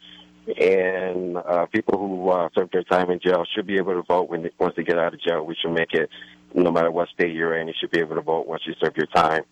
and 0.60 1.36
uh, 1.36 1.66
people 1.66 1.98
who 1.98 2.30
uh, 2.30 2.48
serve 2.56 2.70
their 2.72 2.84
time 2.84 3.10
in 3.10 3.20
jail 3.20 3.44
should 3.54 3.66
be 3.66 3.76
able 3.76 3.94
to 3.94 4.02
vote 4.02 4.30
when 4.30 4.44
they, 4.44 4.50
once 4.58 4.74
they 4.76 4.84
get 4.84 4.98
out 4.98 5.14
of 5.14 5.20
jail. 5.20 5.44
We 5.44 5.56
should 5.60 5.72
make 5.72 5.92
it 5.92 6.08
no 6.54 6.70
matter 6.70 6.90
what 6.90 7.08
state 7.08 7.34
you're 7.34 7.58
in. 7.58 7.68
You 7.68 7.74
should 7.80 7.90
be 7.90 8.00
able 8.00 8.14
to 8.16 8.22
vote 8.22 8.46
once 8.46 8.62
you 8.66 8.74
serve 8.80 8.96
your 8.96 9.06
time. 9.06 9.42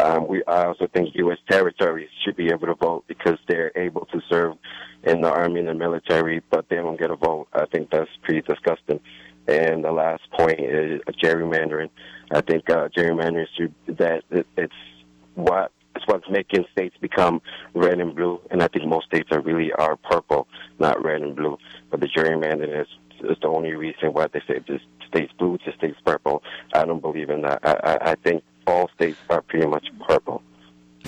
Um, 0.00 0.26
we, 0.28 0.42
I 0.46 0.64
also 0.64 0.86
think 0.86 1.14
U.S. 1.14 1.38
territories 1.48 2.08
should 2.24 2.36
be 2.36 2.48
able 2.48 2.66
to 2.66 2.74
vote 2.74 3.04
because 3.06 3.38
they're 3.48 3.72
able 3.76 4.06
to 4.06 4.20
serve 4.28 4.56
in 5.02 5.20
the 5.20 5.30
army 5.30 5.60
and 5.60 5.68
the 5.68 5.74
military, 5.74 6.42
but 6.50 6.68
they 6.68 6.76
don't 6.76 6.98
get 6.98 7.10
a 7.10 7.16
vote. 7.16 7.48
I 7.52 7.66
think 7.66 7.90
that's 7.90 8.10
pretty 8.22 8.42
disgusting. 8.42 9.00
And 9.48 9.84
the 9.84 9.92
last 9.92 10.22
point 10.30 10.60
is 10.60 11.00
gerrymandering. 11.22 11.90
I 12.30 12.40
think 12.40 12.70
uh, 12.70 12.88
gerrymandering 12.88 13.46
should 13.56 13.74
that 13.98 14.22
it, 14.30 14.46
it's 14.56 14.72
what 15.34 15.72
it's 15.96 16.06
what's 16.06 16.28
making 16.30 16.64
states 16.72 16.96
become 17.00 17.42
red 17.74 17.98
and 18.00 18.14
blue, 18.14 18.40
and 18.50 18.62
I 18.62 18.68
think 18.68 18.86
most 18.86 19.06
states 19.06 19.28
are 19.32 19.40
really 19.40 19.72
are 19.72 19.96
purple, 19.96 20.46
not 20.78 21.02
red 21.02 21.22
and 21.22 21.34
blue. 21.34 21.58
But 21.90 22.00
the 22.00 22.06
gerrymandering 22.06 22.80
is 22.80 22.86
is 23.28 23.36
the 23.42 23.48
only 23.48 23.72
reason 23.72 24.12
why 24.12 24.28
they 24.28 24.40
say 24.46 24.60
this 24.66 24.80
state's 25.08 25.32
blue, 25.32 25.58
this 25.66 25.74
state's 25.76 25.98
purple. 26.04 26.42
I 26.74 26.84
don't 26.84 27.00
believe 27.00 27.30
in 27.30 27.42
that. 27.42 27.60
I, 27.62 27.72
I, 27.72 28.10
I 28.12 28.14
think 28.16 28.44
all 28.66 28.88
states 28.94 29.18
are 29.28 29.42
pretty 29.42 29.66
much 29.66 29.86
purple. 30.06 30.42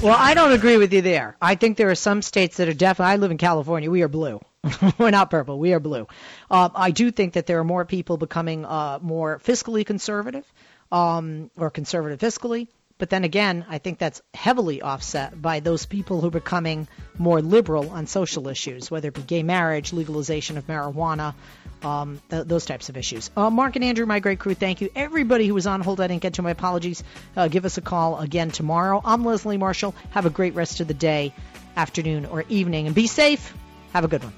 Well, 0.00 0.16
I 0.18 0.34
don't 0.34 0.52
agree 0.52 0.78
with 0.78 0.92
you 0.92 1.02
there. 1.02 1.36
I 1.40 1.54
think 1.54 1.76
there 1.76 1.90
are 1.90 1.94
some 1.94 2.22
states 2.22 2.56
that 2.56 2.68
are 2.68 2.74
definitely. 2.74 3.12
I 3.12 3.16
live 3.16 3.30
in 3.30 3.38
California. 3.38 3.90
We 3.90 4.02
are 4.02 4.08
blue. 4.08 4.40
We're 4.98 5.10
not 5.10 5.30
purple. 5.30 5.58
We 5.58 5.72
are 5.74 5.80
blue. 5.80 6.08
Uh, 6.50 6.70
I 6.74 6.90
do 6.90 7.10
think 7.10 7.34
that 7.34 7.46
there 7.46 7.58
are 7.58 7.64
more 7.64 7.84
people 7.84 8.16
becoming 8.16 8.64
uh, 8.64 8.98
more 9.02 9.38
fiscally 9.44 9.84
conservative 9.84 10.44
um, 10.90 11.50
or 11.56 11.70
conservative 11.70 12.18
fiscally. 12.20 12.68
But 13.02 13.10
then 13.10 13.24
again, 13.24 13.66
I 13.68 13.78
think 13.78 13.98
that's 13.98 14.22
heavily 14.32 14.80
offset 14.80 15.42
by 15.42 15.58
those 15.58 15.86
people 15.86 16.20
who 16.20 16.28
are 16.28 16.30
becoming 16.30 16.86
more 17.18 17.42
liberal 17.42 17.90
on 17.90 18.06
social 18.06 18.46
issues, 18.46 18.92
whether 18.92 19.08
it 19.08 19.14
be 19.14 19.22
gay 19.22 19.42
marriage, 19.42 19.92
legalization 19.92 20.56
of 20.56 20.68
marijuana, 20.68 21.34
um, 21.82 22.22
th- 22.30 22.46
those 22.46 22.64
types 22.64 22.90
of 22.90 22.96
issues. 22.96 23.28
Uh, 23.36 23.50
Mark 23.50 23.74
and 23.74 23.84
Andrew, 23.84 24.06
my 24.06 24.20
great 24.20 24.38
crew, 24.38 24.54
thank 24.54 24.80
you. 24.80 24.88
Everybody 24.94 25.48
who 25.48 25.54
was 25.54 25.66
on 25.66 25.80
hold, 25.80 26.00
I 26.00 26.06
didn't 26.06 26.22
get 26.22 26.34
to. 26.34 26.42
My 26.42 26.52
apologies. 26.52 27.02
Uh, 27.36 27.48
give 27.48 27.64
us 27.64 27.76
a 27.76 27.80
call 27.80 28.20
again 28.20 28.52
tomorrow. 28.52 29.02
I'm 29.04 29.24
Leslie 29.24 29.56
Marshall. 29.56 29.96
Have 30.12 30.26
a 30.26 30.30
great 30.30 30.54
rest 30.54 30.78
of 30.78 30.86
the 30.86 30.94
day, 30.94 31.34
afternoon, 31.76 32.26
or 32.26 32.44
evening, 32.48 32.86
and 32.86 32.94
be 32.94 33.08
safe. 33.08 33.52
Have 33.94 34.04
a 34.04 34.08
good 34.08 34.22
one. 34.22 34.30